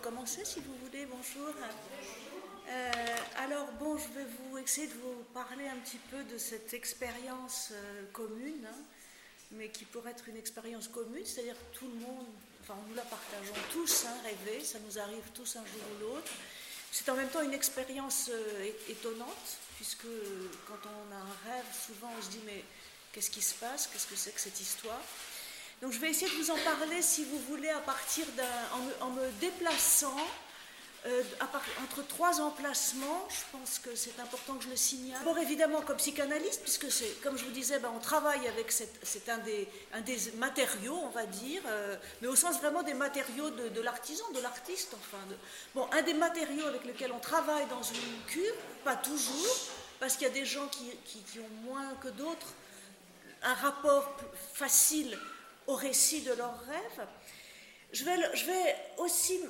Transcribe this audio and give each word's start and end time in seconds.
commencer 0.00 0.44
si 0.44 0.60
vous 0.60 0.74
voulez. 0.84 1.06
Bonjour. 1.06 1.54
Euh, 2.68 2.92
alors 3.36 3.66
bon, 3.78 3.98
je 3.98 4.08
vais 4.18 4.24
vous 4.24 4.58
essayer 4.58 4.86
de 4.86 4.94
vous 4.94 5.24
parler 5.34 5.68
un 5.68 5.76
petit 5.76 5.98
peu 6.10 6.22
de 6.24 6.38
cette 6.38 6.72
expérience 6.72 7.68
euh, 7.72 8.04
commune, 8.12 8.66
hein, 8.66 8.78
mais 9.52 9.68
qui 9.68 9.84
pourrait 9.84 10.12
être 10.12 10.28
une 10.28 10.36
expérience 10.36 10.88
commune, 10.88 11.24
c'est-à-dire 11.26 11.56
tout 11.72 11.86
le 11.86 12.06
monde, 12.06 12.26
enfin 12.62 12.76
nous 12.88 12.94
la 12.94 13.02
partageons 13.02 13.52
tous, 13.72 14.06
hein, 14.06 14.14
rêver, 14.24 14.64
ça 14.64 14.78
nous 14.86 14.98
arrive 14.98 15.24
tous 15.34 15.56
un 15.56 15.66
jour 15.66 15.82
ou 15.96 16.00
l'autre. 16.00 16.32
C'est 16.92 17.08
en 17.08 17.14
même 17.14 17.28
temps 17.28 17.42
une 17.42 17.54
expérience 17.54 18.30
euh, 18.32 18.70
étonnante, 18.88 19.58
puisque 19.76 20.06
quand 20.66 20.88
on 20.88 21.12
a 21.12 21.18
un 21.18 21.52
rêve, 21.52 21.66
souvent 21.86 22.10
on 22.18 22.22
se 22.22 22.30
dit 22.30 22.40
mais 22.46 22.64
qu'est-ce 23.12 23.30
qui 23.30 23.42
se 23.42 23.54
passe, 23.54 23.88
qu'est-ce 23.88 24.06
que 24.06 24.16
c'est 24.16 24.32
que 24.32 24.40
cette 24.40 24.60
histoire? 24.60 25.02
Donc 25.82 25.92
je 25.92 25.98
vais 25.98 26.10
essayer 26.10 26.30
de 26.30 26.42
vous 26.42 26.50
en 26.50 26.58
parler, 26.58 27.00
si 27.00 27.24
vous 27.24 27.38
voulez, 27.48 27.70
à 27.70 27.80
partir 27.80 28.26
en, 29.00 29.10
me 29.10 29.30
déplaçant 29.40 30.16
euh, 31.06 31.22
entre 31.82 32.06
trois 32.06 32.40
emplacements. 32.40 33.26
Je 33.30 33.56
pense 33.58 33.78
que 33.78 33.94
c'est 33.94 34.20
important 34.20 34.56
que 34.56 34.64
je 34.64 34.68
le 34.68 34.76
signale. 34.76 35.18
D'abord, 35.20 35.38
évidemment, 35.38 35.80
comme 35.80 35.96
psychanalyste, 35.96 36.60
puisque 36.62 36.92
c'est, 36.92 37.22
comme 37.22 37.38
je 37.38 37.44
vous 37.46 37.50
disais, 37.50 37.78
ben, 37.78 37.90
on 37.96 37.98
travaille 37.98 38.46
avec 38.46 38.70
c'est 38.70 39.28
un 39.30 39.38
des, 39.38 39.66
matériaux, 40.36 41.00
on 41.02 41.08
va 41.08 41.24
dire, 41.24 41.62
euh, 41.66 41.96
mais 42.20 42.28
au 42.28 42.36
sens 42.36 42.58
vraiment 42.58 42.82
des 42.82 42.94
matériaux 42.94 43.48
de, 43.48 43.80
l'artisan, 43.80 44.24
de 44.34 44.40
l'artiste, 44.40 44.94
enfin. 44.94 45.24
bon, 45.74 45.88
un 45.92 46.02
des 46.02 46.14
matériaux 46.14 46.66
avec 46.66 46.84
lesquels 46.84 47.12
on 47.12 47.20
travaille 47.20 47.66
dans 47.68 47.82
une 47.82 48.24
cure, 48.26 48.54
pas 48.84 48.96
toujours, 48.96 49.56
parce 49.98 50.14
qu'il 50.14 50.26
y 50.26 50.30
a 50.30 50.34
des 50.34 50.44
gens 50.44 50.68
qui, 50.68 50.90
qui 51.06 51.38
ont 51.40 51.64
moins 51.64 51.94
que 52.02 52.08
d'autres 52.08 52.48
un 53.42 53.54
rapport 53.54 54.14
facile 54.52 55.18
au 55.70 55.74
récit 55.74 56.22
de 56.22 56.32
leurs 56.32 56.60
rêves. 56.66 57.06
Je 57.92 58.04
vais, 58.04 58.76
aussi 58.98 59.40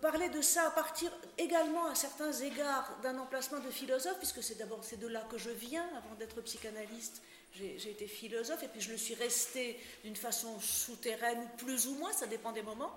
parler 0.00 0.28
de 0.28 0.40
ça 0.40 0.66
à 0.66 0.70
partir 0.70 1.10
également 1.38 1.86
à 1.86 1.94
certains 1.94 2.32
égards 2.32 2.98
d'un 3.02 3.18
emplacement 3.18 3.60
de 3.60 3.70
philosophe, 3.70 4.18
puisque 4.18 4.42
c'est 4.42 4.56
d'abord 4.56 4.82
c'est 4.82 4.98
de 4.98 5.06
là 5.06 5.26
que 5.30 5.38
je 5.38 5.50
viens, 5.50 5.86
avant 5.96 6.14
d'être 6.18 6.40
psychanalyste, 6.42 7.22
j'ai 7.52 7.90
été 7.90 8.06
philosophe, 8.06 8.62
et 8.62 8.68
puis 8.68 8.80
je 8.80 8.90
le 8.90 8.96
suis 8.96 9.14
resté 9.14 9.78
d'une 10.02 10.16
façon 10.16 10.58
souterraine, 10.60 11.48
plus 11.58 11.86
ou 11.86 11.94
moins, 11.94 12.12
ça 12.12 12.26
dépend 12.26 12.52
des 12.52 12.62
moments. 12.62 12.92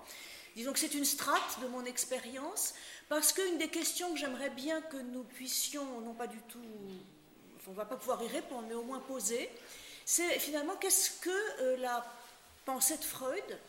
Disons 0.56 0.74
que 0.74 0.80
c'est 0.80 0.96
une 0.96 1.06
strate 1.06 1.60
de 1.62 1.68
mon 1.68 1.86
expérience, 1.86 2.74
parce 3.10 3.32
qu'une 3.32 3.60
des 3.60 3.70
questions 3.70 4.12
que 4.14 4.18
j'aimerais 4.18 4.50
bien 4.50 4.82
que 4.82 4.98
nous 4.98 5.24
puissions, 5.24 6.02
non 6.02 6.14
pas 6.14 6.28
du 6.28 6.42
tout, 6.44 6.64
on 7.68 7.72
ne 7.72 7.76
va 7.76 7.86
pas 7.86 7.98
pouvoir 7.98 8.24
y 8.24 8.28
répondre, 8.28 8.66
mais 8.68 8.76
au 8.76 8.84
moins 8.84 9.00
poser, 9.00 9.50
c'est 10.10 10.40
finalement 10.40 10.78
qu'est-ce 10.78 11.12
que 11.20 11.62
euh, 11.62 11.78
la 11.80 12.02
pensée 12.64 12.96
de 12.96 13.04
Freud 13.04 13.60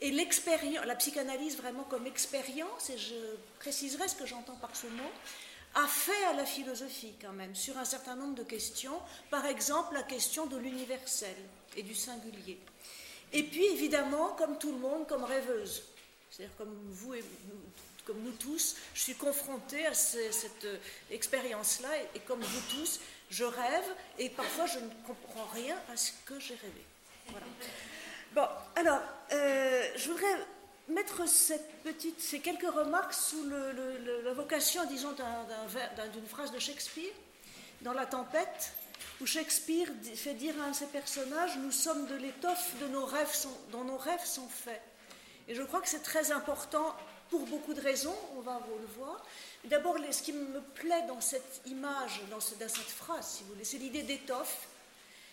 et 0.00 0.10
l'expérience, 0.10 0.86
la 0.86 0.94
psychanalyse 0.94 1.58
vraiment 1.58 1.84
comme 1.84 2.06
expérience, 2.06 2.88
et 2.88 2.96
je 2.96 3.14
préciserai 3.58 4.08
ce 4.08 4.14
que 4.14 4.24
j'entends 4.24 4.56
par 4.56 4.74
ce 4.74 4.86
mot, 4.86 5.10
a 5.74 5.86
fait 5.86 6.24
à 6.30 6.32
la 6.32 6.46
philosophie 6.46 7.12
quand 7.20 7.34
même 7.34 7.54
sur 7.54 7.76
un 7.76 7.84
certain 7.84 8.16
nombre 8.16 8.34
de 8.34 8.42
questions, 8.42 8.98
par 9.30 9.44
exemple 9.44 9.92
la 9.92 10.02
question 10.02 10.46
de 10.46 10.56
l'universel 10.56 11.36
et 11.76 11.82
du 11.82 11.94
singulier. 11.94 12.58
Et 13.34 13.42
puis 13.42 13.66
évidemment, 13.66 14.30
comme 14.30 14.58
tout 14.58 14.72
le 14.72 14.78
monde, 14.78 15.06
comme 15.06 15.24
rêveuse, 15.24 15.82
c'est-à-dire 16.30 16.56
comme 16.56 16.74
vous 16.88 17.12
et 17.12 17.24
comme 18.06 18.22
nous 18.22 18.32
tous, 18.32 18.76
je 18.94 19.00
suis 19.00 19.14
confrontée 19.14 19.86
à 19.86 19.94
cette 19.94 20.64
euh, 20.64 20.78
expérience-là, 21.10 21.90
et, 22.14 22.20
comme 22.20 22.40
vous 22.40 22.60
tous, 22.70 22.98
je 23.32 23.44
rêve, 23.44 23.84
et 24.18 24.28
parfois 24.28 24.66
je 24.66 24.78
ne 24.78 24.88
comprends 25.06 25.46
rien 25.54 25.76
à 25.92 25.96
ce 25.96 26.12
que 26.26 26.38
j'ai 26.38 26.54
rêvé. 26.54 26.84
Voilà. 27.28 27.46
Bon, 28.34 28.46
alors, 28.76 29.00
euh, 29.32 29.88
je 29.96 30.10
voudrais 30.10 30.36
mettre 30.88 31.22
ces 31.26 32.40
quelques 32.40 32.70
remarques 32.70 33.14
sous 33.14 33.44
la 34.24 34.32
vocation, 34.34 34.84
disons, 34.84 35.14
d'une 36.12 36.26
phrase 36.28 36.52
de 36.52 36.58
Shakespeare, 36.58 37.12
dans 37.80 37.94
La 37.94 38.04
Tempête, 38.04 38.74
où 39.20 39.26
Shakespeare 39.26 39.88
fait 40.14 40.34
dire 40.34 40.54
à 40.60 40.66
un 40.66 40.70
de 40.70 40.76
ses 40.76 40.86
personnages 40.86 41.56
Nous 41.56 41.72
sommes 41.72 42.06
de 42.06 42.14
l'étoffe 42.16 42.74
dont 42.80 42.88
nos 43.84 43.96
rêves 43.96 44.24
sont 44.24 44.48
faits. 44.48 44.82
Et 45.48 45.54
je 45.54 45.62
crois 45.62 45.80
que 45.80 45.88
c'est 45.88 46.02
très 46.02 46.32
important 46.32 46.94
pour 47.32 47.46
beaucoup 47.46 47.72
de 47.72 47.80
raisons, 47.80 48.14
on 48.36 48.40
va 48.42 48.60
le 48.78 48.86
voir. 48.94 49.24
D'abord, 49.64 49.96
ce 50.10 50.22
qui 50.22 50.34
me 50.34 50.60
plaît 50.60 51.02
dans 51.08 51.22
cette 51.22 51.62
image, 51.64 52.20
dans, 52.30 52.40
cette 52.40 52.78
phrase, 52.82 53.26
si 53.26 53.42
vous 53.42 53.54
voulez, 53.54 53.64
c'est 53.64 53.78
l'idée 53.78 54.02
d'étoffe, 54.02 54.68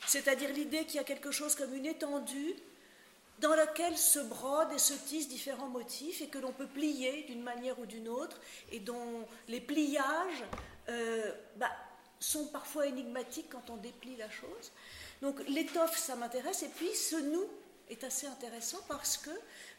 c'est-à-dire 0.07 0.49
l'idée 0.53 0.85
qu'il 0.85 0.95
y 0.95 0.99
a 0.99 1.03
quelque 1.03 1.31
chose 1.31 1.55
comme 1.55 1.73
une 1.73 1.85
étendue 1.85 2.55
dans 3.39 3.53
laquelle 3.53 3.97
se 3.97 4.19
brodent 4.19 4.71
et 4.73 4.79
se 4.79 4.93
tissent 4.93 5.27
différents 5.27 5.67
motifs 5.67 6.21
et 6.21 6.27
que 6.27 6.37
l'on 6.37 6.53
peut 6.53 6.67
plier 6.67 7.23
d'une 7.23 7.43
manière 7.43 7.77
ou 7.79 7.85
d'une 7.85 8.07
autre 8.07 8.39
et 8.71 8.79
dont 8.79 9.27
les 9.49 9.59
pliages 9.59 10.45
euh, 10.87 11.33
bah, 11.57 11.71
sont 12.21 12.47
parfois 12.47 12.87
énigmatiques 12.87 13.49
quand 13.49 13.69
on 13.69 13.75
déplie 13.75 14.15
la 14.15 14.29
chose. 14.29 14.71
Donc 15.21 15.45
l'étoffe, 15.49 15.97
ça 15.97 16.15
m'intéresse, 16.15 16.63
et 16.63 16.69
puis 16.69 16.95
ce 16.95 17.17
nous 17.17 17.45
est 17.89 18.03
assez 18.03 18.27
intéressant 18.27 18.79
parce 18.87 19.17
que 19.17 19.29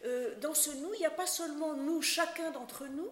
euh, 0.04 0.34
dans 0.40 0.54
ce 0.54 0.70
nous, 0.70 0.92
il 0.94 1.00
n'y 1.00 1.06
a 1.06 1.10
pas 1.10 1.26
seulement 1.26 1.74
nous, 1.74 2.02
chacun 2.02 2.50
d'entre 2.50 2.86
nous, 2.86 3.08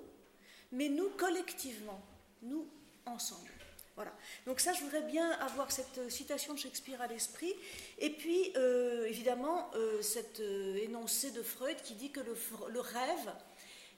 mais 0.73 0.89
nous 0.89 1.09
collectivement, 1.11 2.01
nous 2.43 2.69
ensemble. 3.07 3.51
Voilà. 3.95 4.13
Donc 4.47 4.61
ça, 4.61 4.73
je 4.73 4.81
voudrais 4.81 5.03
bien 5.03 5.31
avoir 5.41 5.73
cette 5.73 6.09
citation 6.09 6.55
de 6.55 6.59
Shakespeare 6.59 7.03
à 7.03 7.09
l'esprit. 7.09 7.53
Et 7.99 8.11
puis, 8.11 8.53
euh, 8.57 9.07
évidemment, 9.07 9.71
euh, 9.75 10.01
cet 10.03 10.41
énoncé 10.41 11.33
de 11.33 11.43
Freud 11.43 11.77
qui 11.83 11.95
dit 11.95 12.13
que 12.13 12.21
le, 12.21 12.81
rêve 12.81 13.33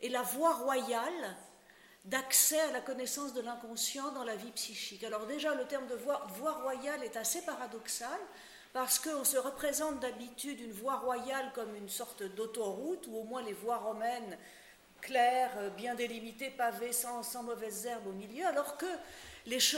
est 0.02 0.08
la 0.08 0.22
voie 0.22 0.54
royale 0.54 1.36
d'accès 2.06 2.58
à 2.60 2.72
la 2.72 2.80
connaissance 2.80 3.34
de 3.34 3.42
l'inconscient 3.42 4.10
dans 4.12 4.24
la 4.24 4.36
vie 4.36 4.52
psychique. 4.52 5.04
Alors 5.04 5.26
déjà, 5.26 5.54
le 5.54 5.66
terme 5.66 5.86
de 5.86 5.94
voie, 5.94 6.26
voie 6.38 6.52
royale 6.52 7.04
est 7.04 7.16
assez 7.16 7.42
paradoxal 7.42 8.18
parce 8.72 8.98
qu'on 8.98 9.24
se 9.24 9.36
représente 9.36 10.00
d'habitude 10.00 10.60
une 10.60 10.72
voie 10.72 10.96
royale 10.96 11.50
comme 11.54 11.74
une 11.74 11.88
sorte 11.88 12.22
d'autoroute, 12.22 13.06
ou 13.08 13.18
au 13.18 13.24
moins 13.24 13.42
les 13.42 13.52
voies 13.52 13.78
romaines 13.78 14.38
claires, 15.00 15.52
euh, 15.58 15.70
bien 15.70 15.94
délimitées, 15.94 16.50
pavées, 16.50 16.92
sans, 16.92 17.42
mauvaises 17.42 17.86
herbes 17.86 18.06
au 18.06 18.12
milieu, 18.12 18.46
alors 18.46 18.76
que 18.76 18.86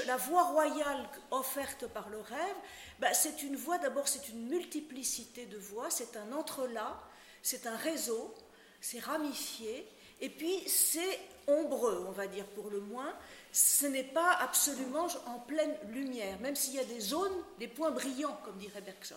la 0.06 0.16
voie 0.16 0.44
royale 0.44 1.08
offerte 1.30 1.86
par 1.86 2.08
le 2.08 2.18
rêve, 2.18 2.56
bah, 2.98 3.14
c'est 3.14 3.42
une 3.42 3.56
voie, 3.56 3.78
d'abord 3.78 4.08
c'est 4.08 4.28
une 4.28 4.48
multiplicité 4.48 5.46
de 5.46 5.56
voies, 5.56 5.88
c'est 5.90 6.16
un 6.16 6.32
entrelac, 6.32 6.96
c'est 7.42 7.66
un 7.66 7.76
réseau, 7.76 8.34
c'est 8.80 8.98
ramifié, 8.98 9.88
et 10.22 10.30
puis 10.30 10.62
c'est 10.66 11.18
ombreux, 11.48 12.06
on 12.08 12.12
va 12.12 12.26
dire 12.28 12.46
pour 12.46 12.70
le 12.70 12.80
moins, 12.80 13.12
ce 13.52 13.86
n'est 13.86 14.04
pas 14.04 14.32
absolument 14.34 15.08
en 15.26 15.40
pleine 15.40 15.74
lumière, 15.90 16.38
même 16.40 16.56
s'il 16.56 16.74
y 16.74 16.78
a 16.78 16.84
des 16.84 17.00
zones, 17.00 17.44
des 17.58 17.68
points 17.68 17.90
brillants, 17.90 18.38
comme 18.44 18.56
dirait 18.56 18.80
Bergson. 18.80 19.16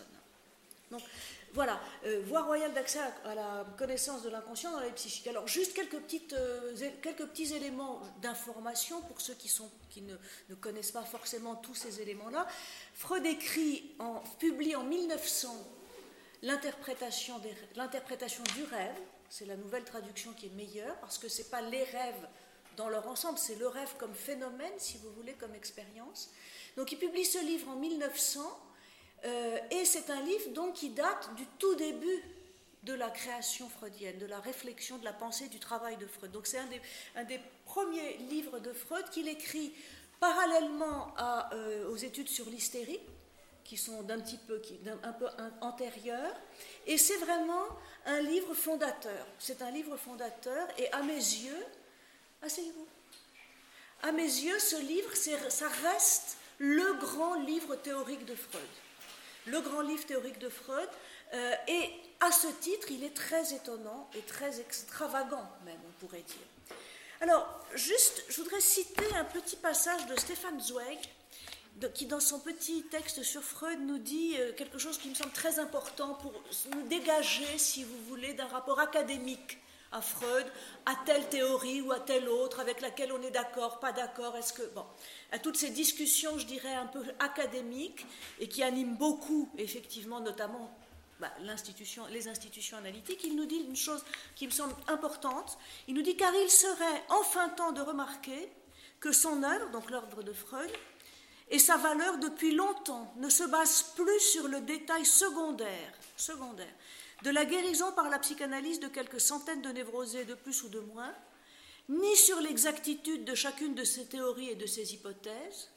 Donc 0.92 1.02
voilà, 1.54 1.80
euh, 2.06 2.22
voie 2.26 2.42
royale 2.42 2.74
d'accès 2.74 3.00
à, 3.24 3.34
la 3.34 3.66
connaissance 3.78 4.24
de 4.24 4.30
l'inconscient 4.30 4.72
dans 4.72 4.82
la 4.82 4.90
psychique. 4.90 5.28
Alors 5.28 5.48
juste 5.48 5.78
euh, 5.80 6.90
quelques 7.02 7.26
petits 7.28 7.54
éléments 7.54 8.02
d'information 8.22 9.02
pour 9.04 9.22
ceux 9.22 9.36
qui 9.36 10.02
ne, 10.02 10.16
ne, 10.50 10.56
connaissent 10.56 10.92
pas 10.92 11.04
forcément 11.04 11.56
tous 11.56 11.76
ces 11.76 12.02
éléments-là. 12.02 12.46
Freud 12.94 13.26
écrit, 13.26 13.96
en, 14.00 14.22
publie 14.40 14.76
en 14.76 14.84
1900 14.84 15.56
l'interprétation 16.42 17.40
du 17.40 18.64
rêve, 18.64 18.96
c'est 19.38 19.46
la 19.46 19.58
nouvelle 19.58 19.84
traduction 19.84 20.32
qui 20.32 20.46
est 20.46 20.56
meilleure, 20.56 20.98
parce 21.02 21.18
que 21.18 21.28
ce 21.28 21.42
n'est 21.42 21.50
pas 21.50 21.60
les 21.60 21.84
rêves 21.84 22.28
dans 22.78 22.88
leur 22.88 23.06
ensemble, 23.10 23.38
c'est 23.38 23.56
le 23.56 23.68
rêve 23.68 23.94
comme 23.98 24.16
phénomène, 24.16 24.72
si 24.78 24.98
vous 25.00 25.12
voulez, 25.12 25.34
comme 25.34 25.54
expérience. 25.54 26.32
Donc 26.78 26.94
il 26.94 26.98
publie 26.98 27.26
ce 27.26 27.40
livre 27.40 27.70
en 27.70 27.76
1900, 27.76 28.40
euh, 29.26 29.58
et 29.72 29.84
c'est 29.84 30.10
un 30.10 30.22
livre 30.22 30.52
donc 30.52 30.76
qui 30.76 30.90
date 30.92 31.36
du 31.36 31.46
tout 31.60 31.76
début 31.76 32.24
de 32.84 32.94
la 32.94 33.10
création 33.10 33.68
freudienne, 33.68 34.18
de 34.20 34.26
la 34.26 34.40
réflexion, 34.40 35.00
de 35.00 35.04
la 35.04 35.12
pensée, 35.12 35.50
du 35.50 35.60
travail 35.60 35.98
de 35.98 36.08
Freud. 36.08 36.32
Donc 36.32 36.48
c'est 36.48 36.60
un 36.60 36.68
des, 36.68 36.82
un 37.18 37.26
des, 37.26 37.42
premiers 37.66 38.16
livres 38.30 38.60
de 38.60 38.72
Freud 38.72 39.10
qu'il 39.10 39.28
écrit 39.28 39.74
parallèlement 40.22 41.14
euh, 41.52 41.90
aux 41.90 41.98
études 41.98 42.30
sur 42.30 42.46
l'hystérie, 42.46 43.02
qui 43.66 43.76
sont 43.76 44.04
d'un 44.04 44.22
petit 44.22 44.38
peu, 44.38 44.60
qui, 44.60 44.80
un, 45.04 45.12
peu 45.12 45.28
antérieures, 45.60 46.36
et 46.86 46.98
c'est 46.98 47.18
vraiment 47.18 47.66
un 48.06 48.22
livre 48.22 48.54
fondateur. 48.54 49.26
C'est 49.40 49.62
un 49.62 49.72
livre 49.72 49.98
fondateur, 49.98 50.68
et 50.78 50.92
à 50.92 51.02
mes 51.02 51.14
yeux, 51.14 51.66
Asseyez-vous. 52.46 52.88
À 54.04 54.12
mes 54.12 54.22
yeux, 54.22 54.60
ce 54.60 54.76
livre, 54.76 55.12
ça 55.50 55.68
reste 55.84 56.38
le 56.60 56.94
grand 57.00 57.36
livre 57.42 57.76
théorique 57.76 58.26
de 58.26 58.36
Freud. 58.36 58.62
Le 59.48 59.62
grand 59.62 59.82
livre 59.82 60.06
théorique 60.06 60.38
de 60.38 60.50
Freud. 60.50 60.90
Euh, 61.34 61.56
et 61.68 61.90
à 62.20 62.32
ce 62.32 62.48
titre, 62.62 62.92
il 62.92 63.04
est 63.04 63.16
très 63.16 63.54
étonnant 63.54 64.08
et 64.16 64.22
très 64.22 64.60
extravagant, 64.60 65.50
même, 65.66 65.80
on 65.88 66.06
pourrait 66.06 66.22
dire. 66.22 66.78
Alors, 67.22 67.48
juste, 67.74 68.24
je 68.30 68.42
voudrais 68.42 68.62
citer 68.62 69.16
un 69.16 69.26
petit 69.26 69.56
passage 69.56 70.06
de 70.06 70.16
Stéphane 70.16 70.60
Zweig, 70.60 71.00
qui, 71.94 72.06
dans 72.06 72.20
son 72.20 72.40
petit 72.40 72.84
texte 72.84 73.24
sur 73.24 73.44
Freud, 73.44 73.80
nous 73.82 73.98
dit 73.98 74.36
euh, 74.38 74.54
quelque 74.54 74.78
chose 74.78 74.98
qui 74.98 75.10
me 75.10 75.16
semble 75.16 75.32
très 75.32 75.60
important 75.60 76.16
pour 76.16 76.32
nous 76.74 76.88
dégager, 76.88 77.58
si 77.58 77.84
vous 77.84 77.98
voulez, 78.08 78.34
d'un 78.34 78.48
rapport 78.48 78.80
académique 78.80 79.60
à 79.92 80.02
Freud, 80.02 80.46
à 80.86 80.94
telle 81.06 81.28
théorie 81.30 81.82
ou 81.82 81.92
à 81.92 82.00
telle 82.00 82.28
autre, 82.28 82.60
avec 82.60 82.82
laquelle 82.82 83.12
on 83.12 83.22
est 83.22 83.32
d'accord, 83.32 83.80
pas 83.80 83.92
d'accord, 83.92 84.36
est-ce 84.36 84.54
que. 84.54 84.64
Bon, 84.74 84.86
à 85.32 85.40
toutes 85.40 85.58
ces 85.58 85.70
discussions, 85.70 86.38
je 86.38 86.46
dirais, 86.46 86.74
un 86.74 86.88
peu 86.88 87.04
académiques, 87.20 88.06
et 88.40 88.48
qui 88.48 88.64
animent 88.64 88.96
beaucoup, 88.96 89.50
effectivement, 89.58 90.20
notamment 90.20 90.76
bah, 91.20 91.32
les 91.40 92.28
institutions 92.28 92.78
analytiques, 92.78 93.24
il 93.24 93.36
nous 93.36 93.46
dit 93.46 93.64
une 93.68 93.76
chose 93.76 94.04
qui 94.36 94.48
me 94.48 94.52
semble 94.52 94.76
importante. 94.88 95.58
Il 95.88 95.94
nous 95.94 96.02
dit 96.02 96.18
car 96.18 96.34
il 96.36 96.50
serait 96.50 97.04
enfin 97.10 97.50
temps 97.50 97.72
de 97.72 97.82
remarquer 97.82 98.50
que 99.00 99.14
son 99.14 99.44
œuvre, 99.44 99.70
donc 99.72 99.90
l'ordre 99.92 100.24
de 100.24 100.34
Freud, 100.34 100.70
et 101.50 101.60
sa 101.60 101.78
valeur 101.78 102.18
depuis 102.18 102.54
longtemps 102.54 103.14
ne 103.18 103.30
se 103.30 103.44
base 103.44 103.84
plus 103.96 104.20
sur 104.20 104.48
le 104.48 104.62
détail 104.62 105.06
secondaire, 105.06 105.94
secondaire 106.18 106.74
de 107.24 107.30
la 107.30 107.46
guérison 107.46 107.92
par 107.94 108.10
la 108.10 108.20
psychanalyse 108.20 108.80
de 108.80 108.88
quelques 108.88 109.22
centaines 109.22 109.62
de 109.62 109.70
névrosés 109.70 110.26
de 110.26 110.34
plus 110.34 110.64
ou 110.64 110.70
de 110.70 110.80
moins, 110.80 111.14
ni 111.90 112.16
sur 112.16 112.40
l'exactitude 112.42 113.26
de 113.26 113.36
chacune 113.36 113.76
de 113.76 113.84
ces 113.84 114.06
théories 114.06 114.50
et 114.50 114.56
de 114.56 114.66
ces 114.66 114.94
hypothèses, 114.94 115.70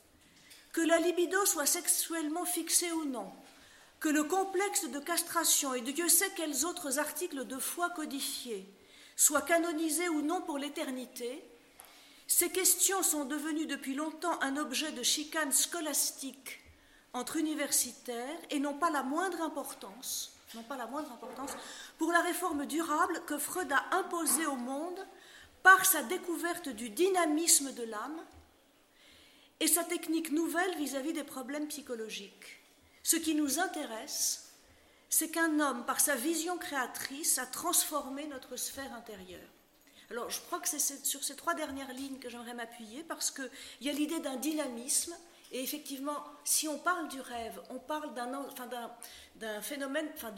que 0.72 0.80
la 0.80 0.98
libido 0.98 1.44
soit 1.46 1.66
sexuellement 1.66 2.44
fixée 2.44 2.92
ou 2.92 3.04
non, 3.04 3.32
que 4.00 4.08
le 4.08 4.24
complexe 4.24 4.88
de 4.88 4.98
castration 4.98 5.74
et 5.74 5.80
de 5.80 5.90
Dieu 5.90 6.08
sait 6.08 6.30
quels 6.36 6.64
autres 6.64 6.98
articles 6.98 7.46
de 7.46 7.58
foi 7.58 7.90
codifiés 7.90 8.66
soient 9.16 9.42
canonisés 9.42 10.08
ou 10.08 10.22
non 10.22 10.40
pour 10.42 10.58
l'éternité, 10.58 11.42
ces 12.30 12.50
questions 12.50 13.02
sont 13.02 13.24
devenues 13.24 13.66
depuis 13.66 13.94
longtemps 13.94 14.38
un 14.42 14.58
objet 14.58 14.92
de 14.92 15.02
chicane 15.02 15.50
scolastique 15.50 16.60
entre 17.14 17.38
universitaires 17.38 18.38
et 18.50 18.60
n'ont 18.60 18.78
pas 18.78 18.90
la 18.90 19.02
moindre 19.02 19.40
importance, 19.40 20.38
pour 21.96 22.12
la 22.12 22.20
réforme 22.20 22.66
durable 22.66 23.22
que 23.26 23.38
Freud 23.38 23.72
a 23.72 23.96
imposée 23.96 24.44
au 24.44 24.56
monde 24.56 25.06
par 25.62 25.86
sa 25.86 26.02
découverte 26.02 26.68
du 26.68 26.90
dynamisme 26.90 27.72
de 27.72 27.84
l'âme 27.84 28.22
et 29.60 29.66
sa 29.66 29.84
technique 29.84 30.30
nouvelle 30.30 30.76
vis-à-vis 30.76 31.12
-vis 31.12 31.14
des 31.14 31.24
problèmes 31.24 31.68
psychologiques. 31.68 32.60
Ce 33.02 33.16
qui 33.16 33.34
nous 33.34 33.58
intéresse, 33.58 34.52
c'est 35.08 35.30
qu'un 35.30 35.60
homme, 35.60 35.86
par 35.86 36.00
sa 36.00 36.14
vision 36.14 36.58
créatrice, 36.58 37.38
a 37.38 37.46
transformé 37.46 38.26
notre 38.26 38.56
sphère 38.56 38.92
intérieure. 38.92 39.57
Alors, 40.10 40.30
je 40.30 40.40
crois 40.40 40.58
que 40.60 40.68
c'est 40.68 41.04
sur 41.04 41.22
ces 41.22 41.36
trois 41.36 41.54
dernières 41.54 41.92
lignes 41.92 42.18
que 42.18 42.30
j'aimerais 42.30 42.54
m'appuyer 42.54 43.02
parce 43.04 43.30
qu'il 43.30 43.50
y 43.82 43.90
a 43.90 43.92
l'idée 43.92 44.20
d'un 44.20 44.36
dynamisme. 44.36 45.14
Et 45.52 45.62
effectivement, 45.62 46.24
si 46.44 46.68
on 46.68 46.78
parle 46.78 47.08
du 47.08 47.20
rêve, 47.20 47.60
on 47.70 47.78
parle 47.78 48.14
d'un 48.14 48.34
enfin, 48.34 48.68
phénomène, 49.62 50.06
enfin, 50.14 50.34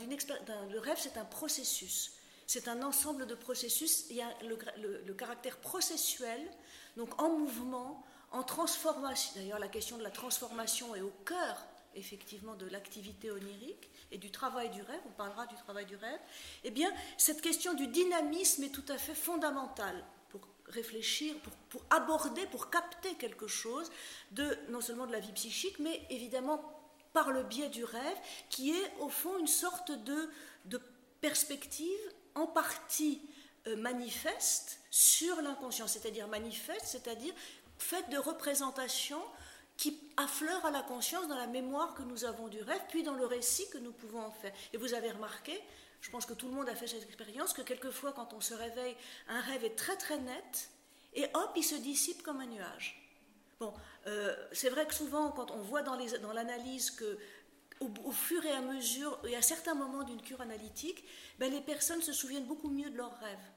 le 0.70 0.78
rêve, 0.78 0.98
c'est 1.00 1.16
un 1.18 1.24
processus. 1.24 2.12
C'est 2.46 2.68
un 2.68 2.82
ensemble 2.82 3.26
de 3.26 3.34
processus. 3.34 4.06
Il 4.10 4.16
y 4.16 4.22
a 4.22 4.32
le 4.42 5.14
caractère 5.14 5.56
processuel, 5.58 6.40
donc 6.96 7.20
en 7.20 7.30
mouvement, 7.30 8.04
en 8.32 8.42
transformation. 8.42 9.32
D'ailleurs, 9.36 9.58
la 9.58 9.68
question 9.68 9.98
de 9.98 10.02
la 10.02 10.10
transformation 10.10 10.94
est 10.94 11.00
au 11.00 11.12
cœur 11.24 11.66
effectivement 11.94 12.54
de 12.54 12.66
l'activité 12.66 13.30
onirique 13.30 13.90
et 14.12 14.18
du 14.18 14.30
travail 14.30 14.70
du 14.70 14.82
rêve, 14.82 15.00
on 15.06 15.12
parlera 15.12 15.46
du 15.46 15.54
travail 15.56 15.86
du 15.86 15.96
rêve, 15.96 16.20
eh 16.64 16.70
bien, 16.70 16.90
cette 17.16 17.40
question 17.40 17.74
du 17.74 17.86
dynamisme 17.86 18.64
est 18.64 18.74
tout 18.74 18.84
à 18.88 18.98
fait 18.98 19.14
fondamentale 19.14 20.04
pour 20.28 20.40
réfléchir, 20.66 21.34
pour, 21.70 21.82
aborder, 21.90 22.46
pour 22.46 22.70
capter 22.70 23.14
quelque 23.14 23.46
chose 23.46 23.90
de 24.32 24.56
non 24.68 24.80
seulement 24.80 25.06
de 25.06 25.12
la 25.12 25.20
vie 25.20 25.32
psychique, 25.32 25.78
mais 25.78 26.02
évidemment 26.10 26.62
par 27.12 27.30
le 27.32 27.42
biais 27.42 27.68
du 27.68 27.84
rêve, 27.84 28.18
qui 28.48 28.70
est 28.70 28.92
au 29.00 29.08
fond 29.08 29.38
une 29.38 29.48
sorte 29.48 29.90
de, 29.90 30.30
de 30.66 30.80
perspective 31.20 31.98
en 32.34 32.46
partie 32.46 33.20
euh, 33.66 33.76
manifeste 33.76 34.80
sur 34.90 35.40
l'inconscient, 35.42 35.86
c'est-à-dire 35.86 36.28
manifeste, 36.28 36.86
c'est-à-dire 36.86 37.34
faite 37.78 38.08
de 38.10 38.18
représentations 38.18 39.22
qui 39.80 39.98
affleure 40.18 40.66
à 40.66 40.70
la 40.70 40.82
conscience 40.82 41.26
dans 41.26 41.38
la 41.38 41.46
mémoire 41.46 41.94
que 41.94 42.02
nous 42.02 42.26
avons 42.26 42.48
du 42.48 42.60
rêve, 42.60 42.82
puis 42.90 43.02
dans 43.02 43.14
le 43.14 43.24
récit 43.24 43.66
que 43.70 43.78
nous 43.78 43.92
pouvons 43.92 44.20
en 44.20 44.30
faire. 44.30 44.52
Et 44.74 44.76
vous 44.76 44.92
avez 44.92 45.10
remarqué, 45.10 45.58
je 46.02 46.10
pense 46.10 46.26
que 46.26 46.34
tout 46.34 46.48
le 46.48 46.52
monde 46.52 46.68
a 46.68 46.74
fait 46.74 46.86
cette 46.86 47.02
expérience, 47.02 47.54
que 47.54 47.62
quelquefois 47.62 48.12
quand 48.12 48.34
on 48.34 48.42
se 48.42 48.52
réveille, 48.52 48.94
un 49.28 49.40
rêve 49.40 49.64
est 49.64 49.76
très 49.76 49.96
très 49.96 50.18
net, 50.18 50.70
et 51.14 51.24
hop, 51.32 51.52
il 51.56 51.64
se 51.64 51.76
dissipe 51.76 52.22
comme 52.22 52.40
un 52.40 52.46
nuage. 52.46 52.94
Bon, 53.58 53.72
euh, 54.06 54.36
c'est 54.52 54.68
vrai 54.68 54.86
que 54.86 54.94
souvent, 54.94 55.30
quand 55.30 55.50
on 55.50 55.62
voit 55.62 55.82
dans 55.82 55.96
l'analyse 56.34 56.90
que 56.90 57.18
au, 57.80 58.12
fur 58.12 58.44
et 58.44 58.52
à 58.52 58.60
mesure, 58.60 59.18
et 59.26 59.34
à 59.34 59.40
certains 59.40 59.74
moments 59.74 60.02
d'une 60.02 60.20
cure 60.20 60.42
analytique, 60.42 61.02
ben, 61.38 61.50
les 61.50 61.62
personnes 61.62 62.02
se 62.02 62.12
souviennent 62.12 62.44
beaucoup 62.44 62.68
mieux 62.68 62.90
de 62.90 62.98
leurs 62.98 63.18
rêves. 63.18 63.50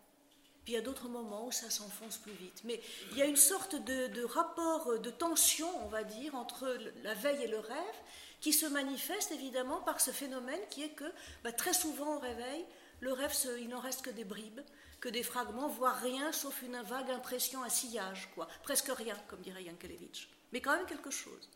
Puis 0.63 0.73
il 0.73 0.75
y 0.75 0.79
a 0.79 0.81
d'autres 0.81 1.09
moments 1.09 1.47
où 1.47 1.51
ça 1.51 1.69
s'enfonce 1.69 2.17
plus 2.17 2.33
vite. 2.33 2.61
Mais 2.63 2.81
il 3.11 3.17
y 3.17 3.21
a 3.21 3.25
une 3.25 3.35
sorte 3.35 3.75
de, 3.75 4.23
rapport 4.23 4.99
de 4.99 5.09
tension, 5.09 5.67
on 5.83 5.89
va 5.89 6.03
dire, 6.03 6.35
entre 6.35 6.77
la 7.03 7.13
veille 7.13 7.43
et 7.43 7.47
le 7.47 7.59
rêve, 7.59 7.95
qui 8.39 8.53
se 8.53 8.65
manifeste 8.65 9.31
évidemment 9.31 9.81
par 9.81 9.99
ce 9.99 10.11
phénomène 10.11 10.59
qui 10.69 10.83
est 10.83 10.89
que 10.89 11.11
bah, 11.43 11.51
très 11.51 11.73
souvent 11.73 12.15
au 12.15 12.19
réveil, 12.19 12.65
le 13.01 13.11
rêve, 13.11 13.33
il 13.59 13.67
n'en 13.67 13.79
reste 13.79 14.03
que 14.03 14.09
des 14.09 14.23
bribes, 14.23 14.61
que 15.01 15.09
des 15.09 15.23
fragments, 15.23 15.67
voire 15.67 15.99
rien, 15.99 16.31
sauf 16.31 16.61
une 16.61 16.81
vague 16.81 17.11
impression, 17.11 17.61
un 17.61 17.69
sillage, 17.69 18.29
quoi. 18.35 18.47
Presque 18.63 18.87
rien, 18.87 19.15
comme 19.27 19.41
dirait 19.41 19.63
Yankelevitch. 19.63 20.29
Mais 20.53 20.61
quand 20.61 20.75
même 20.77 20.85
quelque 20.85 21.11
chose. 21.11 21.49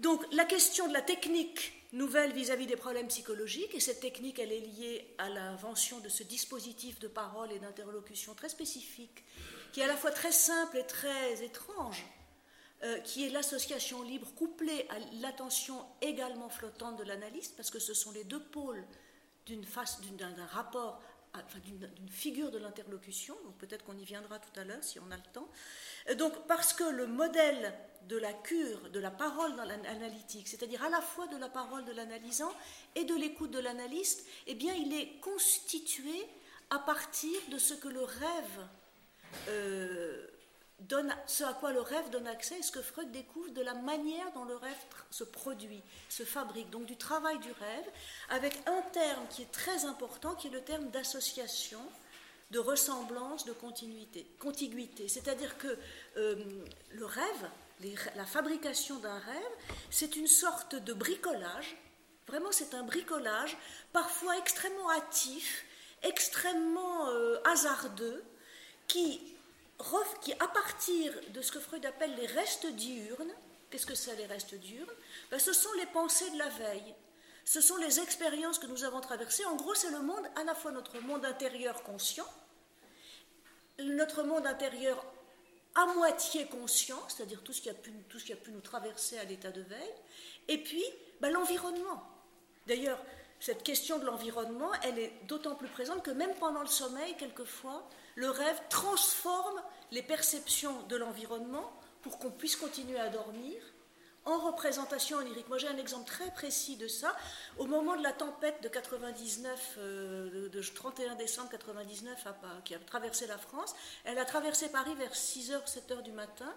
Donc 0.00 0.24
la 0.32 0.44
question 0.44 0.88
de 0.88 0.92
la 0.92 1.02
technique 1.02 1.83
nouvelle 1.94 2.32
vis-à-vis 2.32 2.66
des 2.66 2.76
problèmes 2.76 3.08
psychologiques, 3.08 3.74
et 3.74 3.80
cette 3.80 4.00
technique, 4.00 4.38
elle 4.38 4.52
est 4.52 4.60
liée 4.60 5.14
à 5.18 5.28
l'invention 5.28 6.00
de 6.00 6.08
ce 6.08 6.22
dispositif 6.22 6.98
de 6.98 7.08
parole 7.08 7.52
et 7.52 7.58
d'interlocution 7.58 8.34
très 8.34 8.48
spécifique, 8.48 9.24
qui 9.72 9.80
est 9.80 9.84
à 9.84 9.88
la 9.88 9.96
fois 9.96 10.10
très 10.10 10.32
simple 10.32 10.76
et 10.76 10.86
très 10.86 11.42
étrange, 11.42 12.04
euh, 12.82 12.98
qui 13.00 13.24
est 13.24 13.30
l'association 13.30 14.02
libre 14.02 14.32
couplée 14.34 14.86
à 14.90 14.98
l'attention 15.20 15.84
également 16.00 16.48
flottante 16.48 16.98
de 16.98 17.04
l'analyste, 17.04 17.56
parce 17.56 17.70
que 17.70 17.78
ce 17.78 17.94
sont 17.94 18.12
les 18.12 18.24
deux 18.24 18.42
pôles 18.42 18.84
d'un 19.46 20.46
rapport 20.46 21.02
d'une 21.64 22.08
figure 22.08 22.50
de 22.50 22.58
l'interlocution, 22.58 23.36
donc 23.44 23.56
peut-être 23.58 23.84
qu'on 23.84 23.96
y 23.98 24.04
viendra 24.04 24.38
tout 24.38 24.58
à 24.58 24.64
l'heure 24.64 24.82
si 24.82 24.98
on 25.00 25.10
a 25.10 25.16
le 25.16 25.32
temps. 25.32 25.48
Euh, 26.08 26.14
donc 26.14 26.46
parce 26.46 26.72
que 26.72 26.84
le 26.84 27.06
modèle 27.06 27.74
de 28.08 28.16
la 28.16 28.32
cure, 28.32 28.90
de 28.90 29.00
la 29.00 29.10
parole 29.10 29.54
dans 29.56 29.64
l'analytique, 29.64 30.48
c'est-à-dire 30.48 30.82
à 30.84 30.88
la 30.88 31.00
fois 31.00 31.26
de 31.28 31.36
la 31.36 31.48
parole 31.48 31.84
de 31.84 31.92
l'analysant 31.92 32.52
et 32.94 33.04
de 33.04 33.14
l'écoute 33.14 33.50
de 33.50 33.58
l'analyste, 33.58 34.26
eh 34.46 34.54
bien 34.54 34.74
il 34.74 34.94
est 34.94 35.20
constitué 35.20 36.26
à 36.70 36.78
partir 36.78 37.38
de 37.50 37.58
ce 37.58 37.74
que 37.74 37.88
le 37.88 38.02
rêve 38.02 38.68
euh, 39.48 40.26
donne, 40.80 41.14
ce 41.26 41.44
à 41.44 41.52
quoi 41.54 41.72
le 41.72 41.80
rêve 41.80 42.10
donne 42.10 42.26
accès, 42.26 42.58
et 42.58 42.62
ce 42.62 42.72
que 42.72 42.82
Freud 42.82 43.10
découvre 43.10 43.50
de 43.50 43.62
la 43.62 43.74
manière 43.74 44.30
dont 44.32 44.44
le 44.44 44.56
rêve 44.56 44.76
se 45.10 45.24
produit, 45.24 45.82
se 46.08 46.24
fabrique, 46.24 46.70
donc 46.70 46.86
du 46.86 46.96
travail 46.96 47.38
du 47.38 47.52
rêve, 47.52 47.90
avec 48.30 48.56
un 48.66 48.82
terme 48.92 49.26
qui 49.30 49.42
est 49.42 49.52
très 49.52 49.84
important, 49.84 50.34
qui 50.34 50.48
est 50.48 50.50
le 50.50 50.62
terme 50.62 50.90
d'association, 50.90 51.80
de 52.50 52.58
ressemblance, 52.58 53.44
de 53.44 53.52
continuité, 53.52 54.26
contiguïté. 54.38 55.08
C'est-à-dire 55.08 55.56
que 55.58 55.78
euh, 56.16 56.36
le 56.92 57.04
rêve, 57.04 57.48
la 58.16 58.24
fabrication 58.24 58.98
d'un 58.98 59.18
rêve, 59.18 59.52
c'est 59.90 60.16
une 60.16 60.26
sorte 60.26 60.74
de 60.74 60.92
bricolage. 60.92 61.76
Vraiment, 62.26 62.52
c'est 62.52 62.74
un 62.74 62.82
bricolage, 62.82 63.56
parfois 63.92 64.38
extrêmement 64.38 64.90
hâtif, 64.90 65.64
extrêmement 66.02 67.08
euh, 67.08 67.38
hasardeux, 67.44 68.24
qui, 68.88 69.20
qui, 70.22 70.32
à 70.34 70.48
partir 70.48 71.12
de 71.30 71.42
ce 71.42 71.52
que 71.52 71.60
Freud 71.60 71.84
appelle 71.84 72.14
les 72.16 72.26
restes 72.26 72.66
diurnes, 72.66 73.32
qu'est-ce 73.70 73.86
que 73.86 73.94
c'est 73.94 74.16
les 74.16 74.26
restes 74.26 74.54
diurnes? 74.54 74.90
Ben, 75.30 75.38
Ce 75.38 75.52
sont 75.52 75.72
les 75.74 75.86
pensées 75.86 76.30
de 76.30 76.38
la 76.38 76.48
veille. 76.48 76.94
Ce 77.44 77.60
sont 77.60 77.76
les 77.76 78.00
expériences 78.00 78.58
que 78.58 78.66
nous 78.66 78.84
avons 78.84 79.00
traversées. 79.02 79.44
En 79.44 79.56
gros, 79.56 79.74
c'est 79.74 79.90
le 79.90 80.00
monde, 80.00 80.26
à 80.36 80.44
la 80.44 80.54
fois 80.54 80.72
notre 80.72 80.98
monde 81.00 81.26
intérieur 81.26 81.82
conscient, 81.82 82.26
notre 83.78 84.22
monde 84.22 84.46
intérieur 84.46 85.04
à 85.74 85.86
moitié 85.94 86.46
conscient, 86.46 87.00
c'est-à-dire 87.08 87.42
tout, 87.42 87.52
ce 87.52 87.60
qui 87.60 87.70
a 87.70 87.74
pu, 87.74 87.92
tout 88.08 88.18
ce 88.18 88.24
qui 88.24 88.32
a 88.32 88.36
pu 88.36 88.52
nous 88.52 88.60
traverser 88.60 89.18
à 89.18 89.24
l'état 89.24 89.50
de 89.50 89.62
veille, 89.62 89.94
et 90.48 90.58
puis 90.58 90.84
ben, 91.20 91.30
l'environnement. 91.32 92.02
D'ailleurs, 92.66 92.98
cette 93.40 93.62
question 93.62 93.98
de 93.98 94.06
l'environnement, 94.06 94.70
elle 94.82 94.98
est 94.98 95.12
d'autant 95.26 95.54
plus 95.54 95.68
présente 95.68 96.02
que 96.02 96.10
même 96.10 96.34
pendant 96.36 96.62
le 96.62 96.66
sommeil, 96.66 97.16
quelquefois, 97.16 97.88
le 98.14 98.30
rêve 98.30 98.60
transforme 98.70 99.60
les 99.90 100.02
perceptions 100.02 100.82
de 100.84 100.96
l'environnement 100.96 101.72
pour 102.02 102.18
qu'on 102.18 102.30
puisse 102.30 102.56
continuer 102.56 102.98
à 102.98 103.08
dormir 103.08 103.60
en 104.26 104.38
représentation 104.38 105.18
onirique. 105.18 105.48
Moi, 105.48 105.58
j'ai 105.58 105.68
un 105.68 105.76
exemple 105.76 106.06
très 106.06 106.30
précis 106.30 106.76
de 106.76 106.88
ça. 106.88 107.14
Au 107.58 107.66
moment 107.66 107.96
de 107.96 108.02
la 108.02 108.12
tempête 108.12 108.62
de 108.62 108.68
99, 108.68 109.74
euh, 109.78 110.48
de 110.48 110.62
31 110.62 111.14
décembre 111.16 111.50
99, 111.50 112.26
qui 112.64 112.74
a 112.74 112.78
traversé 112.78 113.26
la 113.26 113.38
France, 113.38 113.74
elle 114.04 114.18
a 114.18 114.24
traversé 114.24 114.70
Paris 114.70 114.94
vers 114.94 115.12
6h, 115.12 115.66
7h 115.66 116.02
du 116.02 116.12
matin. 116.12 116.52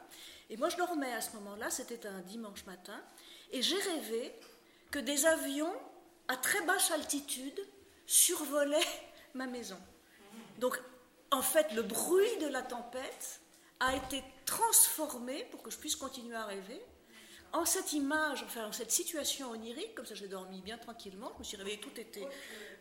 Et 0.49 0.57
moi, 0.57 0.69
je 0.69 0.77
dormais 0.77 1.13
à 1.13 1.21
ce 1.21 1.35
moment-là, 1.35 1.69
c'était 1.69 2.07
un 2.07 2.21
dimanche 2.21 2.65
matin, 2.65 2.99
et 3.51 3.61
j'ai 3.61 3.79
rêvé 3.79 4.33
que 4.91 4.99
des 4.99 5.25
avions 5.25 5.73
à 6.29 6.37
très 6.37 6.61
basse 6.61 6.91
altitude 6.91 7.59
survolaient 8.05 8.77
ma 9.33 9.47
maison. 9.47 9.77
Donc, 10.59 10.79
en 11.31 11.41
fait, 11.41 11.73
le 11.73 11.81
bruit 11.81 12.37
de 12.41 12.47
la 12.47 12.61
tempête 12.61 13.41
a 13.81 13.95
été 13.95 14.23
transformé, 14.45 15.45
pour 15.51 15.61
que 15.61 15.69
je 15.69 15.77
puisse 15.77 15.97
continuer 15.97 16.35
à 16.35 16.45
rêver, 16.45 16.81
en 17.53 17.65
cette 17.65 17.93
image, 17.93 18.43
enfin 18.43 18.67
en 18.67 18.71
cette 18.71 18.91
situation 18.91 19.51
onirique, 19.51 19.95
comme 19.95 20.05
ça 20.05 20.15
j'ai 20.15 20.27
dormi 20.27 20.61
bien 20.61 20.77
tranquillement, 20.77 21.31
je 21.35 21.39
me 21.39 21.43
suis 21.43 21.57
réveillée, 21.57 21.79
tout 21.79 21.99
était 21.99 22.27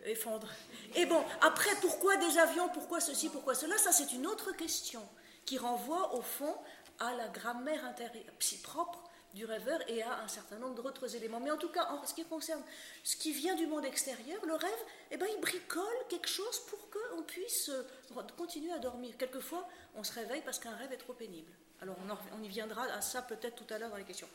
effondré. 0.05 0.55
Et 0.95 1.07
bon, 1.07 1.23
après, 1.41 1.71
pourquoi 1.81 2.17
des 2.17 2.39
avions, 2.39 2.69
pourquoi 2.69 3.01
ceci, 3.01 3.29
pourquoi 3.29 3.55
cela, 3.55 3.77
ça 3.79 3.93
c'est 3.93 4.13
une 4.13 4.27
autre 4.27 4.53
question 4.53 5.07
qui 5.45 5.59
renvoie 5.59 6.15
au 6.15 6.23
fond 6.23 6.55
à 6.99 7.15
la 7.15 7.29
grammaire 7.29 7.85
intérieure, 7.85 8.25
si 8.39 8.61
propre 8.63 9.03
du 9.35 9.45
rêveur 9.45 9.79
et 9.89 10.03
à 10.03 10.21
un 10.21 10.29
certain 10.29 10.57
nombre 10.57 10.83
d'autres 10.83 11.15
éléments. 11.15 11.41
Mais 11.41 11.51
en 11.51 11.57
tout 11.57 11.69
cas, 11.69 11.89
en 11.91 12.05
ce 12.07 12.15
qui 12.15 12.25
concerne 12.25 12.63
ce 13.05 13.17
qui 13.17 13.33
vient 13.33 13.55
du 13.55 13.67
monde 13.67 13.85
extérieur, 13.85 14.45
le 14.47 14.55
rêve, 14.55 14.85
eh 15.11 15.17
ben, 15.17 15.27
il 15.35 15.41
bricole 15.41 15.85
quelque 16.09 16.29
chose 16.29 16.61
pour 16.69 16.79
qu'on 16.91 17.23
puisse 17.23 17.69
euh, 17.69 18.23
continuer 18.37 18.73
à 18.73 18.79
dormir. 18.79 19.15
Quelquefois, 19.19 19.69
on 19.95 20.05
se 20.05 20.13
réveille 20.13 20.43
parce 20.45 20.59
qu'un 20.59 20.75
rêve 20.75 20.93
est 20.93 20.99
trop 20.99 21.13
pénible. 21.13 21.53
Alors 21.83 21.97
on, 22.33 22.43
y 22.43 22.49
viendra 22.49 22.85
à 22.85 23.03
ça 23.03 23.21
peut-être 23.23 23.57
tout 23.57 23.75
à 23.75 23.79
l'heure 23.79 23.91
dans 23.91 23.97
les 23.97 24.05
questions. 24.05 24.29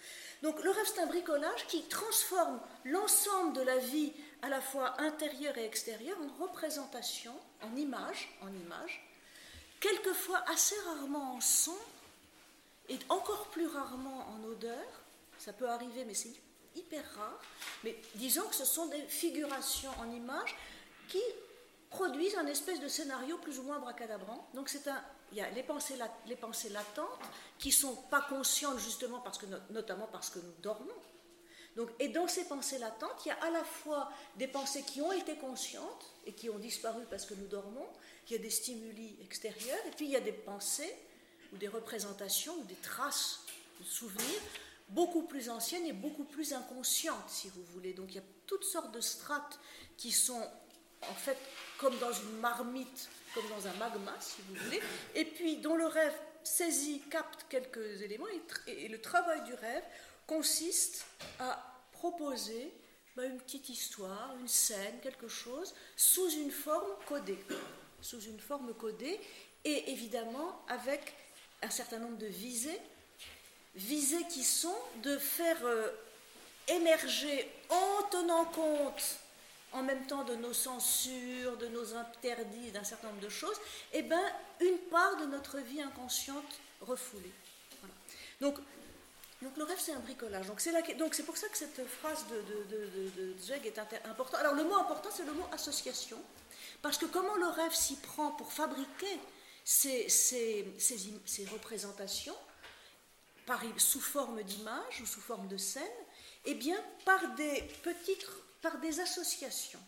Donc 0.44 0.64
le 0.64 0.70
rêve, 0.70 0.86
c'est 0.86 1.02
un 1.02 1.08
bricolage 1.08 1.66
qui 1.68 1.82
transforme 1.84 2.60
l'ensemble 2.86 3.54
de 3.54 3.62
la 3.62 3.78
vie, 3.78 4.14
à 4.44 4.50
la 4.50 4.62
fois 4.62 5.02
intérieure 5.02 5.58
et 5.58 5.66
extérieure, 5.66 6.18
en 6.22 6.44
représentation, 6.44 7.34
en 7.64 7.76
image, 7.76 8.30
en 8.42 8.50
image, 8.50 9.04
quelquefois 9.80 10.44
assez 10.50 10.76
rarement 10.86 11.36
en 11.36 11.42
son, 11.42 11.78
et 12.92 13.00
encore 13.10 13.48
plus 13.48 13.68
rarement 13.68 14.28
en 14.30 14.44
odeur. 14.44 14.86
Ça 15.38 15.54
peut 15.54 15.70
arriver, 15.70 16.04
mais 16.06 16.14
c'est 16.14 16.34
hyper 16.76 17.04
rare. 17.16 17.42
Mais 17.84 17.96
disons 18.16 18.44
que 18.44 18.56
ce 18.56 18.66
sont 18.66 18.88
des 18.88 19.02
figurations 19.04 19.92
en 20.00 20.12
images 20.12 20.56
qui 21.08 21.22
produisent 21.90 22.36
un 22.36 22.48
espèce 22.48 22.80
de 22.80 22.88
scénario 22.88 23.38
plus 23.38 23.60
ou 23.60 23.64
moins 23.64 23.80
bracadabrant. 23.80 24.48
Donc 24.54 24.70
c'est 24.70 24.88
un, 24.88 25.02
il 25.32 25.38
y 25.38 25.42
a 25.42 25.50
les 25.52 25.64
pensées, 25.64 25.96
les 26.28 26.36
pensées 26.36 26.70
latentes 26.70 27.08
qui 27.58 27.72
sont 27.72 27.96
pas 28.10 28.22
conscientes 28.22 28.80
justement 28.80 29.20
parce 29.20 29.38
que 29.38 29.46
notamment 29.70 30.08
parce 30.12 30.30
que 30.30 30.40
nous 30.40 30.54
dormons. 30.62 30.92
Donc, 31.78 31.90
et 32.00 32.10
dans 32.10 32.28
ces 32.28 32.44
pensées 32.44 32.80
latentes, 32.80 33.26
il 33.26 33.30
y 33.30 33.32
a 33.32 33.42
à 33.46 33.50
la 33.50 33.64
fois 33.64 34.12
des 34.36 34.48
pensées 34.48 34.84
qui 34.84 35.02
ont 35.02 35.14
été 35.14 35.38
conscientes 35.38 36.06
et 36.26 36.34
qui 36.34 36.50
ont 36.50 36.60
disparu 36.60 37.04
parce 37.10 37.26
que 37.26 37.34
nous 37.34 37.48
dormons, 37.48 37.88
il 38.28 38.34
y 38.34 38.36
a 38.36 38.40
des 38.40 38.50
stimuli 38.50 39.18
extérieurs, 39.22 39.80
et 39.88 39.92
puis 39.92 40.06
il 40.06 40.12
y 40.12 40.18
a 40.18 40.22
des 40.22 40.34
pensées 40.34 40.94
ou 41.52 41.58
des 41.58 41.68
représentations 41.68 42.56
ou 42.56 42.64
des 42.64 42.76
traces 42.76 43.42
de 43.80 43.86
souvenirs 43.86 44.42
beaucoup 44.92 45.24
plus 45.24 45.50
anciennes 45.50 45.86
et 45.86 45.94
beaucoup 45.94 46.26
plus 46.26 46.54
inconscientes, 46.54 47.30
si 47.30 47.50
vous 47.50 47.64
voulez. 47.74 47.94
Donc 47.94 48.10
il 48.10 48.16
y 48.16 48.20
a 48.20 48.24
toutes 48.46 48.64
sortes 48.64 48.94
de 48.94 49.02
strates 49.02 49.60
qui 49.98 50.12
sont 50.12 50.46
en 51.10 51.14
fait 51.14 51.38
comme 51.78 51.98
dans 52.00 52.12
une 52.12 52.38
marmite, 52.40 53.10
comme 53.34 53.48
dans 53.50 53.68
un 53.68 53.74
magma, 53.74 54.14
si 54.20 54.42
vous 54.48 54.56
voulez, 54.56 54.82
et 55.16 55.26
puis 55.26 55.58
dont 55.58 55.76
le 55.76 55.88
rêve 55.88 56.14
saisit, 56.44 57.02
capte 57.10 57.46
quelques 57.50 58.02
éléments, 58.02 58.28
et, 58.68 58.88
le 58.88 59.00
travail 59.00 59.44
du 59.44 59.54
rêve 59.54 59.84
consiste 60.28 61.06
à 61.40 61.84
proposer 61.92 62.74
bah, 63.16 63.26
une 63.26 63.38
petite 63.38 63.70
histoire, 63.70 64.36
une 64.40 64.48
scène, 64.48 65.00
quelque 65.02 65.28
chose, 65.28 65.74
sous 65.96 66.30
une 66.32 66.52
forme 66.52 66.92
codée. 67.08 67.40
Sous 68.02 68.22
une 68.22 68.40
forme 68.40 68.74
codée, 68.74 69.20
et 69.64 69.92
évidemment 69.92 70.66
avec 70.68 71.14
un 71.62 71.70
certain 71.70 72.00
nombre 72.00 72.18
de 72.18 72.28
visées, 72.28 72.80
visées 73.76 74.26
qui 74.30 74.44
sont 74.44 74.78
de 75.04 75.18
faire 75.18 75.64
euh, 75.64 75.90
émerger 76.68 77.50
en 77.70 78.04
tenant 78.10 78.46
compte 78.46 79.18
en 79.74 79.84
même 79.84 80.06
temps 80.06 80.24
de 80.24 80.36
nos 80.36 80.54
censures, 80.54 81.56
de 81.58 81.68
nos 81.68 81.96
interdits, 81.96 82.72
d'un 82.72 82.84
certain 82.84 83.08
nombre 83.08 83.22
de 83.22 83.30
choses, 83.30 83.56
eh 83.94 84.02
bien, 84.02 84.22
une 84.60 84.78
part 84.90 85.16
de 85.18 85.26
notre 85.26 85.60
vie 85.60 85.82
inconsciente 85.82 86.60
refoulée. 86.82 87.32
Donc, 88.42 88.58
donc 89.42 89.58
le 89.58 89.64
rêve, 89.64 89.80
c'est 89.80 89.94
un 89.94 90.00
bricolage. 90.00 90.46
Donc 90.48 90.60
c'est, 90.60 90.98
donc 90.98 91.16
c'est 91.16 91.24
pour 91.24 91.38
ça 91.38 91.48
que 91.48 91.58
cette 91.58 91.88
phrase 91.88 92.26
de, 92.28 92.36
de, 92.76 93.10
de, 93.18 93.66
est 93.66 93.80
importante. 94.06 94.40
Alors 94.40 94.54
le 94.54 94.64
mot 94.64 94.76
important, 94.76 95.10
c'est 95.12 95.26
le 95.26 95.34
mot 95.34 95.48
association. 95.52 96.18
Parce 96.82 96.98
que 96.98 97.06
comment 97.06 97.36
le 97.36 97.48
rêve 97.48 97.74
s'y 97.74 97.96
prend 97.96 98.32
pour 98.32 98.52
fabriquer 98.52 99.20
ces, 99.64 100.08
représentations 101.52 102.36
par, 103.46 103.62
sous 103.78 104.02
forme 104.02 104.44
d'image 104.44 105.02
ou 105.02 105.06
sous 105.06 105.22
forme 105.22 105.48
de 105.48 105.58
scène 105.58 105.84
Eh 106.46 106.56
bien, 106.56 106.78
par 107.06 107.36
des 107.36 107.64
petites, 107.84 108.26
par 108.62 108.80
des 108.80 109.00
associations, 109.00 109.82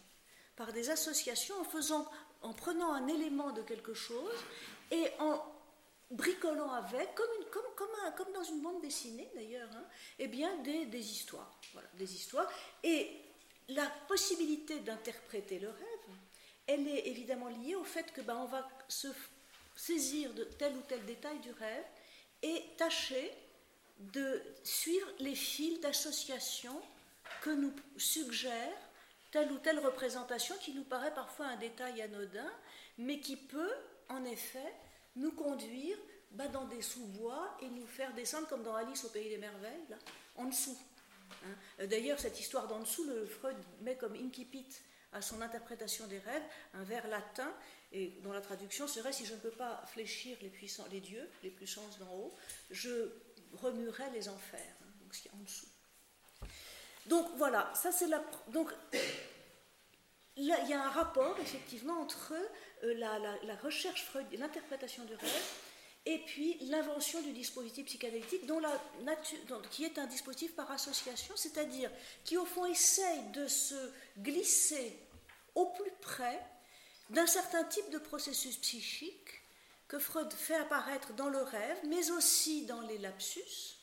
par 0.55 0.71
des 0.73 0.89
associations 0.89 1.59
en 1.59 1.63
faisant, 1.63 2.09
en 2.41 2.53
prenant 2.53 2.93
un 2.93 3.07
élément 3.07 3.51
de 3.51 3.61
quelque 3.61 3.93
chose 3.93 4.39
et 4.91 5.07
en 5.19 5.43
bricolant 6.11 6.71
avec, 6.71 7.15
comme, 7.15 7.29
une, 7.39 7.49
comme, 7.49 7.63
comme, 7.75 8.13
comme 8.15 8.33
dans 8.33 8.43
une 8.43 8.61
bande 8.61 8.81
dessinée 8.81 9.29
d'ailleurs, 9.33 9.69
hein, 9.73 9.85
eh 10.19 10.27
bien 10.27 10.55
des, 10.57 10.85
des 10.85 11.11
histoires, 11.11 11.59
voilà, 11.73 11.87
des 11.95 12.13
histoires. 12.13 12.47
Et 12.83 13.09
la 13.69 13.87
possibilité 14.07 14.79
d'interpréter 14.79 15.59
le 15.59 15.69
rêve, 15.69 16.17
elle 16.67 16.87
est 16.87 17.07
évidemment 17.07 17.49
liée 17.49 17.75
au 17.75 17.83
fait 17.83 18.11
que 18.13 18.21
ben, 18.21 18.37
on 18.37 18.45
va 18.45 18.67
se 18.87 19.07
saisir 19.75 20.33
de 20.33 20.43
tel 20.43 20.75
ou 20.75 20.81
tel 20.87 21.03
détail 21.05 21.39
du 21.39 21.51
rêve 21.51 21.85
et 22.41 22.63
tâcher 22.77 23.31
de 23.99 24.41
suivre 24.63 25.07
les 25.19 25.35
fils 25.35 25.79
d'association 25.79 26.79
que 27.41 27.51
nous 27.51 27.73
suggère 27.97 28.77
telle 29.31 29.51
ou 29.51 29.57
telle 29.57 29.79
représentation 29.79 30.55
qui 30.61 30.73
nous 30.73 30.83
paraît 30.83 31.13
parfois 31.13 31.47
un 31.47 31.57
détail 31.57 32.01
anodin, 32.01 32.51
mais 32.97 33.19
qui 33.19 33.35
peut 33.35 33.73
en 34.09 34.23
effet 34.25 34.73
nous 35.15 35.31
conduire 35.31 35.97
bah, 36.31 36.47
dans 36.47 36.65
des 36.65 36.81
sous-bois 36.81 37.57
et 37.61 37.67
nous 37.67 37.87
faire 37.87 38.13
descendre 38.13 38.47
comme 38.47 38.63
dans 38.63 38.75
Alice 38.75 39.05
au 39.05 39.09
pays 39.09 39.29
des 39.29 39.37
merveilles, 39.37 39.95
en 40.35 40.45
dessous. 40.45 40.77
Hein. 41.45 41.85
D'ailleurs, 41.85 42.19
cette 42.19 42.39
histoire 42.39 42.67
d'en 42.67 42.79
dessous, 42.79 43.05
le 43.05 43.25
Freud 43.25 43.55
met 43.81 43.95
comme 43.95 44.15
incipit 44.15 44.67
à 45.13 45.21
son 45.21 45.41
interprétation 45.41 46.07
des 46.07 46.19
rêves 46.19 46.43
un 46.73 46.83
vers 46.83 47.07
latin 47.07 47.51
et 47.93 48.07
dont 48.23 48.33
la 48.33 48.41
traduction 48.41 48.87
serait 48.87 49.13
si 49.13 49.25
je 49.25 49.33
ne 49.33 49.39
peux 49.39 49.51
pas 49.51 49.83
fléchir 49.85 50.35
les, 50.41 50.49
puissants, 50.49 50.85
les 50.91 50.99
dieux, 50.99 51.29
les 51.43 51.51
puissances 51.51 51.99
d'en 51.99 52.11
haut, 52.11 52.33
je 52.71 53.11
remuerai 53.53 54.09
les 54.13 54.27
enfers, 54.27 54.75
hein, 54.81 54.87
donc 54.99 55.13
ce 55.13 55.21
qui 55.21 55.27
est 55.27 55.31
en 55.31 55.43
dessous. 55.43 55.67
Donc 57.05 57.27
voilà, 57.37 57.71
ça 57.75 57.91
c'est 57.91 58.07
la. 58.07 58.23
Donc 58.47 58.71
il 60.37 60.45
y, 60.45 60.73
a 60.73 60.83
un 60.83 60.89
rapport 60.89 61.37
effectivement 61.39 62.01
entre 62.01 62.33
euh, 62.83 62.93
la, 62.95 63.55
recherche 63.57 64.03
Freud, 64.05 64.25
l'interprétation 64.39 65.03
du 65.05 65.13
rêve, 65.13 65.43
et 66.07 66.17
puis 66.25 66.57
l'invention 66.61 67.21
du 67.21 67.31
dispositif 67.31 67.85
psychanalytique, 67.85 68.47
dont 68.47 68.59
la 68.59 68.81
nature, 69.03 69.37
qui 69.69 69.83
est 69.83 69.99
un 69.99 70.07
dispositif 70.07 70.55
par 70.55 70.71
association, 70.71 71.35
c'est-à-dire 71.37 71.91
qui 72.23 72.37
au 72.37 72.45
fond 72.45 72.65
essaye 72.65 73.21
de 73.33 73.47
se 73.47 73.75
glisser 74.17 74.97
au 75.53 75.67
plus 75.67 75.91
près 76.01 76.39
d'un 77.09 77.27
certain 77.27 77.63
type 77.63 77.89
de 77.91 77.97
processus 77.97 78.57
psychique 78.57 79.41
que 79.87 79.99
Freud 79.99 80.31
fait 80.33 80.55
apparaître 80.55 81.13
dans 81.13 81.29
le 81.29 81.41
rêve, 81.41 81.77
mais 81.87 82.11
aussi 82.11 82.65
dans 82.65 82.81
les 82.81 82.97
lapsus, 82.97 83.77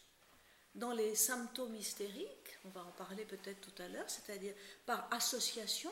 dans 0.74 0.92
les 0.92 1.14
symptômes 1.14 1.74
hystériques, 1.76 2.58
on 2.64 2.68
va 2.70 2.82
en 2.82 2.92
parler 2.92 3.24
peut-être 3.24 3.60
tout 3.60 3.82
à 3.82 3.88
l'heure, 3.88 4.08
c'est-à-dire 4.08 4.54
par 4.86 5.08
association, 5.12 5.90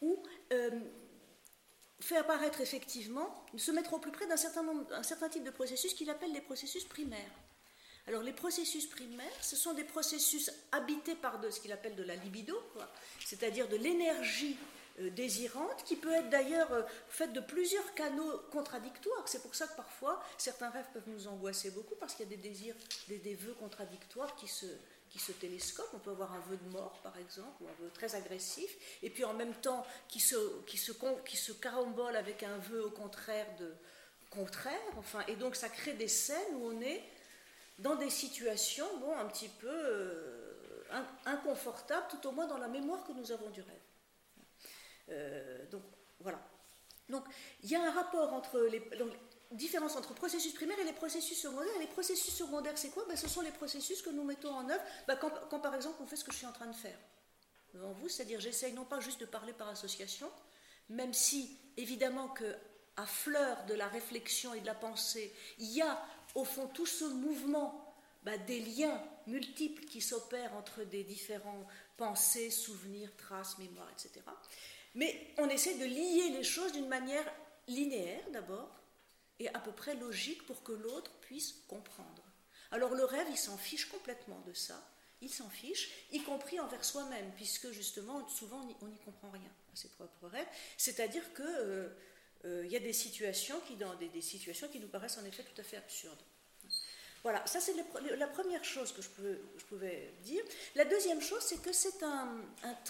ou 0.00 0.22
euh, 0.52 0.70
fait 2.00 2.16
apparaître 2.16 2.60
effectivement, 2.60 3.44
se 3.56 3.70
mettre 3.70 3.92
au 3.94 3.98
plus 3.98 4.12
près 4.12 4.26
d'un 4.26 4.36
certain, 4.36 4.64
certain 5.02 5.28
type 5.28 5.44
de 5.44 5.50
processus 5.50 5.94
qu'il 5.94 6.10
appelle 6.10 6.32
les 6.32 6.40
processus 6.40 6.84
primaires. 6.84 7.30
Alors 8.06 8.22
les 8.22 8.32
processus 8.32 8.86
primaires, 8.86 9.44
ce 9.44 9.56
sont 9.56 9.74
des 9.74 9.84
processus 9.84 10.50
habités 10.72 11.14
par 11.14 11.38
de, 11.38 11.50
ce 11.50 11.60
qu'il 11.60 11.72
appelle 11.72 11.94
de 11.94 12.02
la 12.02 12.16
libido, 12.16 12.60
c'est-à-dire 13.24 13.68
de 13.68 13.76
l'énergie 13.76 14.56
désirante, 15.08 15.82
qui 15.84 15.96
peut 15.96 16.12
être 16.12 16.28
d'ailleurs 16.28 16.70
euh, 16.72 16.82
faite 17.08 17.32
de 17.32 17.40
plusieurs 17.40 17.94
canaux 17.94 18.38
contradictoires. 18.50 19.26
C'est 19.26 19.42
pour 19.42 19.54
ça 19.54 19.66
que 19.66 19.76
parfois 19.76 20.22
certains 20.36 20.68
rêves 20.70 20.86
peuvent 20.92 21.08
nous 21.08 21.26
angoisser 21.26 21.70
beaucoup 21.70 21.94
parce 21.94 22.14
qu'il 22.14 22.28
y 22.28 22.32
a 22.32 22.36
des 22.36 22.48
désirs, 22.48 22.74
des, 23.08 23.34
vœux 23.34 23.54
contradictoires 23.54 24.36
qui 24.36 24.48
se, 24.48 24.66
qui 25.08 25.18
se 25.18 25.32
télescopent. 25.32 25.94
On 25.94 25.98
peut 25.98 26.10
avoir 26.10 26.34
un 26.34 26.40
vœu 26.40 26.58
de 26.58 26.70
mort, 26.70 27.00
par 27.02 27.16
exemple, 27.16 27.62
ou 27.62 27.68
un 27.68 27.82
vœu 27.82 27.90
très 27.94 28.14
agressif, 28.14 28.70
et 29.02 29.08
puis 29.08 29.24
en 29.24 29.32
même 29.32 29.54
temps 29.54 29.86
qui 30.08 30.20
se, 30.20 30.36
qui 30.66 30.76
se, 30.76 30.92
qui 31.24 31.36
se 31.36 31.52
carambole 31.52 32.16
avec 32.16 32.42
un 32.42 32.58
vœu 32.58 32.84
au 32.84 32.90
contraire 32.90 33.46
de 33.58 33.72
contraire. 34.30 34.78
Enfin, 34.98 35.24
et 35.28 35.36
donc 35.36 35.56
ça 35.56 35.68
crée 35.68 35.94
des 35.94 36.08
scènes 36.08 36.54
où 36.56 36.66
on 36.66 36.80
est 36.80 37.02
dans 37.78 37.96
des 37.96 38.10
situations, 38.10 38.86
bon, 38.98 39.16
un 39.16 39.26
petit 39.26 39.48
peu 39.48 39.68
euh, 39.70 40.50
inconfortables, 41.24 42.06
tout 42.10 42.28
au 42.28 42.32
moins 42.32 42.46
dans 42.46 42.58
la 42.58 42.68
mémoire 42.68 43.04
que 43.04 43.12
nous 43.12 43.32
avons 43.32 43.48
du 43.50 43.60
rêve. 43.60 43.89
Euh, 45.10 45.66
donc 45.70 45.82
voilà. 46.20 46.40
Donc 47.08 47.24
il 47.62 47.70
y 47.70 47.76
a 47.76 47.82
un 47.82 47.90
rapport 47.90 48.32
entre 48.32 48.60
les, 48.60 48.82
différence 49.52 49.96
entre 49.96 50.14
processus 50.14 50.52
primaire 50.52 50.78
et 50.78 50.84
les 50.84 50.92
processus 50.92 51.40
secondaires. 51.40 51.74
Et 51.76 51.80
les 51.80 51.86
processus 51.86 52.34
secondaires, 52.34 52.76
c'est 52.78 52.90
quoi? 52.90 53.04
Ben, 53.08 53.16
Ce 53.16 53.28
sont 53.28 53.40
les 53.40 53.50
processus 53.50 54.02
que 54.02 54.10
nous 54.10 54.24
mettons 54.24 54.54
en 54.54 54.68
œuvre 54.68 54.82
ben, 55.06 55.16
quand, 55.16 55.32
quand, 55.48 55.60
par 55.60 55.74
exemple 55.74 55.96
on 56.00 56.06
fait 56.06 56.16
ce 56.16 56.24
que 56.24 56.32
je 56.32 56.38
suis 56.38 56.46
en 56.46 56.52
train 56.52 56.66
de 56.66 56.76
faire 56.76 56.98
devant 57.74 57.92
vous, 57.92 58.08
c'est-à-dire 58.08 58.40
j'essaye 58.40 58.72
non 58.72 58.84
pas 58.84 59.00
juste 59.00 59.20
de 59.20 59.26
parler 59.26 59.52
par 59.52 59.68
association, 59.68 60.28
même 60.88 61.12
si 61.12 61.56
évidemment 61.76 62.28
que 62.28 62.56
à 62.96 63.06
fleur 63.06 63.64
de 63.66 63.74
la 63.74 63.86
réflexion 63.86 64.54
et 64.54 64.60
de 64.60 64.66
la 64.66 64.74
pensée, 64.74 65.32
il 65.58 65.70
y 65.70 65.80
a 65.80 66.02
au 66.34 66.44
fond 66.44 66.66
tout 66.66 66.86
ce 66.86 67.04
mouvement 67.04 67.94
bah, 68.22 68.36
des 68.36 68.60
liens 68.60 69.02
multiples 69.26 69.84
qui 69.84 70.00
s'opèrent 70.00 70.54
entre 70.54 70.82
des 70.84 71.04
différents 71.04 71.66
pensées, 71.96 72.50
souvenirs, 72.50 73.10
traces, 73.16 73.58
mémoires, 73.58 73.88
etc. 73.92 74.20
Mais 74.94 75.34
on 75.38 75.48
essaie 75.48 75.78
de 75.78 75.84
lier 75.84 76.30
les 76.30 76.44
choses 76.44 76.72
d'une 76.72 76.88
manière 76.88 77.24
linéaire 77.68 78.28
d'abord 78.32 78.80
et 79.38 79.48
à 79.48 79.58
peu 79.58 79.72
près 79.72 79.94
logique 79.94 80.44
pour 80.46 80.62
que 80.62 80.72
l'autre 80.72 81.12
puisse 81.20 81.52
comprendre. 81.68 82.22
Alors 82.70 82.94
le 82.94 83.04
rêve, 83.04 83.26
il 83.30 83.38
s'en 83.38 83.56
fiche 83.56 83.86
complètement 83.86 84.40
de 84.46 84.52
ça. 84.52 84.80
Il 85.22 85.30
s'en 85.30 85.48
fiche, 85.50 85.90
y 86.12 86.22
compris 86.22 86.60
envers 86.60 86.84
soi-même, 86.84 87.30
puisque 87.36 87.70
justement, 87.72 88.26
souvent, 88.28 88.60
on 88.80 88.86
n'y 88.86 88.98
comprend 88.98 89.30
rien 89.30 89.50
à 89.72 89.76
ses 89.76 89.88
propres 89.88 90.28
rêves. 90.28 90.46
C'est-à-dire 90.78 91.22
qu'il 91.34 91.44
euh, 91.44 91.88
euh, 92.46 92.66
y 92.66 92.76
a 92.76 92.80
des 92.80 92.94
situations, 92.94 93.60
qui, 93.66 93.76
dans 93.76 93.94
des, 93.96 94.20
situations 94.22 94.68
qui 94.68 94.80
nous 94.80 94.88
paraissent 94.88 95.18
en 95.18 95.24
effet 95.26 95.42
tout 95.42 95.60
à 95.60 95.64
fait 95.64 95.76
absurdes. 95.76 96.22
Voilà, 97.22 97.46
ça 97.46 97.60
c'est 97.60 97.74
la 97.74 98.26
première 98.28 98.64
chose 98.64 98.92
que 98.92 99.02
je, 99.02 99.08
pouvais 99.66 100.14
dire. 100.22 100.42
La 100.74 100.84
deuxième 100.86 101.20
chose, 101.20 101.42
c'est 101.42 101.60
que 101.60 101.72
c'est 101.72 102.02
une 102.02 102.82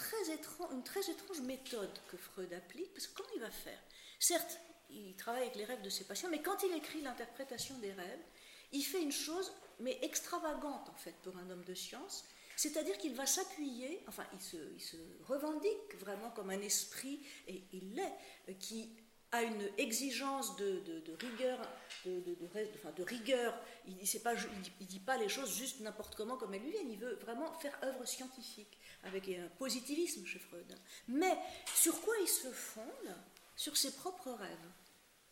très 0.84 1.10
étrange 1.10 1.40
méthode 1.42 1.90
que 2.10 2.16
Freud 2.16 2.52
applique, 2.52 2.92
parce 2.94 3.08
que 3.08 3.16
comment 3.16 3.30
il 3.34 3.40
va 3.40 3.50
faire? 3.50 3.78
Certes, 4.20 4.60
il 4.90 5.16
travaille 5.16 5.42
avec 5.42 5.56
les 5.56 5.64
rêves 5.64 5.82
de 5.82 5.90
ses 5.90 6.04
patients, 6.04 6.28
mais 6.30 6.42
quand 6.42 6.62
il 6.62 6.72
écrit 6.76 7.00
l'interprétation 7.00 7.76
des 7.78 7.92
rêves, 7.92 8.24
il 8.72 8.82
fait 8.82 9.02
une 9.02 9.12
chose, 9.12 9.52
mais 9.80 9.98
extravagante 10.02 10.88
en 10.88 10.96
fait 10.96 11.14
pour 11.22 11.36
un 11.36 11.50
homme 11.50 11.64
de 11.64 11.74
science, 11.74 12.24
c'est-à-dire 12.56 12.98
qu'il 12.98 13.14
va 13.14 13.26
s'appuyer, 13.26 14.04
enfin 14.06 14.24
il 14.32 14.40
se, 14.40 14.96
revendique 15.26 15.96
vraiment 15.98 16.30
comme 16.30 16.50
un 16.50 16.60
esprit, 16.60 17.20
et 17.48 17.64
il 17.72 17.94
l'est, 17.94 18.56
qui 18.58 18.90
a 19.32 19.42
une 19.42 19.70
exigence 19.78 20.56
de, 20.56 20.82
rigueur, 21.20 21.58
de, 22.04 23.02
rigueur. 23.04 23.54
Il 23.86 23.96
ne 23.96 24.00
dit, 24.00 24.72
dit, 24.80 24.98
pas 24.98 25.16
les 25.16 25.28
choses 25.28 25.54
juste 25.56 25.80
n'importe 25.80 26.16
comment 26.16 26.36
comme 26.36 26.52
elles 26.54 26.62
lui 26.62 26.72
viennent. 26.72 26.90
Il 26.90 26.98
veut 26.98 27.14
vraiment 27.14 27.52
faire 27.60 27.78
œuvre 27.84 28.04
scientifique 28.04 28.78
avec 29.04 29.28
un 29.28 29.48
positivisme 29.58 30.26
chez 30.26 30.38
Freud. 30.38 30.76
Mais 31.08 31.36
sur 31.74 32.00
quoi 32.02 32.14
il 32.20 32.28
se 32.28 32.50
fonde? 32.50 33.14
Sur 33.56 33.76
ses 33.76 33.94
propres 33.94 34.30
rêves. 34.30 34.70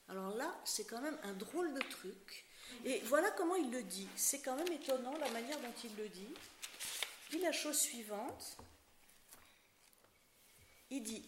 Alors 0.09 0.35
là, 0.37 0.55
c'est 0.65 0.85
quand 0.85 1.01
même 1.01 1.19
un 1.25 1.33
drôle 1.33 1.73
de 1.75 1.81
truc. 1.81 2.45
Et 2.85 3.01
voilà 3.01 3.31
comment 3.33 3.57
il 3.57 3.71
le 3.71 3.83
dit. 3.83 4.09
C'est 4.17 4.41
quand 4.41 4.57
même 4.57 4.73
étonnant 4.73 5.17
la 5.19 5.31
manière 5.31 5.59
dont 5.61 5.75
il 5.85 5.97
le 5.97 6.09
dit. 6.09 6.35
Il 7.31 7.39
dit 7.39 7.43
la 7.43 7.53
chose 7.53 7.79
suivante. 7.79 8.57
Il 10.91 11.03
dit 11.03 11.25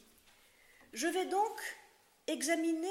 Je 0.93 1.07
vais 1.09 1.27
donc 1.27 1.61
examiner 2.31 2.89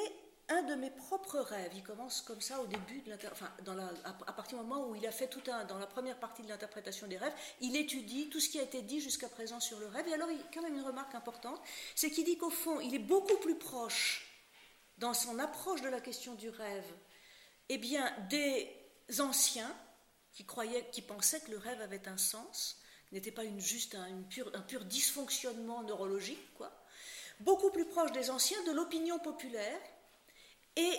un 0.49 0.63
de 0.63 0.75
mes 0.75 0.89
propres 0.89 1.39
rêves. 1.39 1.71
Il 1.75 1.83
commence 1.83 2.21
comme 2.21 2.41
ça 2.41 2.59
au 2.59 2.67
début 2.67 3.01
de 3.01 3.13
enfin, 3.31 3.51
dans 3.63 3.75
la, 3.75 3.89
à, 4.03 4.33
partir 4.33 4.57
du 4.57 4.65
moment 4.65 4.87
où 4.87 4.95
il 4.95 5.05
a 5.05 5.11
fait 5.11 5.27
tout 5.27 5.43
un, 5.51 5.63
dans 5.65 5.77
la 5.77 5.85
première 5.85 6.19
partie 6.19 6.41
de 6.41 6.49
l'interprétation 6.49 7.07
des 7.07 7.17
rêves, 7.17 7.33
il 7.61 7.75
étudie 7.75 8.29
tout 8.29 8.39
ce 8.39 8.49
qui 8.49 8.59
a 8.59 8.63
été 8.63 8.81
dit 8.81 8.99
jusqu'à 8.99 9.29
présent 9.29 9.59
sur 9.59 9.79
le 9.79 9.87
rêve. 9.87 10.07
Et 10.07 10.13
alors, 10.13 10.29
il 10.31 10.39
quand 10.53 10.63
même 10.63 10.75
une 10.75 10.85
remarque 10.85 11.13
importante, 11.15 11.61
c'est 11.95 12.09
qu'il 12.09 12.25
dit 12.25 12.37
qu'au 12.37 12.49
fond, 12.49 12.79
il 12.79 12.95
est 12.95 12.99
beaucoup 12.99 13.37
plus 13.37 13.55
proche 13.55 14.25
dans 14.97 15.13
son 15.13 15.37
approche 15.39 15.81
de 15.81 15.89
la 15.89 16.01
question 16.01 16.33
du 16.35 16.49
rêve, 16.49 16.91
eh 17.69 17.77
bien, 17.77 18.11
des 18.29 18.67
anciens 19.19 19.73
qui 20.33 20.45
croyaient, 20.45 20.89
qui 20.91 21.01
pensaient 21.01 21.39
que 21.41 21.51
le 21.51 21.57
rêve 21.57 21.79
avait 21.81 22.07
un 22.07 22.17
sens, 22.17 22.77
n'était 23.11 23.31
pas 23.31 23.43
une, 23.43 23.59
juste 23.59 23.95
un, 23.95 24.07
un 24.53 24.61
pur 24.61 24.85
dysfonctionnement 24.85 25.83
neurologique, 25.83 26.53
quoi 26.55 26.78
beaucoup 27.39 27.69
plus 27.71 27.85
proche 27.85 28.11
des 28.11 28.29
anciens, 28.29 28.61
de 28.63 28.71
l'opinion 28.71 29.19
populaire, 29.19 29.79
et 30.75 30.97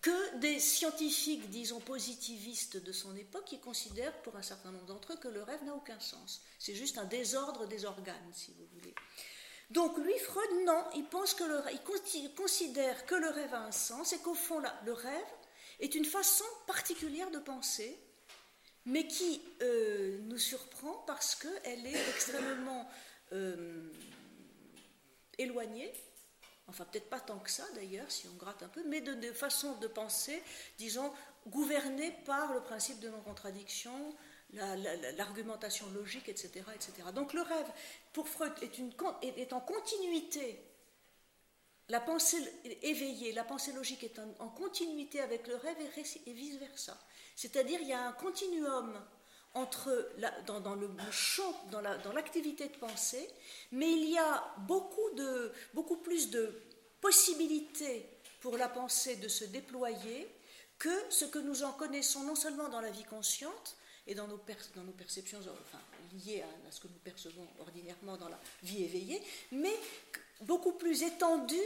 que 0.00 0.36
des 0.36 0.60
scientifiques, 0.60 1.50
disons, 1.50 1.80
positivistes 1.80 2.76
de 2.76 2.92
son 2.92 3.16
époque, 3.16 3.44
qui 3.44 3.60
considèrent, 3.60 4.16
pour 4.22 4.36
un 4.36 4.42
certain 4.42 4.70
nombre 4.70 4.86
d'entre 4.86 5.12
eux, 5.12 5.16
que 5.16 5.28
le 5.28 5.42
rêve 5.42 5.64
n'a 5.64 5.74
aucun 5.74 5.98
sens. 5.98 6.42
C'est 6.58 6.74
juste 6.74 6.98
un 6.98 7.04
désordre 7.04 7.66
des 7.66 7.84
organes, 7.84 8.32
si 8.32 8.52
vous 8.52 8.66
voulez. 8.74 8.94
Donc 9.70 9.98
lui, 9.98 10.16
Freud, 10.18 10.48
non, 10.64 10.84
il, 10.94 11.04
pense 11.04 11.34
que 11.34 11.44
le, 11.44 11.62
il 11.72 12.34
considère 12.34 13.04
que 13.06 13.16
le 13.16 13.28
rêve 13.28 13.52
a 13.52 13.64
un 13.64 13.72
sens 13.72 14.12
et 14.12 14.18
qu'au 14.18 14.34
fond, 14.34 14.60
là, 14.60 14.80
le 14.86 14.92
rêve 14.92 15.26
est 15.80 15.94
une 15.94 16.04
façon 16.04 16.44
particulière 16.66 17.30
de 17.30 17.38
penser, 17.38 17.98
mais 18.86 19.06
qui 19.06 19.42
euh, 19.62 20.18
nous 20.22 20.38
surprend 20.38 21.04
parce 21.06 21.34
qu'elle 21.34 21.86
est 21.86 22.08
extrêmement... 22.10 22.88
Euh, 23.32 23.90
éloignée, 25.38 25.92
enfin 26.66 26.84
peut-être 26.84 27.08
pas 27.08 27.20
tant 27.20 27.38
que 27.38 27.50
ça 27.50 27.64
d'ailleurs, 27.74 28.10
si 28.10 28.26
on 28.28 28.36
gratte 28.36 28.62
un 28.62 28.68
peu, 28.68 28.82
mais 28.86 29.00
de, 29.00 29.32
façon 29.32 29.74
de 29.76 29.86
penser, 29.86 30.42
disons, 30.78 31.12
gouvernée 31.46 32.12
par 32.24 32.52
le 32.52 32.60
principe 32.60 33.00
de 33.00 33.08
non-contradiction, 33.08 34.14
l'argumentation 34.52 35.88
logique, 35.90 36.28
etc., 36.28 36.64
etc. 36.74 36.92
Donc 37.14 37.32
le 37.32 37.42
rêve, 37.42 37.70
pour 38.12 38.28
Freud, 38.28 38.52
est 38.62 39.52
en 39.52 39.60
continuité. 39.60 40.62
La 41.90 42.00
pensée 42.00 42.38
éveillée, 42.82 43.32
la 43.32 43.44
pensée 43.44 43.72
logique 43.72 44.04
est 44.04 44.18
en, 44.18 44.48
continuité 44.48 45.20
avec 45.20 45.46
le 45.46 45.56
rêve 45.56 45.76
et, 45.80 46.30
et 46.30 46.32
vice-versa. 46.34 46.98
C'est-à-dire 47.34 47.80
il 47.80 47.88
y 47.88 47.94
a 47.94 48.06
un 48.06 48.12
continuum 48.12 49.02
entre 49.54 50.08
dans, 50.46 50.74
le 50.74 50.88
champ, 51.10 51.54
dans 51.70 51.80
l'activité 52.12 52.64
la, 52.64 52.70
de 52.70 52.76
pensée, 52.76 53.28
mais 53.72 53.90
il 53.90 54.10
y 54.10 54.18
a 54.18 54.54
beaucoup, 54.58 55.10
de, 55.16 55.52
beaucoup 55.74 55.96
plus 55.96 56.30
de 56.30 56.52
possibilités 57.00 58.06
pour 58.40 58.56
la 58.56 58.68
pensée 58.68 59.16
de 59.16 59.28
se 59.28 59.44
déployer 59.44 60.28
que 60.78 60.94
ce 61.10 61.24
que 61.24 61.38
nous 61.38 61.64
en 61.64 61.72
connaissons 61.72 62.22
non 62.22 62.36
seulement 62.36 62.68
dans 62.68 62.80
la 62.80 62.90
vie 62.90 63.04
consciente 63.04 63.76
et 64.06 64.14
dans 64.14 64.28
nos, 64.28 64.40
dans 64.74 64.84
nos 64.84 64.92
perceptions 64.92 65.40
liées 66.24 66.42
à, 66.42 66.72
ce 66.72 66.80
que 66.80 66.88
nous 66.88 66.98
percevons 67.04 67.46
ordinairement 67.60 68.16
dans 68.16 68.28
la 68.28 68.38
vie 68.62 68.84
éveillée, 68.84 69.22
mais 69.52 69.74
beaucoup 70.42 70.72
plus 70.72 71.02
étendu 71.02 71.60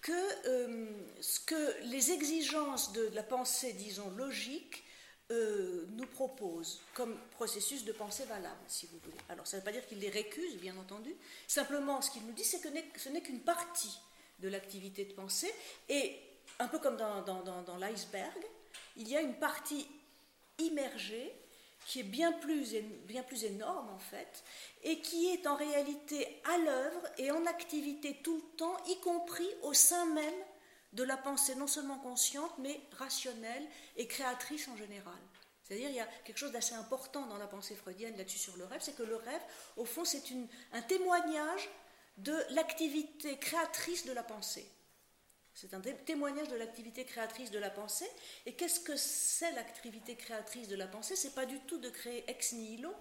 que 0.00 0.12
euh, 0.46 0.86
ce 1.20 1.40
que 1.40 1.82
les 1.84 2.10
exigences 2.10 2.92
de 2.92 3.10
la 3.14 3.22
pensée, 3.22 3.72
disons, 3.74 4.10
logique 4.10 4.82
euh, 5.30 5.86
nous 5.90 6.06
propose 6.06 6.80
comme 6.94 7.16
processus 7.30 7.84
de 7.84 7.92
pensée 7.92 8.24
valable, 8.24 8.60
si 8.66 8.86
vous 8.86 8.98
voulez. 9.04 9.16
Alors, 9.28 9.46
ça 9.46 9.56
ne 9.56 9.60
veut 9.60 9.64
pas 9.64 9.72
dire 9.72 9.86
qu'il 9.86 9.98
les 9.98 10.10
récuse, 10.10 10.56
bien 10.56 10.76
entendu. 10.76 11.14
Simplement, 11.46 12.02
ce 12.02 12.10
qu'il 12.10 12.22
nous 12.26 12.32
dit, 12.32 12.44
c'est 12.44 12.60
que 12.60 12.68
ce 12.98 13.08
n'est 13.08 13.22
qu'une 13.22 13.40
partie 13.40 13.98
de 14.40 14.48
l'activité 14.48 15.04
de 15.04 15.12
pensée. 15.12 15.52
Et 15.88 16.18
un 16.58 16.68
peu 16.68 16.78
comme 16.78 16.96
dans, 16.96 17.22
dans, 17.22 17.76
l'iceberg, 17.76 18.36
il 18.96 19.08
y 19.08 19.16
a 19.16 19.20
une 19.20 19.34
partie 19.34 19.86
immergée 20.58 21.32
qui 21.86 22.00
est 22.00 22.04
bien 22.04 22.32
plus, 22.32 22.74
bien 23.06 23.22
plus 23.22 23.44
énorme 23.44 23.88
en 23.90 23.98
fait, 23.98 24.44
et 24.84 25.00
qui 25.00 25.28
est 25.28 25.46
en 25.46 25.56
réalité 25.56 26.40
à 26.44 26.58
l'œuvre 26.58 27.02
et 27.18 27.30
en 27.30 27.44
activité 27.46 28.18
tout 28.22 28.36
le 28.36 28.56
temps, 28.56 28.76
y 28.86 28.98
compris 29.00 29.48
au 29.62 29.72
sein 29.72 30.06
même 30.06 30.34
de 30.92 31.02
la 31.02 31.16
pensée 31.16 31.54
non 31.54 31.66
seulement 31.66 31.98
consciente, 31.98 32.52
mais 32.58 32.80
rationnelle 32.98 33.66
et 33.96 34.06
créatrice 34.06 34.68
en 34.68 34.76
général. 34.76 35.18
C'est-à-dire 35.62 35.88
il 35.88 35.96
y 35.96 36.00
a 36.00 36.08
quelque 36.24 36.38
chose 36.38 36.52
d'assez 36.52 36.74
important 36.74 37.26
dans 37.26 37.38
la 37.38 37.46
pensée 37.46 37.74
freudienne 37.74 38.16
là-dessus 38.16 38.38
sur 38.38 38.56
le 38.56 38.64
rêve, 38.64 38.82
c'est 38.82 38.96
que 38.96 39.02
le 39.02 39.16
rêve, 39.16 39.42
au 39.76 39.84
fond, 39.84 40.04
c'est 40.04 40.22
un 40.72 40.82
témoignage 40.82 41.68
de 42.18 42.36
l'activité 42.50 43.38
créatrice 43.38 44.04
de 44.04 44.12
la 44.12 44.22
pensée. 44.22 44.66
C'est 45.54 45.74
un 45.74 45.80
témoignage 45.80 46.48
de 46.48 46.56
l'activité 46.56 47.04
créatrice 47.04 47.50
de 47.50 47.58
la 47.58 47.70
pensée. 47.70 48.08
Et 48.46 48.54
qu'est-ce 48.54 48.80
que 48.80 48.96
c'est 48.96 49.52
l'activité 49.52 50.16
créatrice 50.16 50.68
de 50.68 50.76
la 50.76 50.86
pensée? 50.86 51.14
C'est 51.14 51.34
pas 51.34 51.46
du 51.46 51.58
tout 51.60 51.78
de 51.78 51.90
créer 51.90 52.24
ex 52.30 52.52
nihilo, 52.52 52.94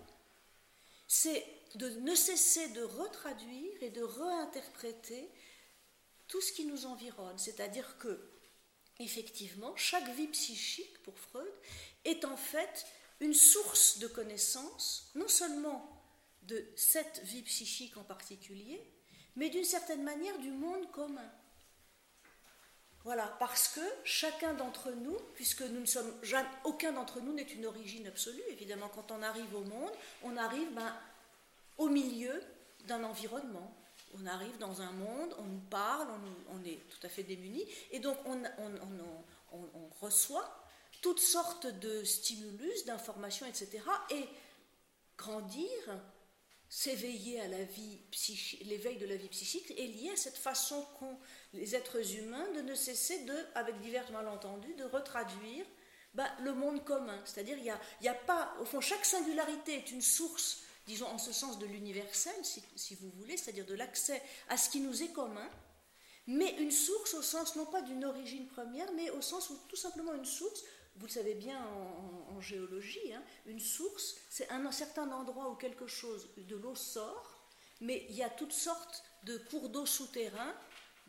c'est 1.08 1.45
de 1.75 1.89
ne 1.89 2.15
cesser 2.15 2.69
de 2.69 2.84
retraduire 2.84 3.71
et 3.82 3.89
de 3.89 4.04
réinterpréter 4.04 5.30
tout 6.31 6.41
ce 6.41 6.53
qui 6.53 6.65
nous 6.65 6.85
environne. 6.85 7.37
C'est-à-dire 7.37 7.97
que, 7.97 8.31
effectivement, 8.99 9.75
chaque 9.75 10.09
vie 10.15 10.29
psychique, 10.29 11.03
pour 11.03 11.19
Freud, 11.19 11.53
est 12.05 12.23
en 12.23 12.37
fait 12.37 12.85
une 13.19 13.33
source 13.33 13.99
de 13.99 14.07
connaissance, 14.07 15.11
non 15.13 15.27
seulement 15.27 16.01
de 16.43 16.65
cette 16.77 17.21
vie 17.25 17.43
psychique 17.43 17.97
en 17.97 18.03
particulier, 18.03 18.81
mais 19.35 19.49
d'une 19.49 19.65
certaine 19.65 20.03
manière 20.03 20.39
du 20.39 20.51
monde 20.51 20.89
commun. 20.91 21.31
Voilà, 23.03 23.27
parce 23.39 23.67
que 23.67 23.81
chacun 24.05 24.53
d'entre 24.53 24.91
nous, 24.91 25.17
puisque 25.35 25.63
nous 25.63 25.81
ne 25.81 25.85
sommes 25.85 26.13
jamais, 26.23 26.47
aucun 26.63 26.93
d'entre 26.93 27.19
nous 27.19 27.33
n'est 27.33 27.43
une 27.43 27.65
origine 27.65 28.07
absolue, 28.07 28.43
évidemment, 28.49 28.89
quand 28.89 29.11
on 29.11 29.21
arrive 29.21 29.53
au 29.53 29.63
monde, 29.65 29.91
on 30.23 30.37
arrive 30.37 30.71
ben, 30.73 30.95
au 31.77 31.89
milieu 31.89 32.41
d'un 32.87 33.03
environnement, 33.03 33.75
on 34.19 34.26
arrive 34.26 34.58
dans 34.58 34.82
un 34.82 34.91
monde, 34.91 35.36
on 35.39 35.43
nous 35.43 35.62
parle, 35.69 36.08
on, 36.50 36.63
est 36.65 36.80
tout 36.89 37.06
à 37.06 37.10
fait 37.10 37.24
démunis, 37.24 37.65
et 37.91 38.00
donc 38.00 38.17
on, 38.26 38.41
reçoit 40.00 40.50
toutes 41.02 41.19
sortes 41.19 41.67
de 41.67 42.04
stimulus, 42.04 42.86
d'informations, 42.86 43.45
etc. 43.45 43.80
Et 44.10 44.26
grandir 45.17 45.69
s'éveiller 46.69 47.41
à 47.41 47.47
la 47.47 47.63
vie 47.63 47.97
psychique, 48.12 48.63
l'éveil 48.65 48.97
de 48.97 49.06
la 49.06 49.17
vie 49.17 49.28
psychique 49.28 49.71
est 49.71 49.88
lié 49.88 50.12
à 50.12 50.15
cette 50.15 50.38
façon 50.38 50.86
qu'ont 50.97 51.17
les 51.54 51.76
êtres 51.76 52.15
humains 52.15 52.50
de 52.56 52.62
ne 52.62 52.74
cesser 52.74 53.26
de, 53.26 53.36
avec 53.56 53.80
divers 53.82 54.10
malentendus, 54.12 54.74
de 54.76 54.86
retraduire 54.86 55.65
bah, 56.13 56.30
le 56.43 56.54
monde 56.54 56.84
commun. 56.86 57.19
C'est-à-dire, 57.26 57.58
il 57.58 57.63
n'y 57.63 57.69
a, 57.69 57.80
y 58.02 58.08
a 58.08 58.13
pas, 58.13 58.56
au 58.62 58.65
fond, 58.65 58.80
chaque 58.80 59.06
singularité 59.06 59.76
est 59.76 59.91
une 59.91 60.02
source, 60.02 60.63
disons, 60.91 61.08
en 61.08 61.17
ce 61.17 61.32
sens 61.32 61.58
de 61.58 61.65
l'universel, 61.65 62.36
si, 62.75 62.95
vous 62.95 63.10
voulez, 63.12 63.38
c'est-à-dire 63.38 63.65
de 63.65 63.75
l'accès 63.75 64.21
à 64.49 64.58
ce 64.58 64.69
qui 64.69 64.82
nous 64.82 65.04
est 65.04 65.13
commun, 65.13 65.49
mais 66.27 66.54
une 66.60 66.71
source 66.71 67.13
au 67.13 67.21
sens 67.21 67.56
non 67.56 67.65
pas 67.65 67.82
d'une 67.82 68.04
origine 68.04 68.45
première, 68.47 68.91
mais 68.93 69.10
au 69.12 69.21
sens 69.21 69.49
où 69.49 69.58
tout 69.69 69.75
simplement 69.77 70.13
une 70.13 70.25
source 70.25 70.63
vous 70.97 71.06
le 71.06 71.12
savez 71.12 71.36
bien 71.36 71.65
en, 72.30 72.41
géologie, 72.41 73.13
hein, 73.13 73.23
une 73.45 73.60
source, 73.60 74.15
c'est 74.30 74.49
un, 74.49 74.71
certain 74.71 75.10
endroit 75.12 75.49
où 75.49 75.56
quelque 75.56 75.88
chose 75.88 76.27
de 76.36 76.56
l'eau 76.56 76.75
sort, 76.75 77.39
mais 77.80 78.06
il 78.10 78.15
y 78.15 78.23
a 78.23 78.30
toutes 78.30 78.51
sortes 78.51 79.04
de 79.23 79.38
cours 79.38 79.69
d'eau 79.69 79.86
souterrains 79.86 80.54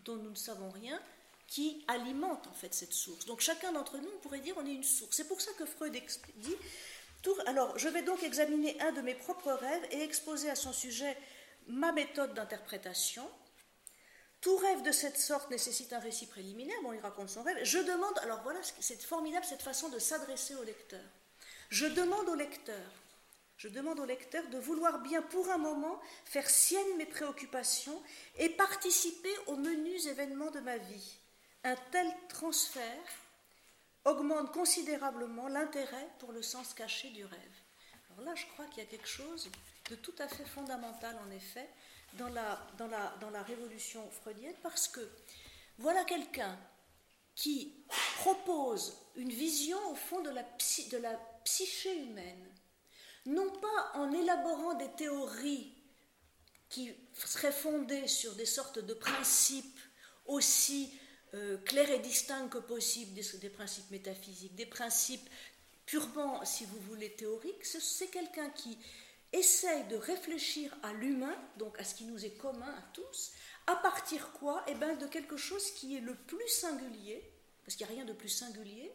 dont 0.05 0.17
nous 0.17 0.31
ne 0.31 0.37
savons 0.37 0.71
rien 0.71 1.01
qui 1.49 1.85
alimentent 1.89 2.47
en 2.47 2.53
fait 2.53 2.75
cette 2.75 2.93
source. 2.93 3.25
Donc 3.27 3.41
chacun 3.41 3.73
d'entre 3.73 3.99
nous, 3.99 4.09
on 4.15 4.21
pourrait 4.21 4.41
dire, 4.41 4.55
on 4.59 4.67
est 4.67 4.75
une 4.75 4.85
source. 4.85 5.17
C'est 5.17 5.29
pour 5.29 5.41
ça 5.41 5.53
que 5.55 5.67
Freud 5.67 5.93
dit 6.37 6.57
alors, 7.47 7.79
je 7.79 7.89
vais 7.89 8.03
donc 8.03 8.23
examiner 8.23 8.81
un 8.81 8.93
de 8.93 9.01
mes 9.01 9.15
propres 9.15 9.53
rêves 9.53 9.87
et 9.91 10.03
exposer 10.03 10.51
à 10.51 10.55
son 10.55 10.73
sujet 10.73 11.17
ma 11.69 11.93
méthode 11.93 12.35
d'interprétation, 12.35 13.29
tout 14.41 14.57
rêve 14.57 14.83
de 14.83 14.91
cette 14.91 15.19
sorte 15.19 15.51
nécessite 15.51 15.93
un 15.93 16.01
récit 16.01 16.27
préliminaire, 16.27 16.77
bon, 16.83 16.93
il 16.93 17.01
raconte 17.01 17.31
son 17.31 17.45
rêve. 17.45 17.59
Je 17.63 17.79
demande, 17.79 18.19
alors 18.23 18.43
voilà, 18.43 18.59
c'est 18.81 19.01
formidable 19.01 19.47
cette 19.47 19.63
façon 19.63 19.89
de 19.89 20.01
s'adresser 20.01 20.57
au 20.57 20.65
lecteur. 20.65 21.05
Je 21.69 21.87
demande 21.87 22.29
au 22.29 22.35
lecteur, 22.35 22.91
je 23.57 23.69
demande 23.69 24.01
au 24.01 24.05
lecteur 24.05 24.47
de 24.49 24.59
vouloir 24.59 24.99
bien 24.99 25.23
pour 25.23 25.49
un 25.51 25.59
moment 25.59 26.01
faire 26.25 26.51
sienne 26.51 26.97
mes 26.99 27.07
préoccupations 27.07 28.03
et 28.37 28.49
participer 28.49 29.33
aux 29.47 29.57
menus 29.57 30.07
événements 30.07 30.51
de 30.51 30.61
ma 30.61 30.77
vie. 30.77 31.19
Un 31.63 31.77
tel 31.93 32.13
transfert 32.29 33.22
augmente 34.05 34.53
considérablement 34.53 35.49
l'intérêt 35.49 36.09
pour 36.19 36.33
le 36.33 36.43
sens 36.43 36.75
caché 36.75 37.11
du 37.11 37.25
rêve. 37.25 37.57
Alors 38.11 38.25
là, 38.25 38.35
je 38.35 38.47
crois 38.47 38.67
qu'il 38.67 38.83
y 38.83 38.87
a 38.87 38.91
quelque 38.91 39.09
chose 39.09 39.51
de 39.91 39.95
tout 39.97 40.15
à 40.19 40.29
fait 40.29 40.45
fondamental, 40.45 41.17
en 41.27 41.31
effet, 41.31 41.69
dans 42.15 42.29
la, 42.29 42.61
dans 42.79 42.89
la, 42.89 43.15
dans 43.21 43.31
la 43.31 43.43
révolution 43.43 44.09
freudienne 44.11 44.55
parce 44.63 44.89
que 44.89 45.01
voilà 45.79 46.05
quelqu'un 46.05 46.59
qui 47.35 47.75
propose 48.19 48.95
une 49.17 49.31
vision 49.31 49.79
au 49.91 49.95
fond 49.95 50.21
de 50.21 50.31
la, 50.31 50.43
de 50.43 50.97
la 50.99 51.15
psyché 51.45 51.97
humaine, 52.03 52.47
non 53.27 53.51
pas 53.51 53.93
en 53.95 54.13
élaborant 54.13 54.75
des 54.75 54.91
théories 54.93 55.75
qui 56.69 56.95
seraient 57.15 57.53
fondées 57.53 58.09
sur 58.09 58.35
des 58.35 58.47
sortes 58.47 58.79
de 58.79 58.95
principes 58.95 59.81
aussi 60.27 60.93
euh, 61.35 61.57
clairs 61.59 61.91
et 61.91 61.99
distincts 61.99 62.49
que 62.49 62.59
possible, 62.59 63.15
des, 63.15 63.39
des, 63.39 63.49
principes 63.49 63.91
métaphysiques, 63.91 64.55
des 64.55 64.67
principes 64.67 65.29
purement, 65.87 66.45
si 66.45 66.65
vous 66.67 66.79
voulez, 66.81 67.13
théoriques. 67.13 67.65
C'est 67.65 68.09
quelqu'un 68.09 68.51
qui 68.51 68.79
essaye 69.33 69.85
de 69.85 69.97
réfléchir 69.97 70.77
à 70.83 70.93
l'humain, 70.93 71.35
donc 71.59 71.79
à 71.81 71.85
ce 71.85 71.95
qui 71.95 72.05
nous 72.05 72.25
est 72.25 72.37
commun 72.37 72.75
à 72.75 72.83
tous, 72.93 73.33
à 73.67 73.77
partir 73.77 74.33
quoi? 74.33 74.65
Eh 74.69 74.75
bien 74.75 74.95
de 74.95 75.07
quelque 75.07 75.37
chose 75.37 75.71
qui 75.73 75.97
est 75.97 76.01
le 76.01 76.15
plus 76.15 76.49
singulier, 76.49 77.33
parce 77.65 77.77
qu'il 77.77 77.87
n'y 77.87 77.93
a 77.93 77.97
rien 77.97 78.05
de 78.05 78.13
plus 78.13 78.29
singulier 78.29 78.93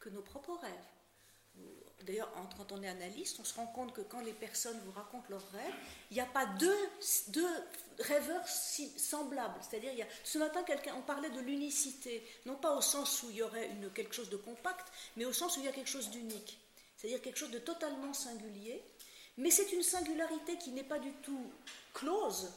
que 0.00 0.08
nos 0.08 0.22
propres 0.22 0.56
rêves. 0.56 0.91
D'ailleurs, 2.06 2.30
quand 2.56 2.72
on 2.72 2.82
est 2.82 2.88
analyste, 2.88 3.38
on 3.40 3.44
se 3.44 3.54
rend 3.54 3.66
compte 3.66 3.92
que 3.92 4.00
quand 4.00 4.20
les 4.20 4.32
personnes 4.32 4.78
vous 4.84 4.92
racontent 4.92 5.26
leurs 5.28 5.50
rêves, 5.52 5.74
il 6.10 6.14
n'y 6.14 6.20
a 6.20 6.26
pas 6.26 6.46
deux, 6.58 6.78
deux 7.28 7.48
rêveurs 7.98 8.46
semblables. 8.46 9.60
C'est-à-dire, 9.68 10.06
ce 10.24 10.38
matin, 10.38 10.62
quelqu'un, 10.62 10.94
on 10.96 11.02
parlait 11.02 11.30
de 11.30 11.40
l'unicité, 11.40 12.26
non 12.46 12.56
pas 12.56 12.74
au 12.76 12.80
sens 12.80 13.22
où 13.22 13.30
il 13.30 13.36
y 13.36 13.42
aurait 13.42 13.68
une, 13.68 13.90
quelque 13.90 14.14
chose 14.14 14.30
de 14.30 14.36
compact, 14.36 14.92
mais 15.16 15.24
au 15.24 15.32
sens 15.32 15.56
où 15.56 15.60
il 15.60 15.66
y 15.66 15.68
a 15.68 15.72
quelque 15.72 15.90
chose 15.90 16.10
d'unique. 16.10 16.58
C'est-à-dire 16.96 17.22
quelque 17.22 17.38
chose 17.38 17.50
de 17.50 17.58
totalement 17.58 18.14
singulier, 18.14 18.82
mais 19.38 19.50
c'est 19.50 19.72
une 19.72 19.82
singularité 19.82 20.56
qui 20.58 20.70
n'est 20.70 20.84
pas 20.84 20.98
du 20.98 21.12
tout 21.22 21.50
close, 21.94 22.50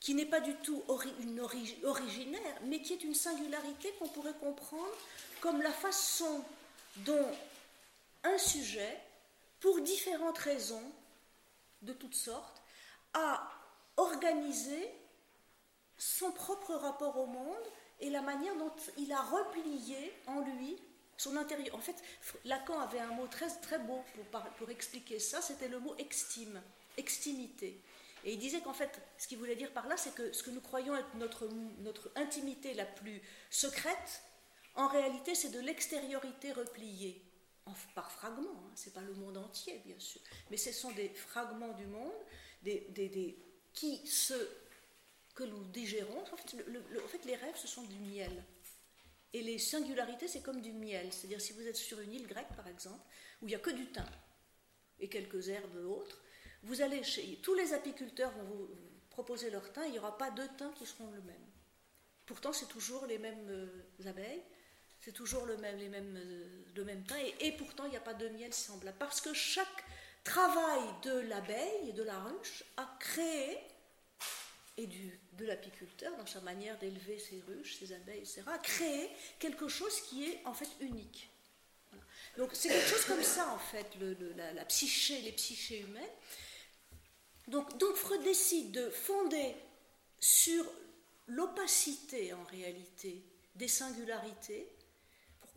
qui 0.00 0.14
n'est 0.14 0.26
pas 0.26 0.40
du 0.40 0.54
tout 0.56 0.82
une 1.20 1.40
originaire, 1.40 2.60
mais 2.66 2.80
qui 2.80 2.92
est 2.92 3.02
une 3.02 3.14
singularité 3.14 3.92
qu'on 3.98 4.08
pourrait 4.08 4.36
comprendre 4.40 4.96
comme 5.40 5.62
la 5.62 5.72
façon 5.72 6.44
dont 6.98 7.26
un 8.24 8.38
sujet, 8.38 9.00
pour 9.60 9.80
différentes 9.80 10.38
raisons 10.38 10.92
de 11.82 11.92
toutes 11.92 12.14
sortes, 12.14 12.62
a 13.14 13.50
organisé 13.96 14.90
son 15.96 16.30
propre 16.30 16.74
rapport 16.74 17.18
au 17.18 17.26
monde 17.26 17.66
et 18.00 18.10
la 18.10 18.22
manière 18.22 18.56
dont 18.56 18.72
il 18.96 19.12
a 19.12 19.20
replié 19.20 20.12
en 20.26 20.40
lui 20.40 20.76
son 21.16 21.36
intérieur. 21.36 21.74
En 21.74 21.80
fait, 21.80 21.96
Lacan 22.44 22.78
avait 22.78 23.00
un 23.00 23.12
mot 23.12 23.26
très, 23.26 23.48
très 23.60 23.78
beau 23.78 24.04
pour, 24.14 24.42
pour 24.58 24.70
expliquer 24.70 25.18
ça, 25.18 25.42
c'était 25.42 25.68
le 25.68 25.80
mot 25.80 25.94
extime, 25.98 26.62
extimité. 26.96 27.80
Et 28.24 28.32
il 28.32 28.38
disait 28.38 28.60
qu'en 28.60 28.72
fait, 28.72 29.00
ce 29.16 29.26
qu'il 29.26 29.38
voulait 29.38 29.56
dire 29.56 29.72
par 29.72 29.86
là, 29.88 29.96
c'est 29.96 30.14
que 30.14 30.32
ce 30.32 30.42
que 30.42 30.50
nous 30.50 30.60
croyons 30.60 30.96
être 30.96 31.14
notre, 31.14 31.48
notre 31.80 32.10
intimité 32.16 32.74
la 32.74 32.84
plus 32.84 33.20
secrète, 33.50 34.22
en 34.74 34.86
réalité, 34.86 35.34
c'est 35.34 35.50
de 35.50 35.60
l'extériorité 35.60 36.52
repliée, 36.52 37.20
par 37.94 38.10
fragments, 38.10 38.64
hein. 38.66 38.72
ce 38.74 38.88
n'est 38.88 38.94
pas 38.94 39.02
le 39.02 39.14
monde 39.14 39.36
entier, 39.36 39.80
bien 39.84 39.98
sûr, 39.98 40.20
mais 40.50 40.56
ce 40.56 40.72
sont 40.72 40.90
des 40.92 41.08
fragments 41.08 41.72
du 41.74 41.86
monde 41.86 42.12
des, 42.62 43.38
qui 43.72 44.06
se, 44.06 44.34
que 45.34 45.44
nous 45.44 45.64
digérons. 45.64 46.20
En 46.20 46.36
fait, 46.36 46.56
en 47.04 47.08
fait, 47.08 47.24
les 47.24 47.36
rêves, 47.36 47.56
ce 47.56 47.68
sont 47.68 47.82
du 47.82 47.98
miel. 47.98 48.44
Et 49.32 49.42
les 49.42 49.58
singularités, 49.58 50.26
c'est 50.26 50.42
comme 50.42 50.60
du 50.60 50.72
miel. 50.72 51.12
C'est-à-dire, 51.12 51.40
si 51.40 51.52
vous 51.52 51.66
êtes 51.66 51.76
sur 51.76 52.00
une 52.00 52.12
île 52.12 52.26
grecque, 52.26 52.54
par 52.56 52.66
exemple, 52.66 53.04
où 53.42 53.46
il 53.46 53.48
n'y 53.48 53.54
a 53.54 53.58
que 53.58 53.70
du 53.70 53.86
thym 53.92 54.08
et 55.00 55.08
quelques 55.08 55.48
herbes 55.48 55.84
autres, 55.86 56.20
vous 56.62 56.80
allez 56.80 57.02
chez. 57.04 57.36
Tous 57.42 57.54
les 57.54 57.72
apiculteurs 57.72 58.32
vont 58.32 58.44
vous 58.44 58.70
proposer 59.10 59.50
leur 59.50 59.72
thym, 59.72 59.84
il 59.86 59.92
n'y 59.92 59.98
aura 59.98 60.16
pas 60.16 60.30
deux 60.30 60.48
thym 60.56 60.72
qui 60.74 60.86
seront 60.86 61.10
le 61.10 61.20
même. 61.22 61.46
Pourtant, 62.26 62.52
c'est 62.52 62.68
toujours 62.68 63.06
les 63.06 63.18
mêmes 63.18 63.48
euh, 63.48 64.08
abeilles, 64.08 64.42
c'est 65.00 65.12
toujours 65.12 65.46
le 65.46 65.56
même, 65.56 65.76
les 65.78 65.88
mêmes, 65.88 66.16
euh, 66.16 66.84
même 66.84 67.04
thym, 67.04 67.16
et, 67.40 67.52
pourtant, 67.52 67.84
il 67.86 67.90
n'y 67.90 67.96
a 67.96 68.00
pas 68.00 68.14
de 68.14 68.28
miel 68.28 68.52
semblable. 68.52 68.96
Parce 68.98 69.20
que 69.20 69.32
chaque 69.32 69.84
travail 70.24 70.82
de 71.02 71.18
l'abeille 71.20 71.90
et 71.90 71.92
de 71.92 72.02
la 72.02 72.18
ruche 72.20 72.64
a 72.76 72.96
créé 73.00 73.58
et 74.76 74.86
du, 74.86 75.18
de 75.32 75.44
l'apiculteur 75.44 76.16
dans 76.16 76.26
sa 76.26 76.40
manière 76.40 76.78
d'élever 76.78 77.18
ses 77.18 77.42
ruches, 77.48 77.78
ses 77.78 77.92
abeilles, 77.92 78.20
etc., 78.20 78.42
a 78.46 78.58
créé 78.58 79.10
quelque 79.40 79.68
chose 79.68 80.00
qui 80.02 80.24
est 80.24 80.40
en 80.44 80.54
fait 80.54 80.68
unique. 80.80 81.28
Donc 82.36 82.50
c'est 82.52 82.68
quelque 82.68 82.88
chose 82.88 83.04
comme 83.04 83.22
ça 83.22 83.52
en 83.52 83.58
fait, 83.58 83.86
le, 84.00 84.16
la, 84.36 84.64
psyché, 84.66 85.20
les 85.22 85.32
psychés 85.32 85.80
humaines. 85.80 86.04
Donc, 87.48 87.76
donc 87.78 87.96
Freud 87.96 88.22
décide 88.22 88.70
de 88.70 88.88
fonder 88.90 89.56
sur 90.20 90.64
l'opacité 91.26 92.32
en 92.32 92.44
réalité 92.44 93.22
des 93.56 93.68
singularités. 93.68 94.68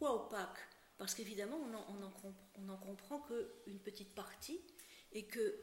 Opaque 0.09 0.57
Parce 0.97 1.13
qu'évidemment 1.13 1.57
on 1.57 1.67
n'en 1.67 1.85
on 1.89 2.03
en, 2.03 2.13
on 2.55 2.69
en 2.69 2.77
comprend 2.77 3.19
qu'une 3.19 3.79
petite 3.79 4.13
partie 4.15 4.59
et 5.13 5.25
que 5.25 5.55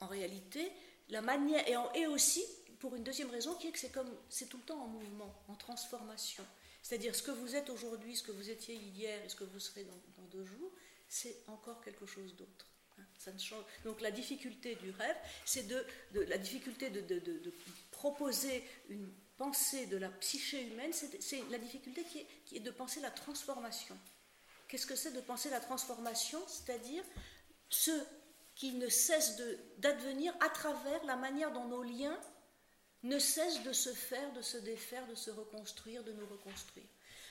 en 0.00 0.06
réalité 0.06 0.72
la 1.08 1.22
manière 1.22 1.66
et, 1.68 2.00
et 2.00 2.06
aussi 2.06 2.44
pour 2.82 2.96
une 2.96 3.04
deuxième 3.04 3.30
raison 3.30 3.54
qui 3.54 3.68
est 3.68 3.70
que 3.70 3.78
c'est 3.78 3.92
comme 3.92 4.12
c'est 4.28 4.48
tout 4.48 4.56
le 4.56 4.64
temps 4.64 4.82
en 4.82 4.88
mouvement, 4.88 5.32
en 5.46 5.54
transformation. 5.54 6.44
C'est-à-dire 6.82 7.14
ce 7.14 7.22
que 7.22 7.30
vous 7.30 7.54
êtes 7.54 7.70
aujourd'hui, 7.70 8.16
ce 8.16 8.24
que 8.24 8.32
vous 8.32 8.50
étiez 8.50 8.74
hier 8.74 9.24
et 9.24 9.28
ce 9.28 9.36
que 9.36 9.44
vous 9.44 9.60
serez 9.60 9.84
dans, 9.84 10.24
deux 10.32 10.44
jours, 10.44 10.72
c'est 11.08 11.44
encore 11.46 11.80
quelque 11.82 12.06
chose 12.06 12.34
d'autre. 12.34 12.66
Hein. 12.98 13.04
Ça 13.18 13.32
ne 13.32 13.38
change. 13.38 13.64
Donc 13.84 14.00
la 14.00 14.10
difficulté 14.10 14.74
du 14.76 14.90
rêve, 14.90 15.16
c'est 15.44 15.68
de, 15.68 15.84
la 16.26 16.38
difficulté 16.38 16.90
de, 16.90 17.00
de, 17.00 17.54
proposer 17.92 18.64
une 18.88 19.08
pensée 19.42 19.86
de 19.86 19.96
la 19.96 20.08
psyché 20.08 20.62
humaine, 20.68 20.92
c'est 20.92 21.42
la 21.50 21.58
difficulté 21.58 22.04
qui 22.04 22.56
est, 22.56 22.60
de 22.60 22.70
penser 22.70 23.00
la 23.00 23.10
transformation. 23.10 23.98
Qu'est-ce 24.68 24.86
que 24.86 24.94
c'est 24.94 25.10
de 25.10 25.20
penser 25.20 25.50
la 25.50 25.58
transformation? 25.58 26.40
C'est-à-dire 26.46 27.02
ce 27.68 27.90
qui 28.54 28.72
ne 28.74 28.88
cesse 28.88 29.40
d'advenir 29.78 30.32
à 30.40 30.48
travers 30.48 31.04
la 31.06 31.16
manière 31.16 31.50
dont 31.52 31.64
nos 31.64 31.82
liens 31.82 32.16
ne 33.02 33.18
cesse 33.18 33.64
de 33.64 33.72
se 33.72 33.92
faire, 33.92 34.32
de 34.32 34.42
se 34.42 34.58
défaire, 34.58 35.04
de 35.08 35.16
se 35.16 35.32
reconstruire, 35.32 36.04
de 36.04 36.12
nous 36.12 36.26
reconstruire. 36.26 36.86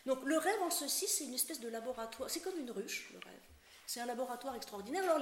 Donc 0.05 0.21
le 0.25 0.37
rêve 0.37 0.61
en 0.63 0.69
ceci, 0.69 1.07
c'est 1.07 1.23
une 1.23 1.35
espèce 1.35 1.61
de 1.61 1.69
laboratoire, 1.69 2.29
c'est 2.29 2.41
comme 2.41 2.59
une 2.59 2.71
ruche, 2.71 3.09
le 3.13 3.19
rêve. 3.19 3.45
C'est 3.87 4.01
un 4.01 4.05
laboratoire 4.05 4.55
extraordinaire. 4.55 5.03
Alors 5.03 5.19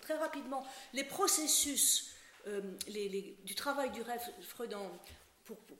très 0.00 0.16
rapidement, 0.16 0.66
les 0.92 1.04
processus 1.04 2.10
euh, 2.46 2.62
du 3.44 3.54
travail 3.54 3.90
du 3.90 4.02
rêve, 4.02 4.22
Freud 4.42 4.74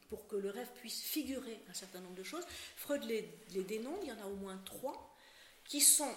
pour, 0.09 0.27
que 0.29 0.37
le 0.37 0.51
rêve 0.51 0.69
puisse 0.77 1.03
figurer 1.03 1.61
un 1.69 1.75
certain 1.75 2.01
nombre 2.01 2.15
de 2.15 2.23
choses, 2.23 2.45
Freud 2.77 3.05
les, 3.05 3.23
dénombre, 3.65 3.99
il 4.03 4.09
y 4.09 4.13
en 4.13 4.21
a 4.21 4.27
au 4.27 4.37
moins 4.37 4.59
trois, 4.65 5.17
qui 5.65 5.81
sont 5.81 6.15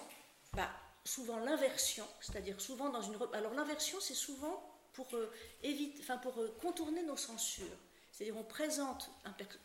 bah, 0.52 0.70
souvent 1.04 1.38
l'inversion, 1.38 2.06
c'est-à-dire 2.20 2.60
souvent 2.60 2.88
dans 2.88 3.02
une... 3.02 3.16
Alors 3.32 3.54
l'inversion, 3.54 3.98
c'est 4.00 4.14
souvent 4.14 4.62
pour, 4.92 5.08
éviter, 5.62 6.00
enfin, 6.00 6.18
pour 6.18 6.34
contourner 6.60 7.02
nos 7.02 7.16
censures. 7.16 7.66
C'est-à-dire 8.14 8.36
on 8.36 8.44
présente 8.44 9.10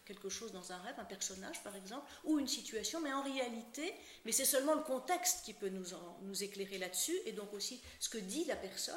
quelque 0.05 0.27
chose 0.27 0.51
dans 0.51 0.71
un 0.71 0.77
rêve, 0.79 0.95
un 0.97 1.05
personnage 1.05 1.63
par 1.63 1.75
exemple, 1.75 2.05
ou 2.23 2.39
une 2.39 2.47
situation, 2.47 2.99
mais 2.99 3.13
en 3.13 3.21
réalité, 3.21 3.93
mais 4.25 4.31
c'est 4.31 4.45
seulement 4.45 4.73
le 4.73 4.81
contexte 4.81 5.45
qui 5.45 5.53
peut 5.53 5.69
nous, 5.69 5.85
nous 6.23 6.43
éclairer 6.43 6.79
là-dessus, 6.79 7.15
et 7.25 7.31
donc 7.31 7.53
aussi 7.53 7.79
ce 7.99 8.09
que 8.09 8.17
dit 8.17 8.45
la 8.45 8.55
personne. 8.55 8.95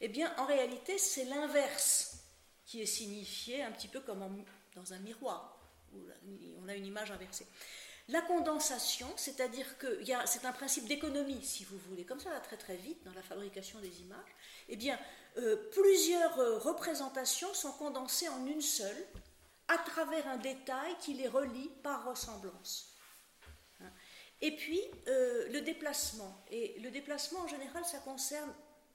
Eh 0.00 0.08
bien, 0.08 0.32
en 0.38 0.46
réalité, 0.46 0.96
c'est 0.98 1.24
l'inverse 1.24 2.23
qui 2.66 2.80
est 2.80 2.86
signifié 2.86 3.62
un 3.62 3.72
petit 3.72 3.88
peu 3.88 4.00
comme 4.00 4.44
dans 4.74 4.92
un 4.92 4.98
miroir, 4.98 5.58
où 5.92 5.98
on 6.62 6.68
a 6.68 6.74
une 6.74 6.86
image 6.86 7.10
inversée. 7.10 7.46
La 8.08 8.20
condensation, 8.20 9.08
c'est-à-dire 9.16 9.78
que 9.78 10.00
c'est 10.26 10.44
un 10.44 10.52
principe 10.52 10.86
d'économie, 10.86 11.42
si 11.42 11.64
vous 11.64 11.78
voulez, 11.88 12.04
comme 12.04 12.20
ça 12.20 12.30
va 12.30 12.40
très 12.40 12.58
très 12.58 12.76
vite 12.76 13.02
dans 13.04 13.14
la 13.14 13.22
fabrication 13.22 13.78
des 13.80 14.02
images, 14.02 14.34
eh 14.68 14.76
bien, 14.76 14.98
euh, 15.38 15.56
plusieurs 15.72 16.38
euh, 16.38 16.58
représentations 16.58 17.52
sont 17.54 17.72
condensées 17.72 18.28
en 18.28 18.46
une 18.46 18.60
seule, 18.60 19.06
à 19.68 19.78
travers 19.78 20.28
un 20.28 20.36
détail 20.36 20.94
qui 21.00 21.14
les 21.14 21.28
relie 21.28 21.70
par 21.82 22.04
ressemblance. 22.04 22.90
Et 24.42 24.54
puis, 24.54 24.82
euh, 25.08 25.48
le 25.48 25.62
déplacement. 25.62 26.44
Et 26.50 26.78
le 26.80 26.90
déplacement, 26.90 27.40
en 27.40 27.48
général, 27.48 27.82
ça 27.86 27.98
concerne 27.98 28.52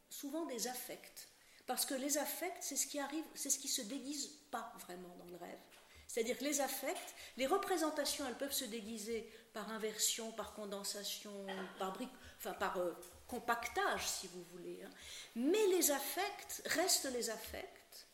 souvent 0.08 0.46
des 0.46 0.68
affects. 0.68 1.29
Parce 1.70 1.86
que 1.86 1.94
les 1.94 2.18
affects, 2.18 2.58
c'est 2.62 2.76
ce 2.76 2.88
qui 2.88 3.00
arrive, 3.00 3.24
c'est 3.36 3.52
ce 3.52 3.60
qui 3.60 3.68
se 3.68 3.84
déguise 3.84 4.28
pas 4.50 4.74
vraiment 4.80 5.16
dans 5.20 5.28
le 5.28 5.38
rêve. 5.38 5.60
C'est-à-dire 6.08 6.36
que 6.36 6.44
les 6.44 6.62
affects, 6.62 7.14
les 7.38 7.46
représentations, 7.46 8.26
elles 8.28 8.40
peuvent 8.40 8.52
se 8.52 8.66
déguiser 8.66 9.32
par 9.54 9.70
inversion, 9.70 10.32
par 10.32 10.56
condensation, 10.56 11.46
par, 11.78 11.96
enfin, 12.40 12.54
par 12.54 12.78
euh, 12.78 12.94
compactage, 13.28 14.08
si 14.08 14.26
vous 14.30 14.44
voulez. 14.52 14.82
Hein. 14.84 14.90
Mais 15.36 15.64
les 15.68 15.92
affects 15.92 16.64
restent 16.66 17.14
les 17.14 17.30
affects, 17.30 18.08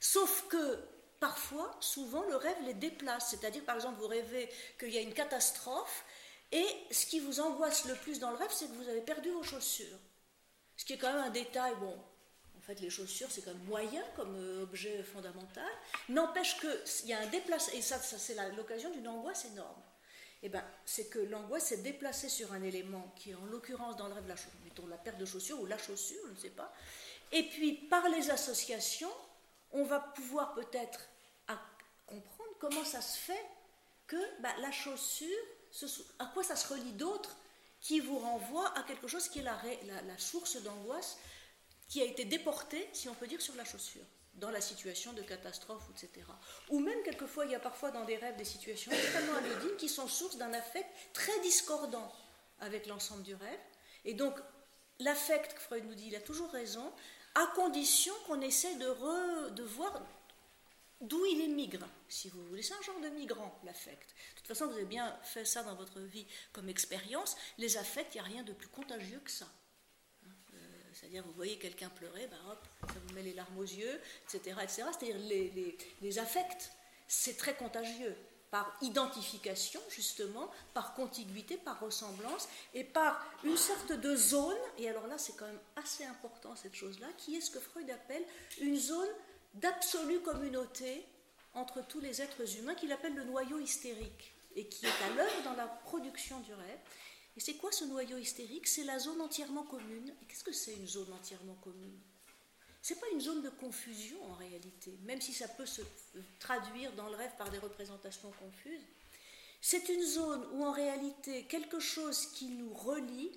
sauf 0.00 0.48
que 0.48 0.84
parfois, 1.20 1.76
souvent, 1.78 2.22
le 2.22 2.34
rêve 2.34 2.60
les 2.64 2.74
déplace. 2.74 3.28
C'est-à-dire, 3.30 3.64
par 3.64 3.76
exemple, 3.76 4.00
vous 4.00 4.08
rêvez 4.08 4.52
qu'il 4.80 4.90
y 4.90 4.98
a 4.98 5.02
une 5.02 5.14
catastrophe, 5.14 6.04
et 6.50 6.66
ce 6.90 7.06
qui 7.06 7.20
vous 7.20 7.38
angoisse 7.38 7.84
le 7.84 7.94
plus 7.94 8.18
dans 8.18 8.32
le 8.32 8.36
rêve, 8.36 8.50
c'est 8.52 8.66
que 8.66 8.72
vous 8.74 8.88
avez 8.88 9.02
perdu 9.02 9.30
vos 9.30 9.44
chaussures. 9.44 10.00
Ce 10.76 10.84
qui 10.84 10.94
est 10.94 10.98
quand 10.98 11.12
même 11.12 11.22
un 11.22 11.30
détail, 11.30 11.72
bon, 11.76 11.96
fait, 12.66 12.80
les 12.80 12.90
chaussures, 12.90 13.28
c'est 13.30 13.42
quand 13.42 13.52
même 13.52 13.64
moyen 13.64 14.02
comme 14.16 14.34
euh, 14.36 14.62
objet 14.62 15.02
fondamental. 15.02 15.70
N'empêche 16.08 16.58
qu'il 16.58 17.08
y 17.08 17.12
a 17.12 17.20
un 17.20 17.26
déplacement, 17.26 17.74
et 17.74 17.82
ça, 17.82 17.98
ça 17.98 18.18
c'est 18.18 18.36
l'occasion 18.56 18.90
d'une 18.90 19.08
angoisse 19.08 19.44
énorme. 19.46 19.82
Eh 20.42 20.48
ben, 20.48 20.62
c'est 20.84 21.08
que 21.08 21.18
l'angoisse 21.18 21.66
s'est 21.66 21.78
déplacée 21.78 22.28
sur 22.28 22.52
un 22.52 22.62
élément 22.62 23.12
qui 23.16 23.30
est 23.30 23.34
en 23.34 23.46
l'occurrence 23.46 23.96
dans 23.96 24.08
le 24.08 24.14
rêve, 24.14 24.28
la, 24.28 24.34
mettons 24.64 24.86
la 24.86 24.98
paire 24.98 25.16
de 25.16 25.24
chaussures 25.24 25.60
ou 25.60 25.66
la 25.66 25.78
chaussure, 25.78 26.20
je 26.26 26.32
ne 26.32 26.36
sais 26.36 26.50
pas. 26.50 26.72
Et 27.32 27.44
puis, 27.44 27.72
par 27.72 28.08
les 28.08 28.30
associations, 28.30 29.12
on 29.72 29.84
va 29.84 30.00
pouvoir 30.00 30.54
peut-être 30.54 31.08
comprendre 32.06 32.50
comment 32.60 32.84
ça 32.84 33.00
se 33.00 33.18
fait 33.18 33.44
que 34.06 34.40
bah, 34.40 34.54
la 34.60 34.70
chaussure, 34.70 35.28
à 36.20 36.26
quoi 36.26 36.44
ça 36.44 36.54
se 36.54 36.72
relie 36.72 36.92
d'autre 36.92 37.36
qui 37.80 37.98
vous 37.98 38.18
renvoie 38.18 38.68
à 38.78 38.82
quelque 38.84 39.08
chose 39.08 39.28
qui 39.28 39.40
est 39.40 39.42
la 39.42 40.18
source 40.18 40.62
d'angoisse 40.62 41.18
qui 41.88 42.02
a 42.02 42.04
été 42.04 42.24
déporté, 42.24 42.88
si 42.92 43.08
on 43.08 43.14
peut 43.14 43.26
dire, 43.26 43.40
sur 43.40 43.54
la 43.54 43.64
chaussure, 43.64 44.04
dans 44.34 44.50
la 44.50 44.60
situation 44.60 45.12
de 45.12 45.22
catastrophe, 45.22 45.84
etc. 45.90 46.26
Ou 46.70 46.80
même, 46.80 47.02
quelquefois, 47.04 47.46
il 47.46 47.52
y 47.52 47.54
a 47.54 47.60
parfois 47.60 47.90
dans 47.90 48.04
des 48.04 48.16
rêves 48.16 48.36
des 48.36 48.44
situations 48.44 48.92
extrêmement 48.92 49.36
anodines 49.36 49.76
qui 49.78 49.88
sont 49.88 50.08
source 50.08 50.36
d'un 50.36 50.52
affect 50.52 50.88
très 51.12 51.38
discordant 51.40 52.12
avec 52.60 52.86
l'ensemble 52.86 53.22
du 53.22 53.34
rêve. 53.34 53.60
Et 54.04 54.14
donc, 54.14 54.34
l'affect, 54.98 55.58
Freud 55.58 55.84
nous 55.84 55.94
dit, 55.94 56.08
il 56.08 56.16
a 56.16 56.20
toujours 56.20 56.50
raison, 56.50 56.92
à 57.34 57.46
condition 57.54 58.14
qu'on 58.26 58.40
essaie 58.40 58.74
de, 58.76 59.50
de 59.50 59.62
voir 59.62 60.02
d'où 61.00 61.24
il 61.26 61.42
émigre, 61.42 61.86
si 62.08 62.28
vous 62.28 62.44
voulez. 62.46 62.62
C'est 62.62 62.74
un 62.74 62.82
genre 62.82 63.00
de 63.00 63.08
migrant, 63.08 63.58
l'affect. 63.64 64.08
De 64.08 64.38
toute 64.38 64.48
façon, 64.48 64.66
vous 64.66 64.74
avez 64.74 64.84
bien 64.84 65.16
fait 65.22 65.44
ça 65.44 65.62
dans 65.62 65.74
votre 65.74 66.00
vie 66.00 66.26
comme 66.52 66.68
expérience. 66.68 67.36
Les 67.58 67.76
affects, 67.76 68.14
il 68.14 68.20
n'y 68.20 68.20
a 68.20 68.24
rien 68.24 68.42
de 68.42 68.52
plus 68.52 68.68
contagieux 68.68 69.20
que 69.24 69.30
ça. 69.30 69.46
C'est-à-dire, 70.98 71.22
vous 71.24 71.32
voyez 71.32 71.58
quelqu'un 71.58 71.90
pleurer, 71.90 72.26
ben 72.28 72.38
hop, 72.50 72.66
ça 72.88 72.94
vous 73.06 73.14
met 73.14 73.22
les 73.22 73.34
larmes 73.34 73.58
aux 73.58 73.62
yeux, 73.62 74.00
etc. 74.24 74.56
C'est-à-dire, 74.66 75.18
les, 75.18 75.76
les, 76.00 76.18
affects, 76.18 76.70
c'est 77.06 77.36
très 77.36 77.54
contagieux 77.54 78.16
par 78.50 78.74
identification, 78.80 79.80
justement, 79.90 80.50
par 80.72 80.94
contiguïté, 80.94 81.58
par 81.58 81.80
ressemblance, 81.80 82.48
et 82.72 82.84
par 82.84 83.22
une 83.44 83.58
sorte 83.58 83.92
de 83.92 84.16
zone, 84.16 84.56
et 84.78 84.88
alors 84.88 85.06
là 85.08 85.18
c'est 85.18 85.36
quand 85.36 85.46
même 85.46 85.60
assez 85.74 86.04
important 86.04 86.54
cette 86.56 86.74
chose-là, 86.74 87.08
qui 87.18 87.36
est 87.36 87.40
ce 87.40 87.50
que 87.50 87.60
Freud 87.60 87.90
appelle 87.90 88.24
une 88.60 88.78
zone 88.78 89.08
d'absolue 89.54 90.20
communauté 90.20 91.04
entre 91.54 91.86
tous 91.86 92.00
les 92.00 92.22
êtres 92.22 92.56
humains, 92.58 92.74
qu'il 92.74 92.92
appelle 92.92 93.14
le 93.14 93.24
noyau 93.24 93.58
hystérique, 93.58 94.32
et 94.54 94.66
qui 94.66 94.86
est 94.86 95.02
à 95.04 95.14
l'œuvre 95.14 95.42
dans 95.44 95.54
la 95.54 95.66
production 95.66 96.40
du 96.40 96.54
rêve, 96.54 96.78
et 97.36 97.40
c'est 97.40 97.54
quoi 97.54 97.70
ce 97.70 97.84
noyau 97.84 98.16
hystérique? 98.16 98.66
C'est 98.66 98.84
la 98.84 98.98
zone 98.98 99.20
entièrement 99.20 99.64
commune. 99.64 100.08
Et 100.22 100.24
qu'est-ce 100.26 100.44
que 100.44 100.52
c'est 100.52 100.74
une 100.74 100.86
zone 100.86 101.12
entièrement 101.12 101.56
commune? 101.62 101.98
C'est 102.80 103.00
pas 103.00 103.08
une 103.12 103.20
zone 103.20 103.42
de 103.42 103.50
confusion 103.50 104.16
en 104.30 104.34
réalité, 104.34 104.96
même 105.02 105.20
si 105.20 105.32
ça 105.32 105.48
peut 105.48 105.66
se 105.66 105.82
traduire 106.38 106.92
dans 106.92 107.08
le 107.08 107.16
rêve 107.16 107.32
par 107.36 107.50
des 107.50 107.58
représentations 107.58 108.30
confuses. 108.38 108.86
C'est 109.60 109.88
une 109.88 110.04
zone 110.04 110.46
où 110.52 110.64
en 110.64 110.70
réalité 110.70 111.44
quelque 111.46 111.80
chose 111.80 112.26
qui 112.26 112.46
nous 112.46 112.72
relie, 112.72 113.32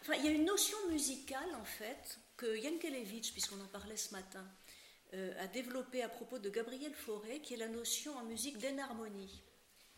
enfin 0.00 0.14
il 0.14 0.24
y 0.24 0.28
a 0.28 0.32
une 0.32 0.44
notion 0.44 0.76
musicale 0.90 1.54
en 1.54 1.64
fait 1.64 2.18
que 2.36 2.56
Yankelevitch, 2.56 3.30
puisqu'on 3.30 3.60
en 3.60 3.68
parlait 3.68 3.96
ce 3.96 4.12
matin, 4.12 4.44
euh, 5.12 5.32
a 5.40 5.46
développée 5.46 6.02
à 6.02 6.08
propos 6.08 6.40
de 6.40 6.50
Gabriel 6.50 6.94
Fauré, 6.94 7.40
qui 7.40 7.54
est 7.54 7.58
la 7.58 7.68
notion 7.68 8.16
en 8.16 8.24
musique 8.24 8.58
d'énharmonie. 8.58 9.44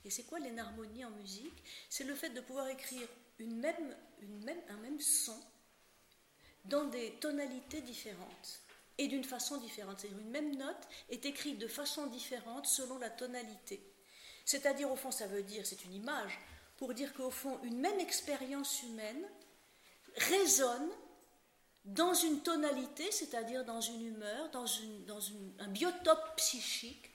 Et 0.07 0.11
c'est 0.11 0.23
quoi 0.23 0.39
l'énharmonie 0.39 1.05
en 1.05 1.11
musique? 1.11 1.65
C'est 1.91 2.05
le 2.05 2.15
fait 2.15 2.31
de 2.31 2.41
pouvoir 2.41 2.69
écrire 2.69 3.09
une 3.41 3.57
même, 3.57 3.97
une 4.21 4.45
même, 4.45 4.61
un 4.69 4.77
même 4.77 5.01
son 5.01 5.37
dans 6.65 6.85
des 6.85 7.11
tonalités 7.21 7.81
différentes 7.81 8.61
et 8.99 9.09
d'une 9.09 9.25
façon 9.25 9.57
différente. 9.57 9.99
C'est-à-dire 9.99 10.21
une 10.21 10.31
même 10.31 10.57
note 10.57 10.89
est 11.11 11.27
écrite 11.27 11.59
de 11.59 11.67
façon 11.67 12.07
différente 12.07 12.67
selon 12.67 12.99
la 12.99 13.11
tonalité. 13.11 13.83
C'est-à-dire, 14.45 14.91
au 14.93 14.97
fond, 14.97 15.11
ça 15.11 15.27
veut 15.27 15.43
dire, 15.43 15.67
c'est 15.67 15.85
une 15.85 15.95
image, 15.95 16.39
pour 16.77 16.95
dire 16.95 17.13
qu'au 17.13 17.31
fond, 17.31 17.59
une 17.65 17.81
même 17.81 17.99
expérience 17.99 18.85
humaine 18.85 19.29
résonne 20.15 20.89
dans 21.85 22.15
une 22.15 22.43
tonalité, 22.43 23.11
c'est-à-dire 23.11 23.65
dans 23.65 23.81
une 23.81 24.07
humeur, 24.07 24.51
dans, 24.51 24.67
une, 24.67 25.05
dans 25.05 25.21
un 25.59 25.69
biotope 25.69 26.37
psychique 26.37 27.11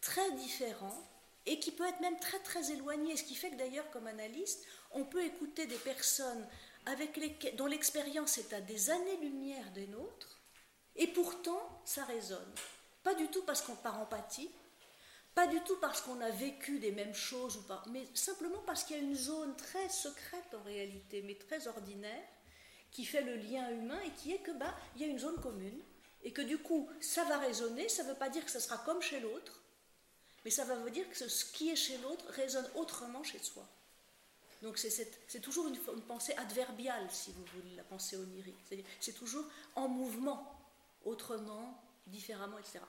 très 0.00 0.32
différent 0.32 1.00
et 1.46 1.58
qui 1.58 1.72
peut 1.72 1.86
être 1.86 2.00
même 2.00 2.18
très 2.18 2.38
très 2.38 2.70
éloigné. 2.72 3.16
Ce 3.16 3.24
qui 3.24 3.34
fait 3.34 3.50
que 3.50 3.56
d'ailleurs, 3.56 3.90
comme 3.90 4.06
analyste, 4.06 4.64
on 4.92 5.04
peut 5.04 5.24
écouter 5.24 5.66
des 5.66 5.76
personnes 5.76 6.46
dont 7.56 7.66
l'expérience 7.66 8.38
est 8.38 8.52
à 8.52 8.60
des 8.60 8.90
années-lumière 8.90 9.72
des 9.72 9.86
nôtres, 9.86 10.40
et 10.96 11.06
pourtant 11.06 11.82
ça 11.84 12.04
résonne. 12.04 12.54
Pas 13.02 13.14
du 13.14 13.28
tout 13.28 13.42
parce 13.42 13.62
qu'on 13.62 13.76
par 13.76 14.00
empathie, 14.00 14.50
pas 15.34 15.46
du 15.46 15.60
tout 15.62 15.76
parce 15.80 16.00
qu'on 16.00 16.20
a 16.20 16.30
vécu 16.30 16.78
des 16.78 16.92
mêmes 16.92 17.14
choses, 17.14 17.56
ou 17.56 17.62
pas, 17.62 17.82
mais 17.90 18.06
simplement 18.14 18.62
parce 18.66 18.84
qu'il 18.84 18.96
y 18.96 19.00
a 19.00 19.02
une 19.02 19.16
zone 19.16 19.56
très 19.56 19.88
secrète 19.88 20.54
en 20.54 20.62
réalité, 20.62 21.22
mais 21.22 21.34
très 21.36 21.66
ordinaire, 21.66 22.22
qui 22.90 23.04
fait 23.04 23.22
le 23.22 23.36
lien 23.36 23.68
humain 23.70 23.98
et 24.06 24.10
qui 24.10 24.32
est 24.32 24.38
que 24.38 24.52
bah 24.52 24.72
il 24.94 25.02
y 25.02 25.04
a 25.04 25.08
une 25.08 25.18
zone 25.18 25.40
commune 25.40 25.82
et 26.22 26.32
que 26.32 26.42
du 26.42 26.58
coup 26.58 26.88
ça 27.00 27.24
va 27.24 27.38
résonner. 27.38 27.88
Ça 27.88 28.04
ne 28.04 28.10
veut 28.10 28.14
pas 28.14 28.28
dire 28.28 28.44
que 28.44 28.50
ce 28.52 28.60
sera 28.60 28.78
comme 28.78 29.02
chez 29.02 29.18
l'autre, 29.18 29.63
mais 30.44 30.50
ça 30.50 30.64
va 30.64 30.74
vous 30.76 30.90
dire 30.90 31.08
que 31.08 31.16
ce 31.16 31.44
qui 31.46 31.70
est 31.70 31.76
chez 31.76 31.98
l'autre 31.98 32.24
résonne 32.30 32.68
autrement 32.74 33.22
chez 33.22 33.38
soi. 33.38 33.66
Donc 34.62 34.78
c'est 34.78 35.40
toujours 35.40 35.68
une, 35.68 35.76
pensée 36.02 36.32
adverbiale, 36.34 37.06
si 37.10 37.32
vous 37.32 37.44
voulez, 37.54 37.76
la 37.76 37.84
pensée 37.84 38.16
onirique. 38.16 38.56
C'est 38.98 39.12
toujours 39.12 39.44
en 39.74 39.88
mouvement, 39.88 40.58
autrement, 41.04 41.78
différemment, 42.06 42.58
etc. 42.58 42.80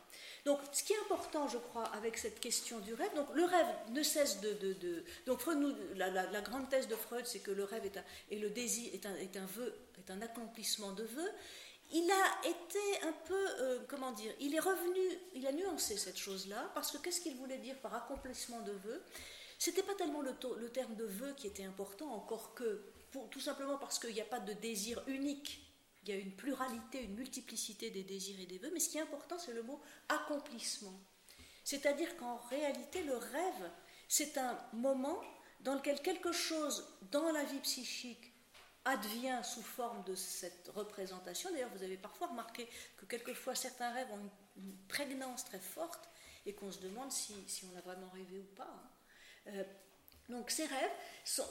Donc 0.45 0.59
ce 0.71 0.83
qui 0.83 0.93
est 0.93 0.99
important, 0.99 1.49
je 1.49 1.57
crois, 1.57 1.85
avec 1.87 2.17
cette 2.17 2.39
question 2.39 2.79
du 2.79 2.93
rêve, 2.93 3.13
donc 3.15 3.27
le 3.33 3.43
rêve 3.43 3.67
ne 3.91 4.03
cesse 4.03 4.39
de... 4.39 5.03
donc 5.25 5.39
Freud 5.39 5.57
nous, 5.59 5.73
la, 5.95 6.41
grande 6.41 6.69
thèse 6.69 6.87
de 6.87 6.95
Freud, 6.95 7.25
c'est 7.25 7.39
que 7.39 7.51
le 7.51 7.65
rêve 7.65 7.85
est 7.85 7.97
un, 7.97 8.03
et 8.31 8.39
le 8.39 8.49
désir 8.49 8.93
est 8.93 9.05
un, 9.05 9.15
est 9.15 9.35
un 9.35 9.45
vœu, 9.45 9.73
est 9.97 10.11
un 10.11 10.21
accomplissement 10.21 10.93
de 10.93 11.03
vœux, 11.03 11.31
il 11.91 12.11
a 12.11 12.47
été 12.47 13.03
un 13.03 13.13
peu, 13.25 13.47
euh, 13.61 13.79
comment 13.87 14.11
dire, 14.11 14.33
il 14.39 14.55
est 14.55 14.59
revenu, 14.59 15.01
il 15.33 15.45
a 15.45 15.51
nuancé 15.51 15.97
cette 15.97 16.17
chose-là, 16.17 16.71
parce 16.73 16.91
que 16.91 16.97
qu'est-ce 16.97 17.21
qu'il 17.21 17.35
voulait 17.35 17.57
dire 17.57 17.77
par 17.79 17.93
accomplissement 17.93 18.61
de 18.61 18.71
vœux? 18.71 19.03
C'était 19.59 19.83
pas 19.83 19.95
tellement 19.95 20.21
le, 20.21 20.33
terme 20.69 20.95
de 20.95 21.05
vœu 21.05 21.33
qui 21.37 21.47
était 21.47 21.63
important, 21.63 22.11
encore 22.13 22.53
que, 22.53 22.83
tout 23.31 23.39
simplement 23.39 23.77
parce 23.77 23.99
qu'il 23.99 24.13
n'y 24.13 24.21
a 24.21 24.25
pas 24.25 24.39
de 24.39 24.53
désir 24.53 25.01
unique, 25.07 25.61
il 26.03 26.09
y 26.09 26.11
a 26.11 26.19
une 26.19 26.35
pluralité, 26.35 27.01
une 27.01 27.15
multiplicité 27.15 27.89
des 27.89 28.03
désirs 28.03 28.39
et 28.39 28.45
des 28.45 28.57
vœux, 28.57 28.71
mais 28.73 28.79
ce 28.79 28.89
qui 28.89 28.97
est 28.97 29.01
important, 29.01 29.39
c'est 29.39 29.53
le 29.53 29.63
mot 29.63 29.81
accomplissement. 30.09 30.99
C'est-à-dire 31.63 32.15
qu'en 32.17 32.37
réalité, 32.49 33.03
le 33.03 33.15
rêve, 33.15 33.71
c'est 34.07 34.37
un 34.37 34.59
moment 34.73 35.19
dans 35.61 35.73
lequel 35.75 36.01
quelque 36.01 36.31
chose 36.31 36.85
dans 37.11 37.31
la 37.31 37.43
vie 37.43 37.59
psychique 37.59 38.34
advient 38.85 39.41
sous 39.43 39.63
forme 39.63 40.03
de 40.03 40.15
cette 40.15 40.69
représentation. 40.75 41.51
D'ailleurs, 41.51 41.71
vous 41.75 41.83
avez 41.83 41.97
parfois 41.97 42.27
remarqué 42.27 42.69
que 42.97 43.05
quelquefois 43.05 43.55
certains 43.55 43.91
rêves 43.91 44.11
ont 44.11 44.29
une, 44.57 44.77
prégnance 44.87 45.43
très 45.45 45.59
forte 45.59 46.07
et 46.45 46.53
qu'on 46.53 46.71
se 46.71 46.79
demande 46.79 47.11
si, 47.11 47.33
on 47.71 47.77
a 47.77 47.81
vraiment 47.81 48.09
rêvé 48.09 48.39
ou 48.39 48.55
pas. 48.55 48.63
Hein. 48.63 48.89
Euh, 49.47 49.63
donc 50.29 50.49
ces 50.49 50.65
rêves, 50.65 50.91
sont, 51.23 51.45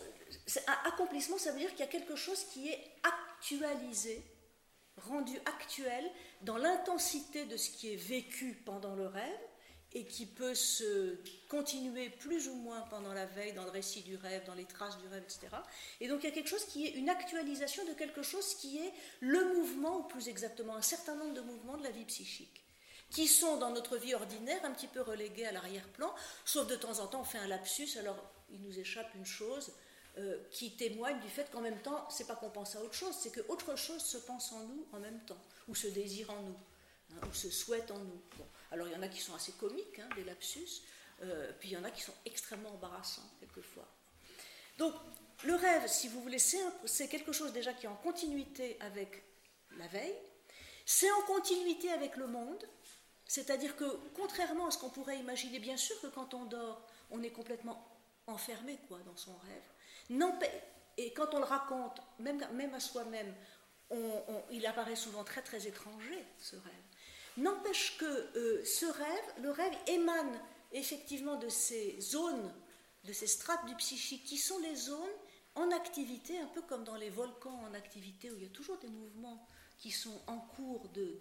accomplissement, 0.85 1.39
ça 1.39 1.53
veut 1.53 1.59
dire 1.59 1.71
qu'il 1.71 1.81
y 1.81 1.89
a 1.89 1.89
quelque 1.89 2.17
chose 2.17 2.45
qui 2.53 2.69
est 2.69 2.93
actualisé, 3.03 4.25
rendu 4.97 5.37
actuel 5.45 6.09
dans 6.43 6.57
l'intensité 6.57 7.45
de 7.45 7.57
ce 7.57 7.71
qui 7.71 7.93
est 7.93 7.97
vécu 7.97 8.55
pendant 8.65 8.95
le 8.95 9.07
rêve 9.07 9.41
et 9.95 10.05
qui 10.05 10.27
peut 10.27 10.55
se 10.55 11.17
continuer 11.49 12.11
plus 12.11 12.49
ou 12.49 12.55
moins 12.55 12.81
pendant 12.91 13.13
la 13.13 13.27
veille, 13.27 13.53
dans 13.53 13.65
le 13.65 13.71
récit 13.71 14.03
du 14.03 14.17
rêve, 14.17 14.45
dans 14.45 14.55
les 14.55 14.65
traces 14.65 14.99
du 14.99 15.07
rêve, 15.09 15.23
etc. 15.23 15.49
Et 16.01 16.09
donc 16.09 16.23
il 16.23 16.27
y 16.27 16.33
a 16.33 16.35
quelque 16.35 16.49
chose 16.49 16.65
qui 16.65 16.87
est 16.87 16.91
une 16.91 17.09
actualisation 17.09 17.85
de 17.87 17.93
quelque 17.93 18.23
chose 18.23 18.55
qui 18.57 18.79
est 18.79 18.93
le 19.21 19.55
mouvement, 19.55 19.99
ou 19.99 20.03
plus 20.03 20.29
exactement 20.29 20.77
un 20.77 20.83
certain 20.83 21.15
nombre 21.15 21.35
de 21.35 21.41
mouvements 21.41 21.77
de 21.77 21.85
la 21.85 21.91
vie 21.91 22.05
psychique 22.05 22.65
qui 23.11 23.29
sont 23.29 23.59
dans 23.59 23.71
notre 23.71 23.97
vie 23.97 24.15
ordinaire 24.15 24.65
un 24.65 24.73
petit 24.73 24.89
peu 24.89 25.01
relégués 25.01 25.47
à 25.47 25.53
l'arrière-plan, 25.53 26.13
sauf 26.45 26.67
de 26.67 26.75
temps 26.75 26.99
en 26.99 27.07
temps 27.07 27.21
on 27.21 27.25
fait 27.25 27.39
un 27.39 27.47
lapsus, 27.47 27.97
alors 27.97 28.17
il 28.51 28.61
nous 28.63 28.77
échappe 28.79 29.15
une 29.15 29.27
chose 29.27 29.73
euh, 30.19 30.39
qui 30.51 30.77
témoigne 30.77 31.21
du 31.21 31.29
fait 31.29 31.51
qu'en 31.51 31.61
même 31.61 31.81
temps, 31.81 32.09
c'est 32.09 32.27
pas 32.27 32.35
qu'on 32.35 32.51
pense 32.51 32.77
à 32.77 32.83
autre 32.83 32.95
chose, 32.95 33.15
c'est 33.21 33.31
que 33.31 33.41
autre 33.49 33.77
chose 33.77 34.03
se 34.03 34.19
pense 34.19 34.53
en 34.53 34.61
nous 34.61 34.87
en 34.93 34.99
même 34.99 35.21
temps, 35.27 35.41
ou 35.69 35.75
se 35.75 35.87
désire 35.89 36.31
en 36.31 36.41
nous, 36.43 36.57
hein, 37.13 37.27
ou 37.29 37.35
se 37.35 37.51
souhaite 37.51 37.91
en 37.91 37.99
nous. 37.99 38.23
Alors 38.75 38.89
il 38.89 38.93
y 38.93 38.97
en 38.97 39.03
a 39.03 39.09
qui 39.09 39.21
sont 39.21 39.37
assez 39.37 39.53
comiques, 39.53 40.01
hein, 40.01 40.09
des 40.17 40.25
lapsus, 40.25 40.83
euh, 41.23 41.53
puis 41.61 41.69
il 41.71 41.73
y 41.73 41.77
en 41.77 41.85
a 41.85 41.93
qui 41.93 42.03
sont 42.03 42.15
extrêmement 42.27 42.71
embarrassants 42.71 43.31
quelquefois. 43.39 43.87
Donc 44.79 44.93
le 45.45 45.55
rêve, 45.55 45.87
si 45.87 46.09
vous 46.09 46.21
voulez, 46.21 46.41
c'est 46.41 47.09
quelque 47.09 47.31
chose 47.31 47.53
déjà 47.53 47.73
qui 47.73 47.87
est 47.87 47.89
en 47.89 47.95
continuité 47.95 48.77
avec 48.81 49.23
la 49.79 49.87
veille, 49.87 50.17
c'est 50.85 51.11
en 51.13 51.23
continuité 51.23 51.93
avec 51.93 52.17
le 52.17 52.27
monde, 52.27 52.69
c'est-à-dire 53.27 53.77
que 53.77 53.85
contrairement 54.17 54.67
à 54.67 54.71
ce 54.73 54.79
qu'on 54.79 54.91
pourrait 54.91 55.19
imaginer, 55.19 55.61
bien 55.61 55.77
sûr 55.77 56.01
que 56.01 56.09
quand 56.09 56.35
on 56.35 56.45
dort, 56.45 56.85
on 57.13 57.23
est 57.23 57.31
complètement 57.31 57.89
enfermé 58.27 58.81
quoi, 58.89 58.99
dans 59.07 59.17
son 59.17 59.37
rêve. 59.37 60.21
Et 60.97 61.13
quand 61.13 61.33
on 61.33 61.39
le 61.39 61.45
raconte, 61.45 62.01
même, 62.19 62.45
même 62.55 62.75
à 62.75 62.81
soi-même, 62.81 63.33
il 64.51 64.67
apparaît 64.67 64.97
souvent 64.97 65.23
très 65.23 65.43
très 65.43 65.69
étranger, 65.69 66.25
ce 66.39 66.57
rêve. 66.57 66.84
N'empêche 67.37 67.97
que 67.99 68.05
euh, 68.05 68.65
ce 68.65 68.87
rêve, 68.87 69.43
le 69.43 69.51
rêve 69.51 69.75
émane 69.87 70.41
effectivement 70.73 71.37
de 71.37 71.49
ces 71.49 72.01
zones, 72.01 72.53
de 73.05 73.13
ces 73.13 73.27
strates 73.27 73.67
du 73.67 73.75
psychique 73.77 74.25
qui 74.25 74.39
sont 74.39 74.59
les 74.59 74.75
zones 74.75 74.99
en 75.55 75.71
activité, 75.71 76.39
un 76.39 76.47
peu 76.47 76.63
comme 76.63 76.85
dans 76.85 76.97
les 76.97 77.11
volcans 77.11 77.61
en 77.69 77.75
activité 77.75 78.31
où 78.31 78.37
il 78.37 78.43
y 78.43 78.47
a 78.47 78.51
toujours 78.51 78.79
des 78.79 78.89
mouvements 78.89 79.47
qui 79.79 79.91
sont 79.91 80.21
en 80.27 80.39
cours 80.39 80.89
de, 80.91 81.19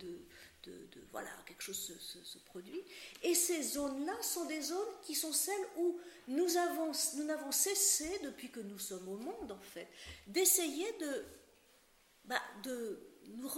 de, 0.64 0.88
voilà, 1.12 1.30
quelque 1.46 1.62
chose 1.62 1.98
se, 2.00 2.38
produit. 2.40 2.82
Et 3.22 3.36
ces 3.36 3.62
zones-là 3.62 4.14
sont 4.22 4.46
des 4.46 4.62
zones 4.62 4.94
qui 5.02 5.16
sont 5.16 5.34
celles 5.34 5.68
où 5.78 6.00
nous 6.28 6.58
avons, 6.58 6.92
nous 7.18 7.24
n'avons 7.26 7.52
cessé, 7.52 8.20
depuis 8.24 8.50
que 8.50 8.62
nous 8.62 8.80
sommes 8.80 9.08
au 9.10 9.18
monde 9.18 9.52
en 9.52 9.60
fait, 9.60 9.88
d'essayer 10.28 10.92
de, 10.94 11.26
bah, 12.26 12.42
de 12.64 13.00
nous 13.38 13.50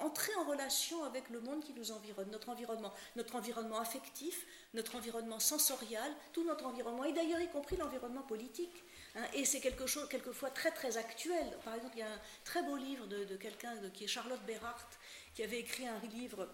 entrer 0.00 0.34
en 0.36 0.44
relation 0.44 1.04
avec 1.04 1.28
le 1.30 1.40
monde 1.40 1.62
qui 1.64 1.72
nous 1.72 1.92
environne, 1.92 2.30
notre 2.30 2.48
environnement, 2.48 2.92
notre 3.16 3.36
environnement 3.36 3.78
affectif, 3.78 4.46
notre 4.74 4.96
environnement 4.96 5.40
sensorial, 5.40 6.10
tout 6.32 6.44
notre 6.44 6.66
environnement, 6.66 7.04
et 7.04 7.12
d'ailleurs 7.12 7.40
y 7.40 7.48
compris 7.48 7.76
l'environnement 7.76 8.22
politique. 8.22 8.84
Hein. 9.14 9.24
et 9.34 9.44
c'est 9.44 9.60
quelque 9.60 9.86
chose, 9.86 10.08
quelquefois, 10.08 10.50
très 10.50 10.70
très 10.70 10.96
actuel. 10.96 11.46
Par 11.64 11.74
exemple, 11.74 11.94
il 11.96 12.00
y 12.00 12.02
a 12.02 12.12
un 12.12 12.20
très 12.44 12.62
beau 12.62 12.76
livre 12.76 13.06
de, 13.06 13.36
quelqu'un 13.36 13.74
qui 13.94 14.04
est 14.04 14.08
Charlotte 14.08 14.44
Berhardt, 14.46 14.98
qui 15.34 15.42
avait 15.42 15.60
écrit 15.60 15.86
un 15.86 16.00
livre, 16.12 16.48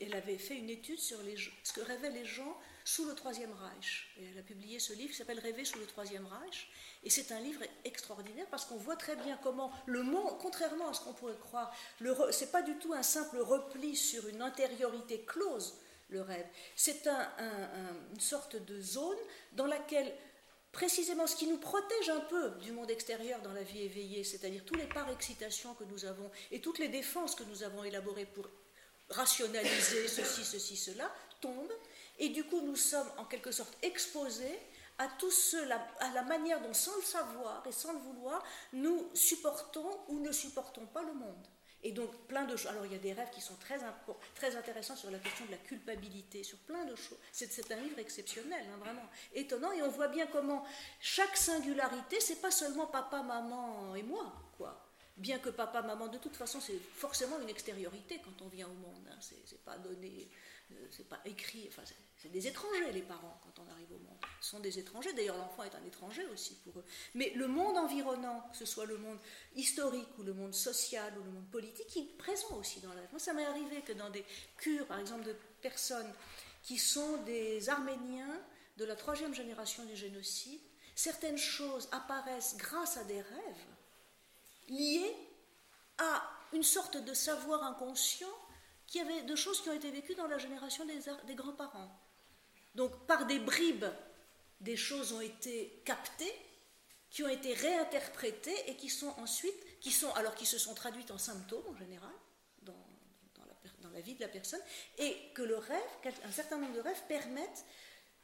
elle 0.00 0.14
avait 0.14 0.38
fait 0.38 0.56
une 0.56 0.70
étude 0.70 0.98
sur 0.98 1.22
les, 1.22 1.36
ce 1.62 1.72
que 1.72 1.80
rêvaient 1.80 2.10
les 2.10 2.24
gens 2.24 2.56
sous 2.86 3.04
le 3.04 3.16
Troisième 3.16 3.52
Reich. 3.52 4.06
Et 4.16 4.24
elle 4.30 4.38
a 4.38 4.42
publié 4.42 4.78
ce 4.78 4.92
livre 4.92 5.10
qui 5.10 5.16
s'appelle 5.16 5.40
Rêver 5.40 5.64
sous 5.64 5.78
le 5.78 5.86
Troisième 5.86 6.24
Reich. 6.24 6.70
Et 7.02 7.10
c'est 7.10 7.32
un 7.32 7.40
livre 7.40 7.62
extraordinaire 7.84 8.46
parce 8.48 8.64
qu'on 8.64 8.76
voit 8.76 8.94
très 8.94 9.16
bien 9.16 9.36
comment 9.42 9.72
le 9.86 10.04
monde, 10.04 10.38
contrairement 10.38 10.88
à 10.88 10.94
ce 10.94 11.00
qu'on 11.00 11.12
pourrait 11.12 11.36
croire, 11.36 11.74
ce 11.98 12.04
n'est 12.44 12.50
pas 12.50 12.62
du 12.62 12.76
tout 12.78 12.92
un 12.94 13.02
simple 13.02 13.38
repli 13.38 13.96
sur 13.96 14.28
une 14.28 14.40
intériorité 14.40 15.20
close, 15.26 15.74
le 16.10 16.22
rêve. 16.22 16.46
C'est 16.76 17.08
une 17.08 18.20
sorte 18.20 18.54
de 18.54 18.80
zone 18.80 19.18
dans 19.52 19.66
laquelle 19.66 20.14
précisément 20.70 21.26
ce 21.26 21.34
qui 21.34 21.48
nous 21.48 21.58
protège 21.58 22.08
un 22.10 22.20
peu 22.20 22.50
du 22.62 22.70
monde 22.70 22.90
extérieur 22.90 23.42
dans 23.42 23.52
la 23.52 23.64
vie 23.64 23.82
éveillée, 23.82 24.22
c'est-à-dire 24.22 24.64
tous 24.64 24.76
les 24.76 24.86
par 24.86 25.10
excitations 25.10 25.74
que 25.74 25.84
nous 25.84 26.04
avons 26.04 26.30
et 26.52 26.60
toutes 26.60 26.78
les 26.78 26.88
défenses 26.88 27.34
que 27.34 27.44
nous 27.44 27.64
avons 27.64 27.82
élaborées 27.82 28.26
pour 28.26 28.48
rationaliser 29.10 30.06
ceci, 30.06 30.44
ceci, 30.44 30.76
cela, 30.76 31.12
tombent. 31.40 31.72
Et 32.18 32.30
du 32.30 32.44
coup, 32.44 32.60
nous 32.60 32.76
sommes 32.76 33.10
en 33.18 33.24
quelque 33.24 33.52
sorte 33.52 33.76
exposés 33.82 34.58
à 34.98 35.08
tout 35.18 35.30
cela, 35.30 35.86
à 36.00 36.10
la 36.12 36.22
manière 36.22 36.60
dont, 36.62 36.72
sans 36.72 36.96
le 36.96 37.02
savoir 37.02 37.62
et 37.66 37.72
sans 37.72 37.92
le 37.92 37.98
vouloir, 37.98 38.42
nous 38.72 39.10
supportons 39.14 39.98
ou 40.08 40.20
ne 40.20 40.32
supportons 40.32 40.86
pas 40.86 41.02
le 41.02 41.12
monde. 41.12 41.46
Et 41.82 41.92
donc, 41.92 42.10
plein 42.26 42.44
de 42.44 42.56
choses. 42.56 42.70
Alors, 42.70 42.86
il 42.86 42.92
y 42.92 42.96
a 42.96 42.98
des 42.98 43.12
rêves 43.12 43.30
qui 43.30 43.40
sont 43.40 43.54
très, 43.56 43.78
très 44.34 44.56
intéressants 44.56 44.96
sur 44.96 45.10
la 45.10 45.18
question 45.18 45.44
de 45.44 45.52
la 45.52 45.58
culpabilité, 45.58 46.42
sur 46.42 46.58
plein 46.58 46.84
de 46.84 46.96
choses. 46.96 47.18
C'est 47.30 47.70
un 47.70 47.76
livre 47.76 47.98
exceptionnel, 47.98 48.66
hein, 48.72 48.76
vraiment 48.78 49.08
étonnant. 49.34 49.70
Et 49.72 49.82
on 49.82 49.88
voit 49.90 50.08
bien 50.08 50.26
comment 50.26 50.64
chaque 51.00 51.36
singularité, 51.36 52.18
c'est 52.20 52.40
pas 52.40 52.50
seulement 52.50 52.86
papa, 52.86 53.22
maman 53.22 53.94
et 53.94 54.02
moi, 54.02 54.32
quoi. 54.56 54.82
Bien 55.16 55.38
que 55.38 55.48
papa, 55.50 55.80
maman, 55.82 56.08
de 56.08 56.18
toute 56.18 56.36
façon, 56.36 56.60
c'est 56.60 56.78
forcément 56.94 57.40
une 57.40 57.48
extériorité 57.48 58.20
quand 58.24 58.44
on 58.44 58.48
vient 58.48 58.66
au 58.66 58.74
monde. 58.74 59.06
Hein. 59.10 59.18
C'est 59.20 59.64
pas 59.64 59.78
donné, 59.78 60.28
c'est 60.90 61.08
pas 61.08 61.20
écrit. 61.24 61.66
Enfin, 61.68 61.82
c'est 62.16 62.30
des 62.30 62.46
étrangers, 62.46 62.92
les 62.92 63.02
parents, 63.02 63.40
quand 63.44 63.62
on 63.62 63.70
arrive 63.70 63.92
au 63.92 63.98
monde. 63.98 64.18
Ce 64.40 64.50
sont 64.50 64.60
des 64.60 64.78
étrangers. 64.78 65.12
D'ailleurs, 65.12 65.36
l'enfant 65.36 65.62
est 65.62 65.74
un 65.74 65.84
étranger 65.84 66.24
aussi 66.32 66.54
pour 66.56 66.78
eux. 66.78 66.84
Mais 67.14 67.30
le 67.34 67.46
monde 67.46 67.76
environnant, 67.76 68.48
que 68.50 68.56
ce 68.56 68.64
soit 68.64 68.86
le 68.86 68.98
monde 68.98 69.18
historique 69.54 70.08
ou 70.18 70.22
le 70.22 70.34
monde 70.34 70.54
social 70.54 71.12
ou 71.18 71.22
le 71.22 71.30
monde 71.30 71.50
politique, 71.50 71.94
il 71.96 72.02
est 72.02 72.16
présent 72.16 72.56
aussi 72.56 72.80
dans 72.80 72.92
la. 72.94 73.02
Moi, 73.10 73.18
ça 73.18 73.32
m'est 73.32 73.44
arrivé 73.44 73.82
que 73.82 73.92
dans 73.92 74.10
des 74.10 74.24
cures, 74.56 74.86
par 74.86 74.98
exemple, 74.98 75.24
de 75.24 75.36
personnes 75.62 76.12
qui 76.62 76.78
sont 76.78 77.18
des 77.18 77.68
Arméniens 77.68 78.40
de 78.76 78.84
la 78.84 78.96
troisième 78.96 79.34
génération 79.34 79.84
du 79.84 79.96
génocide, 79.96 80.60
certaines 80.94 81.38
choses 81.38 81.88
apparaissent 81.92 82.56
grâce 82.56 82.96
à 82.96 83.04
des 83.04 83.20
rêves 83.20 83.66
liés 84.68 85.14
à 85.98 86.22
une 86.52 86.62
sorte 86.62 86.96
de 86.96 87.14
savoir 87.14 87.62
inconscient 87.62 88.26
qui 88.86 89.00
avait 89.00 89.22
de 89.22 89.36
choses 89.36 89.60
qui 89.60 89.68
ont 89.68 89.74
été 89.74 89.90
vécues 89.90 90.14
dans 90.14 90.26
la 90.26 90.38
génération 90.38 90.84
des 90.84 91.34
grands-parents. 91.34 91.90
Donc 92.74 93.06
par 93.06 93.26
des 93.26 93.38
bribes, 93.38 93.86
des 94.60 94.76
choses 94.76 95.12
ont 95.12 95.20
été 95.20 95.82
captées, 95.84 96.34
qui 97.10 97.22
ont 97.22 97.28
été 97.28 97.54
réinterprétées 97.54 98.70
et 98.70 98.76
qui 98.76 98.90
sont 98.90 99.12
ensuite, 99.18 99.80
qui 99.80 99.90
sont, 99.90 100.12
alors 100.14 100.34
qui 100.34 100.46
se 100.46 100.58
sont 100.58 100.74
traduites 100.74 101.10
en 101.10 101.18
symptômes 101.18 101.64
en 101.68 101.76
général, 101.76 102.12
dans, 102.62 102.74
la, 103.92 104.00
vie 104.00 104.14
de 104.14 104.20
la 104.20 104.28
personne, 104.28 104.60
et 104.98 105.16
que 105.34 105.40
le 105.42 105.56
rêve, 105.56 105.80
un 106.24 106.30
certain 106.30 106.58
nombre 106.58 106.74
de 106.74 106.80
rêves 106.80 107.02
permettent 107.08 107.64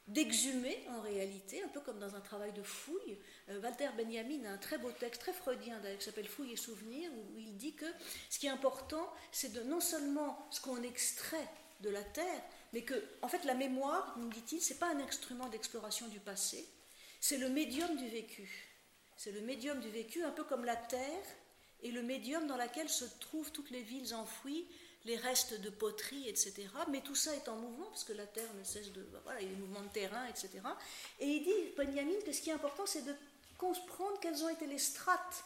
d'exhumer 0.08 0.84
en 0.90 1.00
réalité, 1.00 1.62
un 1.62 1.68
peu 1.68 1.80
comme 1.80 1.98
dans 1.98 2.16
un 2.16 2.20
travail 2.20 2.52
de 2.52 2.62
fouille. 2.62 3.18
Euh, 3.48 3.60
Walter 3.60 3.88
Benjamin 3.96 4.44
a 4.44 4.52
un 4.52 4.58
très 4.58 4.78
beau 4.78 4.90
texte, 4.90 5.20
très 5.20 5.32
freudien 5.32 5.78
d'ailleurs, 5.80 5.98
qui 5.98 6.04
s'appelle 6.04 6.28
Fouille 6.28 6.52
et 6.52 6.56
souvenir, 6.56 7.10
où 7.12 7.38
il 7.38 7.56
dit 7.56 7.74
que 7.74 7.86
ce 8.28 8.38
qui 8.38 8.46
est 8.46 8.50
important, 8.50 9.08
c'est 9.30 9.52
de 9.52 9.62
non 9.62 9.80
seulement 9.80 10.48
ce 10.50 10.60
qu'on 10.60 10.82
extrait 10.82 11.48
de 11.80 11.90
la 11.90 12.02
Terre, 12.02 12.42
mais 12.72 12.82
que, 12.82 12.94
en 13.22 13.28
fait, 13.28 13.44
la 13.44 13.54
mémoire, 13.54 14.16
nous 14.18 14.28
dit-il, 14.28 14.60
c'est 14.60 14.78
pas 14.78 14.90
un 14.90 15.00
instrument 15.00 15.48
d'exploration 15.48 16.08
du 16.08 16.20
passé, 16.20 16.68
c'est 17.20 17.38
le 17.38 17.48
médium 17.48 17.96
du 17.96 18.08
vécu. 18.08 18.68
C'est 19.16 19.32
le 19.32 19.40
médium 19.42 19.78
du 19.78 19.88
vécu, 19.88 20.24
un 20.24 20.32
peu 20.32 20.42
comme 20.42 20.64
la 20.64 20.74
terre 20.74 21.24
et 21.82 21.90
le 21.90 22.02
médium 22.02 22.46
dans 22.46 22.56
lequel 22.56 22.88
se 22.88 23.04
trouvent 23.20 23.52
toutes 23.52 23.70
les 23.70 23.82
villes 23.82 24.14
enfouies, 24.14 24.66
les 25.04 25.16
restes 25.16 25.60
de 25.60 25.70
poterie, 25.70 26.28
etc. 26.28 26.68
Mais 26.90 27.00
tout 27.00 27.14
ça 27.14 27.34
est 27.34 27.48
en 27.48 27.56
mouvement, 27.56 27.86
parce 27.86 28.04
que 28.04 28.12
la 28.12 28.26
terre 28.26 28.52
ne 28.54 28.64
cesse 28.64 28.92
de. 28.92 29.06
Voilà, 29.24 29.40
il 29.40 29.48
y 29.48 29.50
a 29.50 29.54
des 29.54 29.60
mouvements 29.60 29.82
de 29.82 29.88
terrain, 29.88 30.26
etc. 30.26 30.50
Et 31.20 31.26
il 31.26 31.42
dit, 31.42 31.74
Benjamin, 31.76 32.20
que 32.24 32.32
ce 32.32 32.40
qui 32.40 32.50
est 32.50 32.54
important, 32.54 32.86
c'est 32.86 33.02
de 33.02 33.14
comprendre 33.58 34.18
quelles 34.20 34.42
ont 34.44 34.48
été 34.48 34.66
les 34.66 34.78
strates 34.78 35.44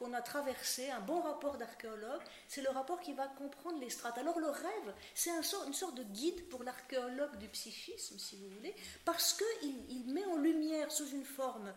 qu'on 0.00 0.14
a 0.14 0.22
traversé, 0.22 0.90
un 0.90 1.00
bon 1.00 1.20
rapport 1.20 1.58
d'archéologue, 1.58 2.22
c'est 2.48 2.62
le 2.62 2.70
rapport 2.70 3.00
qui 3.00 3.12
va 3.12 3.26
comprendre 3.28 3.78
les 3.80 3.90
strates. 3.90 4.16
Alors 4.16 4.40
le 4.40 4.48
rêve, 4.48 4.94
c'est 5.14 5.30
un 5.30 5.42
une 5.66 5.74
sorte 5.74 5.94
de 5.94 6.02
guide 6.04 6.48
pour 6.48 6.62
l'archéologue 6.62 7.36
du 7.36 7.48
psychisme, 7.48 8.18
si 8.18 8.36
vous 8.36 8.48
voulez, 8.48 8.74
parce 9.04 9.34
qu'il 9.34 9.90
il 9.90 10.10
met 10.14 10.24
en 10.24 10.36
lumière 10.36 10.90
sous 10.90 11.08
une 11.10 11.26
forme 11.26 11.74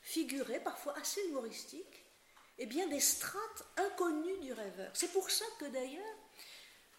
figurée, 0.00 0.60
parfois 0.60 0.96
assez 0.98 1.20
humoristique, 1.28 2.06
eh 2.58 2.64
bien 2.64 2.86
des 2.86 3.00
strates 3.00 3.64
inconnues 3.76 4.38
du 4.38 4.54
rêveur. 4.54 4.90
C'est 4.94 5.12
pour 5.12 5.30
ça 5.30 5.44
que 5.58 5.66
d'ailleurs, 5.66 6.15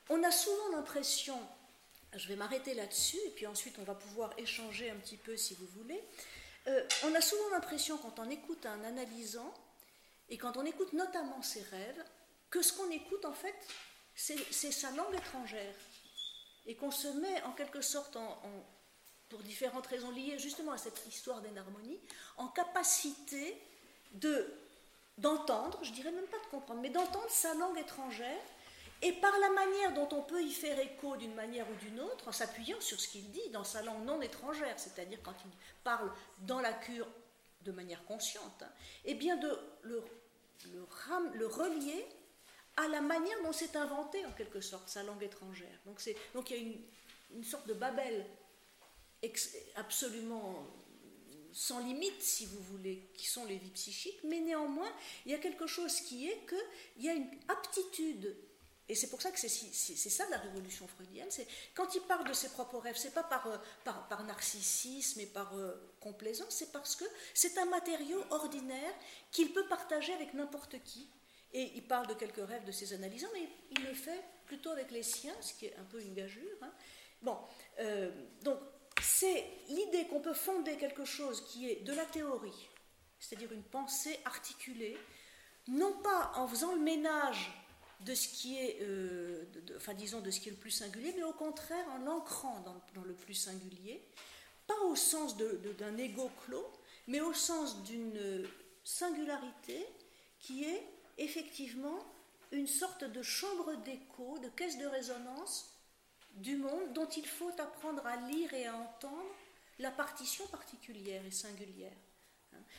on 0.09 0.23
a 0.23 0.31
souvent 0.31 0.69
l'impression, 0.69 1.39
je 2.15 2.27
vais 2.27 2.35
m'arrêter 2.35 2.73
là-dessus, 2.73 3.19
et 3.25 3.31
puis 3.31 3.47
ensuite 3.47 3.77
on 3.79 3.83
va 3.83 3.95
pouvoir 3.95 4.31
échanger 4.37 4.89
un 4.89 4.95
petit 4.95 5.17
peu 5.17 5.37
si 5.37 5.55
vous 5.55 5.67
voulez, 5.77 6.01
euh, 6.67 6.83
on 7.05 7.15
a 7.15 7.21
souvent 7.21 7.49
l'impression 7.51 7.97
quand 7.97 8.19
on 8.19 8.29
écoute 8.29 8.65
un 8.65 8.83
analysant, 8.83 9.53
et 10.29 10.37
quand 10.37 10.57
on 10.57 10.65
écoute 10.65 10.93
notamment 10.93 11.41
ses 11.41 11.61
rêves, 11.61 12.03
que 12.49 12.61
ce 12.61 12.73
qu'on 12.73 12.89
écoute 12.91 13.25
en 13.25 13.33
fait, 13.33 13.55
c'est 14.15 14.71
sa 14.71 14.91
langue 14.91 15.15
étrangère. 15.15 15.75
Et 16.65 16.75
qu'on 16.75 16.91
se 16.91 17.07
met 17.07 17.41
en 17.43 17.51
quelque 17.51 17.81
sorte, 17.81 18.17
pour 19.29 19.39
différentes 19.43 19.87
raisons 19.87 20.11
liées 20.11 20.37
justement 20.39 20.73
à 20.73 20.77
cette 20.77 21.05
histoire 21.07 21.41
d'énharmonie, 21.41 21.99
en 22.37 22.47
capacité 22.47 23.61
de 24.13 24.53
d'entendre, 25.17 25.79
je 25.83 25.91
dirais 25.93 26.11
même 26.11 26.27
pas 26.27 26.37
de 26.37 26.45
comprendre, 26.51 26.79
mais 26.79 26.91
d'entendre 26.91 27.29
sa 27.29 27.53
langue 27.55 27.79
étrangère 27.79 28.39
et 29.01 29.13
par 29.13 29.37
la 29.39 29.49
manière 29.49 29.93
dont 29.93 30.09
on 30.11 30.23
peut 30.23 30.41
y 30.41 30.51
faire 30.51 30.79
écho 30.79 31.17
d'une 31.17 31.35
manière 31.35 31.69
ou 31.69 31.75
d'une 31.75 31.99
autre, 31.99 32.27
en 32.27 32.31
s'appuyant 32.31 32.79
sur 32.81 32.99
ce 32.99 33.07
qu'il 33.07 33.29
dit 33.31 33.49
dans 33.51 33.63
sa 33.63 33.81
langue 33.83 34.03
non 34.05 34.21
étrangère, 34.21 34.79
c'est-à-dire 34.79 35.19
quand 35.23 35.35
il 35.45 35.51
parle 35.83 36.11
dans 36.39 36.59
la 36.61 36.73
cure 36.73 37.07
de 37.61 37.71
manière 37.71 38.03
consciente, 38.05 38.63
hein, 38.63 38.71
et 39.05 39.13
bien 39.13 39.37
de 39.37 39.59
le, 39.83 40.03
le, 40.73 41.47
relier 41.47 42.05
à 42.77 42.87
la 42.87 43.01
manière 43.01 43.41
dont 43.43 43.53
s'est 43.53 43.75
inventée 43.75 44.25
en 44.25 44.31
quelque 44.31 44.61
sorte 44.61 44.89
sa 44.89 45.03
langue 45.03 45.23
étrangère. 45.23 45.79
Donc, 45.85 46.01
donc 46.33 46.49
il 46.49 46.55
y 46.55 46.59
a 46.59 46.63
une, 46.63 46.81
une 47.35 47.43
sorte 47.43 47.67
de 47.67 47.73
Babel 47.73 48.25
absolument 49.75 50.65
sans 51.51 51.79
limite, 51.79 52.21
si 52.21 52.45
vous 52.45 52.61
voulez, 52.61 53.09
qui 53.15 53.25
sont 53.25 53.45
les 53.45 53.57
vies 53.57 53.71
psychiques, 53.71 54.23
mais 54.23 54.39
néanmoins, 54.39 54.91
il 55.25 55.31
y 55.31 55.35
a 55.35 55.39
quelque 55.39 55.65
chose 55.65 56.01
qui 56.01 56.29
est 56.29 56.45
qu'il 56.47 57.03
y 57.03 57.09
a 57.09 57.13
une 57.13 57.29
aptitude 57.47 58.35
et 58.89 58.95
c'est 58.95 59.09
pour 59.09 59.21
ça 59.21 59.31
que 59.31 59.39
c'est 59.39 60.09
ça 60.09 60.25
la 60.29 60.37
révolution 60.37 60.87
freudienne. 60.87 61.27
C'est 61.29 61.47
quand 61.73 61.93
il 61.95 62.01
parle 62.01 62.27
de 62.27 62.33
ses 62.33 62.49
propres 62.49 62.77
rêves, 62.77 62.95
c'est 62.95 63.13
pas 63.13 63.23
par, 63.23 63.47
euh, 63.47 64.23
narcissisme 64.23 65.19
et 65.19 65.25
par 65.25 65.57
euh, 65.57 65.75
complaisance, 65.99 66.55
c'est 66.55 66.71
parce 66.71 66.95
que 66.95 67.03
c'est 67.33 67.57
un 67.57 67.65
matériau 67.65 68.23
ordinaire 68.29 68.93
qu'il 69.31 69.51
peut 69.51 69.65
partager 69.67 70.13
avec 70.13 70.33
n'importe 70.33 70.81
qui. 70.83 71.09
Et 71.53 71.71
il 71.75 71.85
parle 71.85 72.07
de 72.07 72.13
quelques 72.13 72.45
rêves 72.45 72.65
de 72.65 72.71
ses 72.71 72.93
analysants, 72.93 73.29
mais 73.33 73.47
il 73.71 73.83
le 73.83 73.93
fait 73.93 74.23
plutôt 74.45 74.69
avec 74.69 74.91
les 74.91 75.03
siens, 75.03 75.35
ce 75.41 75.53
qui 75.53 75.65
est 75.65 75.75
un 75.77 75.83
peu 75.85 76.01
une 76.01 76.13
gageure. 76.13 76.43
Hein. 76.61 76.71
Bon, 77.21 77.37
euh, 77.79 78.09
donc 78.41 78.59
c'est 79.01 79.45
l'idée 79.69 80.07
qu'on 80.07 80.21
peut 80.21 80.33
fonder 80.33 80.77
quelque 80.77 81.05
chose 81.05 81.45
qui 81.47 81.69
est 81.69 81.83
de 81.83 81.93
la 81.93 82.05
théorie, 82.05 82.69
c'est-à-dire 83.19 83.51
une 83.51 83.63
pensée 83.63 84.19
articulée, 84.25 84.97
non 85.67 85.93
pas 86.03 86.31
en 86.35 86.47
faisant 86.47 86.73
le 86.73 86.81
ménage 86.81 87.51
de 88.01 88.13
ce 88.13 88.27
qui 88.27 88.57
est, 88.57 88.77
euh, 88.81 89.45
enfin 89.75 89.93
disons 89.93 90.21
de 90.21 90.29
ce 90.31 90.39
qui 90.39 90.49
est 90.49 90.51
le 90.51 90.57
plus 90.57 90.71
singulier, 90.71 91.13
mais 91.15 91.23
au 91.23 91.33
contraire 91.33 91.85
en 91.91 91.97
l'ancrant 91.99 92.59
dans, 92.93 93.03
le 93.03 93.13
plus 93.13 93.33
singulier, 93.33 94.03
pas 94.67 94.79
au 94.85 94.95
sens 94.95 95.35
d'un 95.37 95.97
ego 95.97 96.29
clos, 96.45 96.71
mais 97.07 97.21
au 97.21 97.33
sens 97.33 97.83
d'une 97.83 98.47
singularité 98.83 99.85
qui 100.39 100.63
est 100.63 100.83
effectivement 101.17 101.99
une 102.51 102.67
sorte 102.67 103.03
de 103.03 103.21
chambre 103.21 103.75
d'écho, 103.83 104.37
de 104.39 104.49
caisse 104.49 104.77
de 104.77 104.85
résonance 104.85 105.73
du 106.35 106.55
monde 106.55 106.93
dont 106.93 107.07
il 107.07 107.25
faut 107.25 107.51
apprendre 107.59 108.05
à 108.05 108.17
lire 108.27 108.53
et 108.53 108.67
à 108.67 108.75
entendre 108.75 109.35
la 109.79 109.91
partition 109.91 110.45
particulière 110.47 111.25
et 111.25 111.31
singulière. 111.31 111.95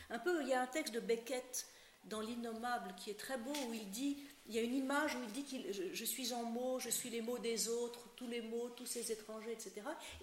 Un 0.09 0.19
peu, 0.19 0.41
il 0.41 0.47
y 0.47 0.53
a 0.53 0.61
un 0.61 0.67
texte 0.67 0.93
de 0.93 0.99
Beckett 0.99 1.67
dans 2.05 2.21
L'innommable 2.21 2.93
qui 2.97 3.09
est 3.09 3.19
très 3.19 3.37
beau 3.37 3.53
où 3.67 3.73
il 3.73 3.89
dit 3.91 4.17
il 4.49 4.55
y 4.55 4.57
a 4.57 4.63
une 4.63 4.73
image 4.73 5.15
où 5.15 5.19
il 5.23 5.31
dit 5.31 5.45
que 5.45 5.93
je, 5.93 6.05
suis 6.05 6.33
en 6.33 6.43
mots, 6.43 6.79
je 6.79 6.89
suis 6.89 7.11
les 7.11 7.21
mots 7.21 7.37
des 7.37 7.69
autres, 7.69 8.09
tous 8.15 8.27
les 8.27 8.41
mots, 8.41 8.69
tous 8.69 8.87
ces 8.87 9.11
étrangers, 9.11 9.51
etc. 9.51 9.73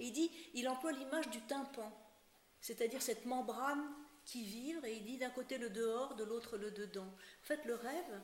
Et 0.00 0.06
il 0.06 0.12
dit, 0.12 0.28
il 0.54 0.68
emploie 0.68 0.90
l'image 0.90 1.30
du 1.30 1.40
tympan, 1.42 1.92
c'est-à-dire 2.60 3.00
cette 3.00 3.24
membrane 3.24 3.86
qui 4.24 4.42
vibre, 4.42 4.84
et 4.84 4.96
il 4.96 5.04
dit 5.04 5.16
d'un 5.16 5.30
côté 5.30 5.58
le 5.58 5.70
dehors, 5.70 6.16
de 6.16 6.24
l'autre 6.24 6.56
le 6.56 6.72
dedans. 6.72 7.06
En 7.06 7.46
fait, 7.46 7.64
le 7.66 7.76
rêve, 7.76 8.20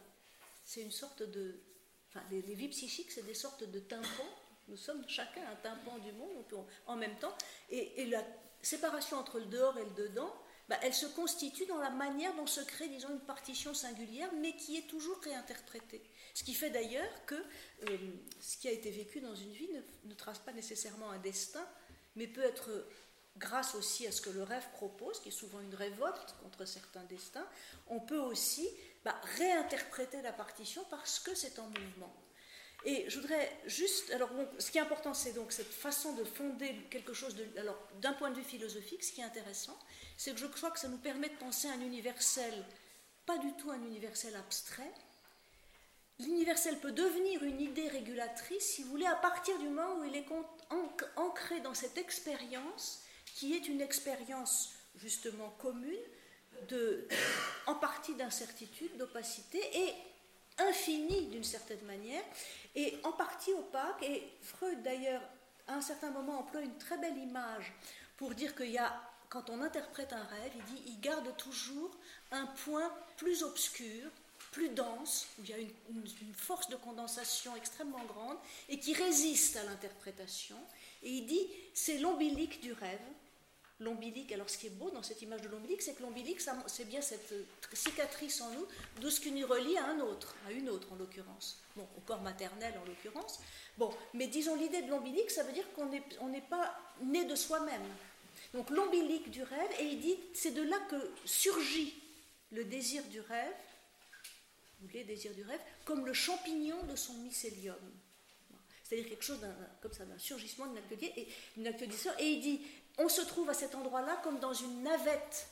c'est 0.64 0.82
une 0.82 0.90
sorte 0.90 1.22
de... 1.22 1.54
Enfin, 2.08 2.24
les, 2.32 2.40
vies 2.40 2.68
psychiques, 2.68 3.12
c'est 3.12 3.24
des 3.24 3.34
sortes 3.34 3.62
de 3.62 3.78
tympans. 3.78 4.34
Nous 4.66 4.76
sommes 4.76 5.04
chacun 5.08 5.42
un 5.52 5.56
tympan 5.56 5.98
du 5.98 6.10
monde 6.12 6.44
en 6.86 6.96
même 6.96 7.16
temps. 7.20 7.34
Et 7.70 8.06
la 8.06 8.24
séparation 8.60 9.18
entre 9.18 9.38
le 9.38 9.46
dehors 9.46 9.78
et 9.78 9.84
le 9.84 9.90
dedans, 9.90 10.34
bah, 10.72 10.78
elle 10.80 10.94
se 10.94 11.04
constitue 11.04 11.66
dans 11.66 11.76
la 11.76 11.90
manière 11.90 12.34
dont 12.34 12.46
se 12.46 12.62
crée, 12.62 12.88
disons, 12.88 13.10
une 13.10 13.20
partition 13.20 13.74
singulière, 13.74 14.30
mais 14.40 14.56
qui 14.56 14.78
est 14.78 14.88
toujours 14.88 15.20
réinterprétée. 15.20 16.02
Ce 16.32 16.42
qui 16.44 16.54
fait 16.54 16.70
d'ailleurs 16.70 17.26
que 17.26 17.34
euh, 17.34 17.98
ce 18.40 18.56
qui 18.56 18.68
a 18.68 18.70
été 18.70 18.90
vécu 18.90 19.20
dans 19.20 19.34
une 19.34 19.52
vie 19.52 19.68
ne, 20.04 20.14
trace 20.14 20.38
pas 20.38 20.54
nécessairement 20.54 21.10
un 21.10 21.18
destin, 21.18 21.62
mais 22.16 22.26
peut 22.26 22.42
être, 22.42 22.86
grâce 23.36 23.74
aussi 23.74 24.06
à 24.06 24.12
ce 24.12 24.22
que 24.22 24.30
le 24.30 24.44
rêve 24.44 24.66
propose, 24.72 25.20
qui 25.20 25.28
est 25.28 25.30
souvent 25.30 25.60
une 25.60 25.74
révolte 25.74 26.36
contre 26.42 26.64
certains 26.64 27.04
destins, 27.04 27.46
on 27.88 28.00
peut 28.00 28.20
aussi 28.20 28.66
bah, 29.04 29.20
réinterpréter 29.36 30.22
la 30.22 30.32
partition 30.32 30.82
parce 30.88 31.20
que 31.20 31.34
c'est 31.34 31.58
en 31.58 31.66
mouvement. 31.66 32.16
Et 32.84 33.08
je 33.08 33.20
voudrais 33.20 33.50
juste. 33.66 34.10
Alors, 34.10 34.30
ce 34.58 34.70
qui 34.70 34.78
est 34.78 34.80
important, 34.80 35.14
c'est 35.14 35.32
donc 35.32 35.52
cette 35.52 35.72
façon 35.72 36.14
de 36.14 36.24
fonder 36.24 36.74
quelque 36.90 37.14
chose. 37.14 37.36
Alors, 37.56 37.78
d'un 38.00 38.12
point 38.12 38.30
de 38.30 38.36
vue 38.36 38.44
philosophique, 38.44 39.04
ce 39.04 39.12
qui 39.12 39.20
est 39.20 39.24
intéressant, 39.24 39.78
c'est 40.16 40.32
que 40.32 40.38
je 40.38 40.46
crois 40.46 40.70
que 40.70 40.80
ça 40.80 40.88
nous 40.88 40.98
permet 40.98 41.28
de 41.28 41.36
penser 41.36 41.68
un 41.68 41.80
universel, 41.80 42.52
pas 43.26 43.38
du 43.38 43.52
tout 43.54 43.70
un 43.70 43.82
universel 43.82 44.34
abstrait. 44.36 44.92
L'universel 46.18 46.78
peut 46.78 46.92
devenir 46.92 47.42
une 47.42 47.60
idée 47.60 47.88
régulatrice, 47.88 48.64
si 48.64 48.82
vous 48.82 48.90
voulez, 48.90 49.06
à 49.06 49.16
partir 49.16 49.58
du 49.58 49.68
moment 49.68 50.00
où 50.00 50.04
il 50.04 50.14
est 50.14 50.26
ancré 51.16 51.60
dans 51.60 51.74
cette 51.74 51.98
expérience, 51.98 53.02
qui 53.34 53.54
est 53.54 53.66
une 53.68 53.80
expérience 53.80 54.74
justement 54.96 55.50
commune, 55.58 55.98
de, 56.68 57.08
en 57.66 57.74
partie 57.74 58.14
d'incertitude, 58.14 58.96
d'opacité, 58.98 59.58
et 59.72 59.94
infinie 60.58 61.26
d'une 61.26 61.44
certaine 61.44 61.84
manière, 61.84 62.22
et 62.74 62.98
en 63.04 63.12
partie 63.12 63.52
opaque. 63.52 64.02
Et 64.02 64.28
Freud, 64.40 64.82
d'ailleurs, 64.82 65.22
à 65.66 65.74
un 65.74 65.80
certain 65.80 66.10
moment, 66.10 66.40
emploie 66.40 66.62
une 66.62 66.78
très 66.78 66.98
belle 66.98 67.18
image 67.18 67.72
pour 68.16 68.34
dire 68.34 68.54
qu'il 68.54 68.70
y 68.70 68.78
a 68.78 69.00
quand 69.32 69.48
on 69.48 69.62
interprète 69.62 70.12
un 70.12 70.24
rêve, 70.24 70.52
il 70.54 70.74
dit 70.74 70.96
garde 71.00 71.34
toujours 71.38 71.90
un 72.32 72.44
point 72.44 72.92
plus 73.16 73.42
obscur, 73.42 74.10
plus 74.50 74.68
dense, 74.68 75.26
où 75.38 75.42
il 75.44 75.48
y 75.48 75.54
a 75.54 75.58
une, 75.58 76.04
force 76.34 76.68
de 76.68 76.76
condensation 76.76 77.56
extrêmement 77.56 78.04
grande 78.04 78.36
et 78.68 78.78
qui 78.78 78.92
résiste 78.92 79.56
à 79.56 79.64
l'interprétation. 79.64 80.58
Et 81.02 81.10
il 81.10 81.26
dit 81.26 81.48
c'est 81.72 81.96
l'ombilique 81.96 82.60
du 82.60 82.74
rêve. 82.74 83.00
L'ombilique, 83.82 84.32
alors 84.32 84.48
ce 84.48 84.58
qui 84.58 84.68
est 84.68 84.70
beau 84.70 84.90
dans 84.90 85.02
cette 85.02 85.22
image 85.22 85.42
de 85.42 85.48
l'ombilique, 85.48 85.82
c'est 85.82 85.94
que 85.94 86.02
l'ombilique, 86.02 86.40
c'est 86.66 86.84
bien 86.84 87.02
cette 87.02 87.34
cicatrice 87.72 88.40
en 88.40 88.50
nous, 88.50 88.66
d'où 89.00 89.10
ce 89.10 89.20
qui 89.20 89.32
nous 89.32 89.46
relie 89.46 89.76
à 89.76 89.86
un 89.86 90.00
autre, 90.00 90.34
à 90.46 90.52
une 90.52 90.68
autre 90.68 90.92
en 90.92 90.96
l'occurrence. 90.96 91.60
Bon, 91.76 91.86
au 91.96 92.00
corps 92.00 92.22
maternel 92.22 92.74
en 92.82 92.84
l'occurrence. 92.86 93.40
Bon, 93.78 93.90
mais 94.14 94.26
disons 94.26 94.56
l'idée 94.56 94.82
de 94.82 94.90
l'ombilique, 94.90 95.30
ça 95.30 95.42
veut 95.42 95.52
dire 95.52 95.66
qu'on 95.74 96.28
n'est 96.28 96.40
pas 96.40 96.76
né 97.02 97.24
de 97.24 97.34
soi-même 97.34 97.82
donc 98.54 98.68
l'ombilique 98.70 99.30
du 99.30 99.42
rêve, 99.42 99.70
et 99.80 99.84
il 99.84 100.00
dit, 100.00 100.16
c'est 100.34 100.50
de 100.50 100.62
là 100.62 100.78
que 100.90 101.10
surgit 101.24 101.94
le 102.50 102.64
désir 102.64 103.02
du 103.04 103.20
rêve, 103.20 103.54
ou 104.82 104.88
les 104.88 105.04
désirs 105.04 105.34
du 105.34 105.42
rêve, 105.42 105.60
comme 105.84 106.04
le 106.04 106.12
champignon 106.12 106.82
de 106.84 106.96
son 106.96 107.14
mycélium. 107.14 107.76
C'est-à-dire 108.84 109.08
quelque 109.08 109.24
chose 109.24 109.40
comme 109.80 109.92
ça, 109.92 110.04
d'un 110.04 110.18
surgissement 110.18 110.66
d'une 110.66 110.78
actualité, 110.78 111.12
et, 111.16 111.28
et 112.18 112.30
il 112.30 112.40
dit, 112.40 112.60
on 112.98 113.08
se 113.08 113.22
trouve 113.22 113.48
à 113.50 113.54
cet 113.54 113.74
endroit-là 113.74 114.20
comme 114.22 114.38
dans 114.38 114.52
une 114.52 114.82
navette, 114.82 115.46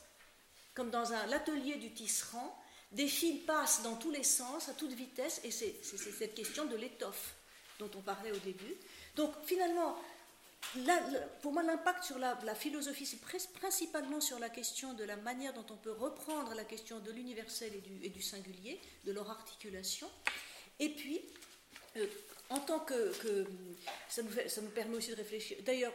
comme 0.73 0.89
dans 0.89 1.13
un, 1.13 1.25
l'atelier 1.27 1.75
du 1.75 1.93
tisserand, 1.93 2.57
des 2.91 3.07
fils 3.07 3.45
passent 3.45 3.83
dans 3.83 3.95
tous 3.95 4.11
les 4.11 4.23
sens, 4.23 4.69
à 4.69 4.73
toute 4.73 4.91
vitesse, 4.91 5.41
et 5.43 5.51
c'est, 5.51 5.81
cette 5.83 6.35
question 6.35 6.65
de 6.65 6.75
l'étoffe 6.75 7.35
dont 7.79 7.89
on 7.95 8.01
parlait 8.01 8.31
au 8.31 8.37
début. 8.37 8.75
Donc 9.15 9.33
finalement, 9.45 9.97
pour 11.41 11.53
moi, 11.53 11.63
l'impact 11.63 12.03
sur 12.03 12.19
la, 12.19 12.55
philosophie, 12.55 13.05
c'est 13.05 13.21
principalement 13.53 14.21
sur 14.21 14.39
la 14.39 14.49
question 14.49 14.93
de 14.93 15.03
la 15.03 15.15
manière 15.15 15.53
dont 15.53 15.65
on 15.69 15.77
peut 15.77 15.91
reprendre 15.91 16.53
la 16.53 16.63
question 16.63 16.99
de 16.99 17.11
l'universel 17.11 17.71
et 18.03 18.09
du, 18.09 18.21
singulier, 18.21 18.79
de 19.05 19.11
leur 19.11 19.29
articulation. 19.29 20.09
Et 20.79 20.89
puis, 20.89 21.21
euh, 21.97 22.05
en 22.49 22.59
tant 22.59 22.79
que, 22.79 23.13
ça, 24.09 24.21
nous 24.21 24.69
permet 24.69 24.97
aussi 24.97 25.11
de 25.11 25.15
réfléchir, 25.15 25.57
d'ailleurs, 25.63 25.93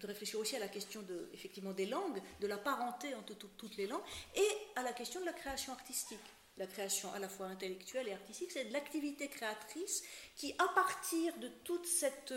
de 0.00 0.06
réfléchir 0.06 0.38
aussi 0.40 0.56
à 0.56 0.58
la 0.58 0.68
question 0.68 1.02
de, 1.02 1.28
effectivement, 1.32 1.72
des 1.72 1.86
langues, 1.86 2.20
de 2.40 2.46
la 2.46 2.58
parenté 2.58 3.14
entre 3.14 3.34
toutes 3.34 3.76
les 3.76 3.86
langues, 3.86 4.02
et 4.34 4.48
à 4.76 4.82
la 4.82 4.92
question 4.92 5.20
de 5.20 5.26
la 5.26 5.32
création 5.32 5.72
artistique. 5.72 6.18
La 6.56 6.66
création 6.66 7.12
à 7.12 7.18
la 7.18 7.28
fois 7.28 7.46
intellectuelle 7.46 8.06
et 8.08 8.12
artistique, 8.12 8.52
c'est 8.52 8.66
de 8.66 8.72
l'activité 8.72 9.28
créatrice 9.28 10.04
qui, 10.36 10.54
à 10.58 10.68
partir 10.68 11.36
de 11.38 11.48
toute 11.64 11.86
cette 11.86 12.32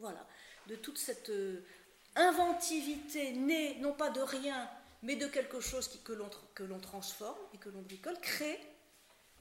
voilà, 0.00 0.26
de 0.66 0.76
toute 0.76 0.98
cette 0.98 1.30
euh, 1.30 1.62
inventivité 2.16 3.32
née 3.32 3.76
non 3.80 3.92
pas 3.92 4.10
de 4.10 4.20
rien, 4.20 4.68
mais 5.02 5.16
de 5.16 5.26
quelque 5.26 5.60
chose 5.60 5.88
que 6.04 6.62
l'on 6.62 6.80
transforme 6.80 7.38
et 7.54 7.58
que 7.58 7.68
l'on 7.68 7.82
bricole, 7.82 8.18
crée 8.20 8.58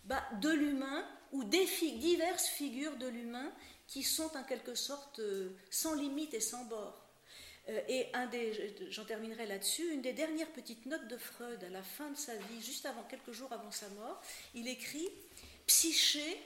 bah, 0.06 0.24
de 0.42 0.50
l'humain 0.50 1.06
ou 1.32 1.44
des 1.44 1.66
diverses 1.98 2.48
figures 2.48 2.96
de 2.98 3.08
l'humain 3.08 3.52
qui 3.90 4.04
sont 4.04 4.38
en 4.38 4.44
quelque 4.44 4.76
sorte 4.76 5.20
euh, 5.20 5.50
sans 5.72 5.96
limite 5.96 6.34
et 6.36 6.40
sans 6.40 6.64
bord. 6.66 7.06
Euh, 7.68 7.82
et 7.88 8.08
un 8.14 8.28
des, 8.28 8.76
j'en 8.92 9.04
terminerai 9.04 9.48
là-dessus, 9.48 9.92
une 9.92 10.02
des 10.02 10.14
dernières 10.14 10.52
petites 10.52 10.86
notes 10.86 11.08
de 11.08 11.18
Freud 11.18 11.64
à 11.64 11.70
la 11.70 11.84
fin 11.84 12.10
de 12.12 12.18
sa 12.18 12.36
vie, 12.36 12.62
juste 12.62 12.86
avant, 12.86 13.04
quelques 13.04 13.32
jours 13.32 13.52
avant 13.52 13.72
sa 13.72 13.90
mort, 13.90 14.22
il 14.54 14.68
écrit 14.68 15.10
Psyché, 15.66 16.40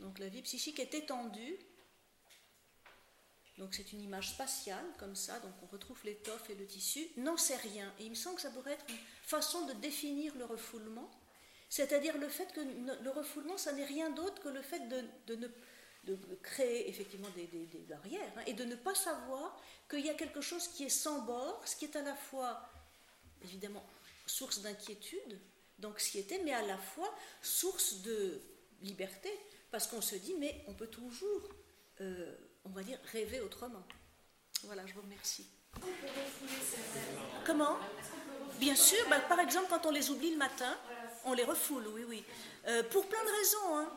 donc 0.00 0.18
la 0.18 0.28
vie 0.28 0.42
psychique 0.42 0.80
est 0.80 0.94
étendue, 0.94 1.56
donc 3.58 3.72
c'est 3.74 3.92
une 3.92 4.00
image 4.00 4.30
spatiale 4.30 4.84
comme 4.98 5.14
ça, 5.14 5.38
donc 5.40 5.52
on 5.62 5.66
retrouve 5.66 5.98
l'étoffe 6.04 6.50
et 6.50 6.56
le 6.56 6.66
tissu, 6.66 7.08
n'en 7.16 7.36
sait 7.36 7.56
rien. 7.56 7.92
Et 8.00 8.04
il 8.04 8.10
me 8.10 8.16
semble 8.16 8.36
que 8.36 8.42
ça 8.42 8.50
pourrait 8.50 8.72
être 8.72 8.86
une 8.88 8.96
façon 9.22 9.66
de 9.66 9.74
définir 9.74 10.34
le 10.36 10.44
refoulement, 10.44 11.08
c'est-à-dire 11.68 12.18
le 12.18 12.28
fait 12.28 12.52
que 12.52 12.60
le 12.60 13.10
refoulement, 13.10 13.56
ça 13.56 13.72
n'est 13.72 13.84
rien 13.84 14.10
d'autre 14.10 14.42
que 14.42 14.48
le 14.48 14.62
fait 14.62 14.88
de, 14.88 15.34
ne, 15.36 15.48
de 16.06 16.18
créer 16.42 16.88
effectivement 16.88 17.28
des, 17.30 17.48
barrières 17.88 18.32
hein, 18.36 18.42
et 18.46 18.52
de 18.52 18.64
ne 18.64 18.74
pas 18.74 18.94
savoir 18.94 19.60
qu'il 19.88 20.04
y 20.04 20.10
a 20.10 20.14
quelque 20.14 20.40
chose 20.40 20.68
qui 20.68 20.84
est 20.84 20.90
sans 20.90 21.22
bord, 21.22 21.60
ce 21.66 21.76
qui 21.76 21.84
est 21.84 21.96
à 21.96 22.02
la 22.02 22.14
fois 22.14 22.68
évidemment 23.42 23.84
source 24.26 24.60
d'inquiétude, 24.60 25.38
d'anxiété, 25.78 26.40
mais 26.44 26.52
à 26.52 26.62
la 26.62 26.78
fois 26.78 27.12
source 27.42 28.02
de 28.02 28.40
liberté, 28.82 29.30
parce 29.70 29.86
qu'on 29.86 30.00
se 30.00 30.14
dit, 30.16 30.34
mais 30.38 30.64
on 30.68 30.74
peut 30.74 30.86
toujours, 30.86 31.48
euh, 32.00 32.34
on 32.64 32.70
va 32.70 32.82
dire, 32.82 32.98
rêver 33.12 33.40
autrement. 33.40 33.82
Voilà, 34.64 34.86
je 34.86 34.94
vous 34.94 35.02
remercie. 35.02 35.46
Comment? 37.44 37.76
Bien 38.58 38.76
sûr, 38.76 38.98
bah, 39.10 39.20
par 39.20 39.40
exemple, 39.40 39.66
quand 39.68 39.84
on 39.86 39.90
les 39.90 40.10
oublie 40.10 40.30
le 40.30 40.38
matin, 40.38 40.78
on 41.24 41.32
les 41.32 41.44
refoule, 41.44 41.86
oui, 41.88 42.04
oui. 42.08 42.24
Euh, 42.66 42.82
pour 42.84 43.06
plein 43.06 43.22
de 43.24 43.30
raisons. 43.30 43.76
Hein. 43.76 43.92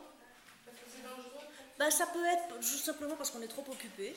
Bah, 1.78 1.90
ça 1.90 2.06
peut 2.06 2.24
être 2.26 2.60
juste 2.60 2.84
simplement 2.84 3.14
parce 3.14 3.30
qu'on 3.30 3.42
est 3.42 3.48
trop 3.48 3.64
occupé. 3.70 4.16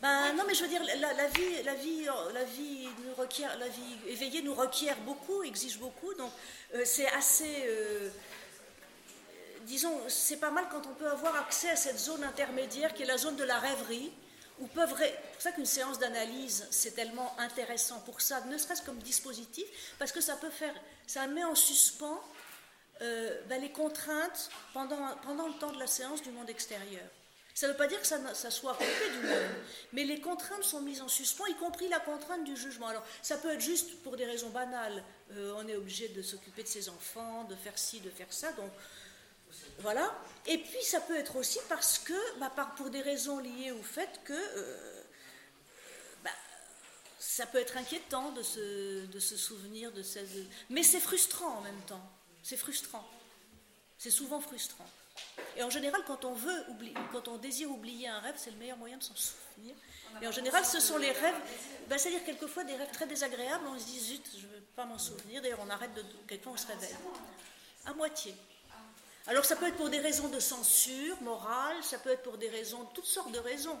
Ben, 0.00 0.32
non, 0.34 0.44
mais 0.46 0.54
je 0.54 0.62
veux 0.62 0.68
dire, 0.68 0.82
la, 0.82 1.28
vie, 1.28 1.62
la 1.64 1.74
vie, 1.74 2.88
requiert, 3.16 3.56
la 3.58 3.68
vie 3.68 3.96
éveillée 4.08 4.42
nous 4.42 4.54
requiert 4.54 4.96
beaucoup, 5.00 5.42
exige 5.42 5.78
beaucoup. 5.78 6.12
Donc, 6.14 6.32
euh, 6.74 6.82
c'est 6.84 7.08
assez, 7.08 7.64
euh, 7.66 8.10
disons, 9.62 10.00
c'est 10.08 10.38
pas 10.38 10.50
mal 10.50 10.66
quand 10.70 10.82
on 10.86 10.94
peut 10.94 11.08
avoir 11.08 11.36
accès 11.36 11.70
à 11.70 11.76
cette 11.76 11.98
zone 11.98 12.24
intermédiaire 12.24 12.94
qui 12.94 13.02
est 13.02 13.06
la 13.06 13.18
zone 13.18 13.36
de 13.36 13.44
la 13.44 13.58
rêverie, 13.58 14.12
peuvent, 14.68 14.94
c'est 14.98 15.32
pour 15.32 15.42
ça 15.42 15.52
qu'une 15.52 15.66
séance 15.66 15.98
d'analyse, 15.98 16.66
c'est 16.70 16.94
tellement 16.94 17.34
intéressant 17.38 18.00
pour 18.00 18.20
ça, 18.20 18.40
ne 18.42 18.56
serait-ce 18.58 18.82
comme 18.82 18.98
dispositif, 18.98 19.64
parce 19.98 20.12
que 20.12 20.20
ça 20.20 20.36
peut 20.36 20.50
faire, 20.50 20.74
ça 21.06 21.26
met 21.26 21.44
en 21.44 21.54
suspens 21.54 22.20
euh, 23.02 23.58
les 23.60 23.72
contraintes 23.72 24.50
pendant, 24.72 25.16
pendant 25.22 25.48
le 25.48 25.54
temps 25.54 25.72
de 25.72 25.78
la 25.78 25.86
séance 25.86 26.22
du 26.22 26.30
monde 26.30 26.48
extérieur. 26.48 27.04
Ça 27.54 27.66
ne 27.66 27.72
veut 27.72 27.76
pas 27.76 27.86
dire 27.86 28.00
que 28.00 28.06
ça, 28.06 28.34
ça 28.34 28.50
soit 28.50 28.72
coupé 28.72 29.10
du 29.12 29.26
monde, 29.26 29.50
mais 29.92 30.04
les 30.04 30.20
contraintes 30.20 30.64
sont 30.64 30.80
mises 30.80 31.02
en 31.02 31.08
suspens, 31.08 31.46
y 31.46 31.54
compris 31.54 31.86
la 31.88 32.00
contrainte 32.00 32.44
du 32.44 32.56
jugement. 32.56 32.88
Alors, 32.88 33.04
ça 33.20 33.36
peut 33.36 33.52
être 33.52 33.60
juste 33.60 34.02
pour 34.02 34.16
des 34.16 34.24
raisons 34.24 34.48
banales. 34.48 35.04
Euh, 35.32 35.52
on 35.58 35.68
est 35.68 35.76
obligé 35.76 36.08
de 36.08 36.22
s'occuper 36.22 36.62
de 36.62 36.68
ses 36.68 36.88
enfants, 36.88 37.44
de 37.44 37.54
faire 37.54 37.78
ci, 37.78 38.00
de 38.00 38.08
faire 38.08 38.32
ça. 38.32 38.52
Donc, 38.52 38.70
voilà. 39.80 40.18
Et 40.46 40.58
puis, 40.58 40.82
ça 40.82 41.00
peut 41.00 41.16
être 41.16 41.36
aussi 41.36 41.58
parce 41.68 41.98
que, 41.98 42.38
bah, 42.38 42.50
pour 42.76 42.88
des 42.88 43.02
raisons 43.02 43.38
liées 43.38 43.72
au 43.72 43.82
fait 43.82 44.20
que 44.24 44.32
euh, 44.32 45.02
bah, 46.24 46.30
ça 47.18 47.44
peut 47.44 47.58
être 47.58 47.76
inquiétant 47.76 48.32
de 48.32 48.42
se, 48.42 49.04
de 49.04 49.18
se 49.18 49.36
souvenir 49.36 49.92
de 49.92 50.02
cette. 50.02 50.30
Mais 50.70 50.82
c'est 50.82 51.00
frustrant 51.00 51.58
en 51.58 51.60
même 51.60 51.80
temps. 51.86 52.11
C'est 52.42 52.56
frustrant. 52.56 53.08
C'est 53.98 54.10
souvent 54.10 54.40
frustrant. 54.40 54.86
Et 55.56 55.62
en 55.62 55.70
général, 55.70 56.02
quand 56.06 56.24
on 56.24 56.32
veut 56.32 56.64
oublier, 56.68 56.94
quand 57.12 57.28
on 57.28 57.36
désire 57.36 57.70
oublier 57.70 58.08
un 58.08 58.18
rêve, 58.20 58.34
c'est 58.36 58.50
le 58.50 58.56
meilleur 58.56 58.76
moyen 58.78 58.96
de 58.96 59.02
s'en 59.02 59.14
souvenir. 59.14 59.74
Et 60.20 60.26
en 60.26 60.32
général, 60.32 60.64
ce 60.64 60.80
sont 60.80 60.98
les 60.98 61.10
rêves, 61.10 61.34
ben, 61.88 61.98
c'est-à-dire 61.98 62.24
quelquefois 62.24 62.64
des 62.64 62.74
rêves 62.74 62.90
très 62.92 63.06
désagréables, 63.06 63.64
on 63.66 63.78
se 63.78 63.84
dit 63.84 64.00
zut, 64.00 64.30
je 64.32 64.46
ne 64.46 64.52
veux 64.52 64.60
pas 64.76 64.84
m'en 64.84 64.98
souvenir. 64.98 65.40
D'ailleurs, 65.40 65.60
on 65.62 65.70
arrête 65.70 65.94
de. 65.94 66.04
Quelquefois, 66.26 66.52
on 66.52 66.56
se 66.56 66.66
réveille. 66.66 66.96
À 67.86 67.92
moitié. 67.94 68.34
Alors, 69.26 69.44
ça 69.44 69.56
peut 69.56 69.68
être 69.68 69.76
pour 69.76 69.88
des 69.88 70.00
raisons 70.00 70.28
de 70.28 70.40
censure 70.40 71.20
morale, 71.22 71.76
ça 71.82 71.98
peut 71.98 72.10
être 72.10 72.22
pour 72.22 72.38
des 72.38 72.48
raisons, 72.48 72.84
toutes 72.94 73.06
sortes 73.06 73.32
de 73.32 73.38
raisons. 73.38 73.78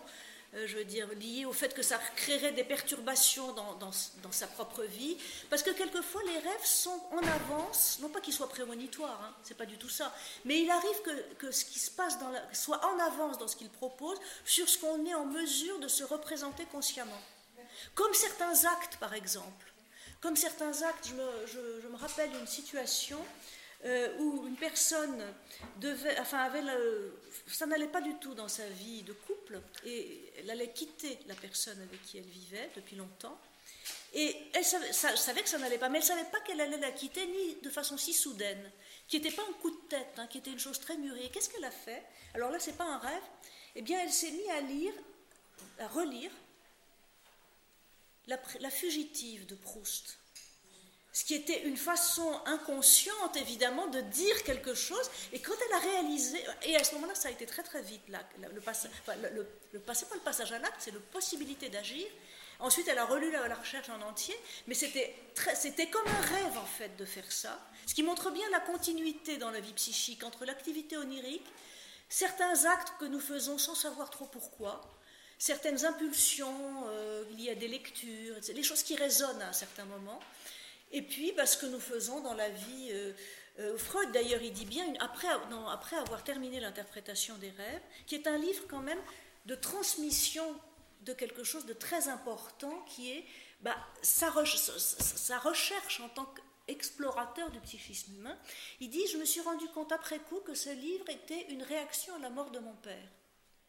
Euh, 0.54 0.66
je 0.66 0.76
veux 0.76 0.84
dire, 0.84 1.08
lié 1.14 1.46
au 1.46 1.52
fait 1.52 1.72
que 1.72 1.82
ça 1.82 1.98
créerait 2.14 2.52
des 2.52 2.64
perturbations 2.64 3.52
dans, 3.54 3.92
sa 4.30 4.46
propre 4.46 4.82
vie. 4.82 5.16
Parce 5.48 5.62
que 5.62 5.70
quelquefois, 5.70 6.22
les 6.24 6.38
rêves 6.38 6.64
sont 6.64 7.00
en 7.10 7.26
avance, 7.26 7.98
non 8.02 8.10
pas 8.10 8.20
qu'ils 8.20 8.34
soient 8.34 8.48
prémonitoires, 8.48 9.18
hein, 9.22 9.34
c'est 9.42 9.56
pas 9.56 9.64
du 9.64 9.78
tout 9.78 9.88
ça, 9.88 10.14
mais 10.44 10.60
il 10.62 10.70
arrive 10.70 11.02
que, 11.38 11.50
ce 11.50 11.64
qui 11.64 11.78
se 11.78 11.90
passe 11.90 12.18
dans 12.18 12.30
soit 12.52 12.84
en 12.84 12.98
avance 12.98 13.38
dans 13.38 13.48
ce 13.48 13.56
qu'il 13.56 13.70
propose 13.70 14.18
sur 14.44 14.68
ce 14.68 14.78
qu'on 14.78 15.06
est 15.06 15.14
en 15.14 15.24
mesure 15.24 15.78
de 15.78 15.88
se 15.88 16.04
représenter 16.04 16.66
consciemment. 16.66 17.20
Comme 17.94 18.12
certains 18.12 18.66
actes, 18.66 18.98
par 18.98 19.14
exemple. 19.14 19.72
Comme 20.20 20.36
certains 20.36 20.82
actes, 20.82 21.08
je 21.08 21.14
me, 21.14 21.80
je 21.82 21.88
me 21.88 21.96
rappelle 21.96 22.30
une 22.38 22.46
situation 22.46 23.18
euh, 23.84 24.08
où 24.20 24.46
une 24.46 24.54
personne 24.54 25.20
devait, 25.78 26.16
enfin, 26.20 26.38
avait 26.38 26.62
ça 27.46 27.66
n'allait 27.66 27.88
pas 27.88 28.00
du 28.00 28.14
tout 28.14 28.34
dans 28.34 28.48
sa 28.48 28.66
vie 28.68 29.02
de 29.02 29.12
couple, 29.12 29.60
et 29.84 30.32
elle 30.38 30.50
allait 30.50 30.72
quitter 30.72 31.18
la 31.26 31.34
personne 31.34 31.80
avec 31.80 32.02
qui 32.02 32.18
elle 32.18 32.24
vivait 32.24 32.70
depuis 32.76 32.96
longtemps. 32.96 33.38
Et 34.14 34.36
elle 34.52 34.64
savait, 34.64 35.42
que 35.42 35.48
ça 35.48 35.58
n'allait 35.58 35.78
pas, 35.78 35.88
mais 35.88 35.98
elle 35.98 36.04
ne 36.04 36.08
savait 36.08 36.30
pas 36.30 36.40
qu'elle 36.40 36.60
allait 36.60 36.78
la 36.78 36.92
quitter 36.92 37.26
ni 37.26 37.54
de 37.62 37.70
façon 37.70 37.96
si 37.96 38.12
soudaine, 38.12 38.70
qui 39.08 39.16
n'était 39.18 39.34
pas 39.34 39.42
un 39.42 39.52
coup 39.54 39.70
de 39.70 39.88
tête, 39.88 40.14
hein, 40.18 40.26
qui 40.26 40.38
était 40.38 40.52
une 40.52 40.58
chose 40.58 40.78
très 40.78 40.96
mûrie. 40.98 41.30
Qu'est-ce 41.30 41.48
qu'elle 41.48 41.64
a 41.64 41.70
fait? 41.70 42.02
Alors 42.34 42.50
là, 42.50 42.60
ce 42.60 42.70
n'est 42.70 42.76
pas 42.76 42.84
un 42.84 42.98
rêve. 42.98 43.22
Eh 43.74 43.82
bien, 43.82 44.00
elle 44.02 44.12
s'est 44.12 44.30
mise 44.30 44.50
à 44.50 44.60
lire, 44.60 44.92
à 45.78 45.88
relire 45.88 46.30
la 48.26 48.70
fugitive 48.70 49.46
de 49.46 49.54
Proust 49.54 50.18
ce 51.12 51.24
qui 51.24 51.34
était 51.34 51.62
une 51.64 51.76
façon 51.76 52.40
inconsciente, 52.46 53.36
évidemment, 53.36 53.86
de 53.88 54.00
dire 54.00 54.42
quelque 54.44 54.74
chose. 54.74 55.10
Et 55.32 55.40
quand 55.40 55.52
elle 55.66 55.76
a 55.76 55.78
réalisé, 55.80 56.42
et 56.62 56.74
à 56.76 56.84
ce 56.84 56.94
moment-là, 56.94 57.14
ça 57.14 57.28
a 57.28 57.30
été 57.30 57.44
très 57.44 57.62
très 57.62 57.82
vite, 57.82 58.08
là, 58.08 58.20
le, 58.38 58.60
pas 58.60 58.72
le 59.72 60.20
passage 60.20 60.52
à 60.52 60.58
l'acte, 60.58 60.76
c'est 60.78 60.90
la 60.90 61.00
possibilité 61.12 61.68
d'agir. 61.68 62.06
Ensuite, 62.60 62.88
elle 62.88 62.98
a 62.98 63.04
relu 63.04 63.30
la, 63.30 63.54
recherche 63.54 63.90
en 63.90 64.00
entier, 64.02 64.36
mais 64.68 64.74
c'était, 64.74 65.14
c'était 65.54 65.88
comme 65.88 66.06
un 66.06 66.20
rêve, 66.20 66.56
en 66.56 66.66
fait, 66.66 66.96
de 66.96 67.04
faire 67.04 67.30
ça. 67.30 67.60
Ce 67.86 67.94
qui 67.94 68.02
montre 68.02 68.30
bien 68.30 68.48
la 68.50 68.60
continuité 68.60 69.36
dans 69.36 69.50
la 69.50 69.60
vie 69.60 69.72
psychique 69.74 70.24
entre 70.24 70.46
l'activité 70.46 70.96
onirique, 70.96 71.46
certains 72.08 72.64
actes 72.66 72.94
que 73.00 73.04
nous 73.04 73.20
faisons 73.20 73.58
sans 73.58 73.74
savoir 73.74 74.08
trop 74.10 74.26
pourquoi, 74.26 74.80
certaines 75.38 75.84
impulsions 75.84 76.84
euh, 76.86 77.24
liées 77.36 77.50
à 77.50 77.54
des 77.56 77.66
lectures, 77.66 78.36
les 78.54 78.62
choses 78.62 78.84
qui 78.84 78.94
résonnent 78.94 79.42
à 79.42 79.48
un 79.48 79.52
certain 79.52 79.84
moment, 79.84 80.20
et 80.92 81.02
puis, 81.02 81.32
parce 81.32 81.56
que 81.56 81.66
nous 81.66 81.80
faisons 81.80 82.20
dans 82.20 82.34
la 82.34 82.48
vie. 82.50 82.88
Euh, 82.90 83.12
euh, 83.58 83.76
Freud, 83.76 84.10
d'ailleurs, 84.12 84.42
il 84.42 84.52
dit 84.52 84.64
bien, 84.64 84.84
après, 85.00 85.28
après 85.70 85.96
avoir 85.96 86.24
terminé 86.24 86.60
l'interprétation 86.60 87.36
des 87.38 87.50
rêves, 87.50 87.82
qui 88.06 88.14
est 88.14 88.26
un 88.26 88.38
livre 88.38 88.64
quand 88.68 88.80
même 88.80 89.00
de 89.46 89.54
transmission 89.54 90.44
de 91.02 91.12
quelque 91.12 91.44
chose 91.44 91.66
de 91.66 91.72
très 91.72 92.08
important, 92.08 92.84
qui 92.88 93.10
est 93.10 93.24
bah, 93.60 93.76
sa, 94.02 94.30
recherche 94.30 96.00
en 96.00 96.08
tant 96.08 96.32
qu'explorateur 96.66 97.50
du 97.50 97.60
psychisme 97.60 98.14
humain. 98.14 98.38
Il 98.80 98.90
dit, 98.90 99.06
je 99.08 99.18
me 99.18 99.24
suis 99.24 99.40
rendu 99.40 99.66
compte 99.68 99.92
après 99.92 100.18
coup 100.18 100.40
que 100.40 100.54
ce 100.54 100.70
livre 100.70 101.08
était 101.08 101.46
une 101.50 101.62
réaction 101.62 102.14
à 102.14 102.18
la 102.18 102.30
mort 102.30 102.50
de 102.50 102.58
mon 102.58 102.74
père. 102.76 103.08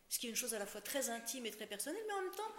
Ce 0.10 0.20
qui 0.20 0.28
est 0.28 0.30
une 0.30 0.36
chose 0.36 0.54
à 0.54 0.60
la 0.60 0.66
fois 0.66 0.82
très 0.82 1.10
intime 1.10 1.46
et 1.46 1.52
très 1.52 1.66
personnelle, 1.66 2.04
mais 2.08 2.14
en 2.14 2.22
même 2.22 2.36
temps 2.36 2.52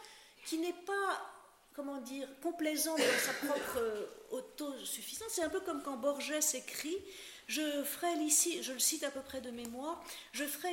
qui 0.44 0.58
n'est 0.58 0.72
pas 0.72 1.43
comment 1.74 2.00
dire, 2.00 2.28
complaisant 2.40 2.96
dans 2.96 3.18
sa 3.18 3.32
propre 3.46 3.78
euh, 3.78 4.06
autosuffisance. 4.30 5.28
C'est 5.30 5.42
un 5.42 5.48
peu 5.48 5.60
comme 5.60 5.82
quand 5.82 5.96
Borges 5.96 6.32
écrit 6.54 6.96
Je 7.48 7.82
ferai 7.82 8.12
ici, 8.22 8.62
je 8.62 8.72
le 8.72 8.78
cite 8.78 9.04
à 9.04 9.10
peu 9.10 9.20
près 9.20 9.40
de 9.40 9.50
mémoire, 9.50 10.02
je 10.32 10.44
ferai 10.44 10.72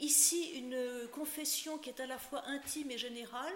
ici 0.00 0.52
une 0.56 1.08
confession 1.12 1.78
qui 1.78 1.90
est 1.90 2.00
à 2.00 2.06
la 2.06 2.18
fois 2.18 2.42
intime 2.46 2.90
et 2.90 2.98
générale, 2.98 3.54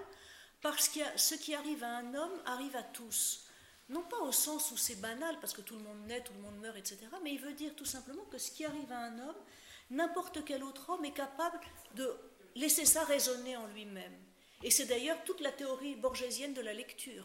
parce 0.62 0.88
que 0.88 1.00
ce 1.16 1.34
qui 1.34 1.54
arrive 1.54 1.82
à 1.84 1.98
un 1.98 2.14
homme 2.14 2.42
arrive 2.46 2.76
à 2.76 2.82
tous. 2.82 3.42
Non 3.88 4.02
pas 4.02 4.18
au 4.18 4.32
sens 4.32 4.72
où 4.72 4.76
c'est 4.76 5.00
banal, 5.00 5.36
parce 5.40 5.52
que 5.52 5.60
tout 5.60 5.76
le 5.76 5.82
monde 5.82 6.06
naît, 6.06 6.22
tout 6.22 6.32
le 6.32 6.40
monde 6.40 6.58
meurt, 6.58 6.76
etc., 6.76 6.98
mais 7.22 7.34
il 7.34 7.40
veut 7.40 7.52
dire 7.52 7.74
tout 7.76 7.84
simplement 7.84 8.24
que 8.24 8.38
ce 8.38 8.50
qui 8.50 8.64
arrive 8.64 8.90
à 8.90 8.98
un 8.98 9.18
homme, 9.18 9.36
n'importe 9.90 10.44
quel 10.44 10.64
autre 10.64 10.90
homme 10.90 11.04
est 11.04 11.12
capable 11.12 11.60
de 11.94 12.12
laisser 12.56 12.84
ça 12.84 13.04
résonner 13.04 13.56
en 13.56 13.66
lui-même. 13.68 14.25
Et 14.66 14.70
c'est 14.72 14.86
d'ailleurs 14.86 15.22
toute 15.22 15.40
la 15.42 15.52
théorie 15.52 15.94
borgésienne 15.94 16.52
de 16.52 16.60
la 16.60 16.72
lecture. 16.72 17.24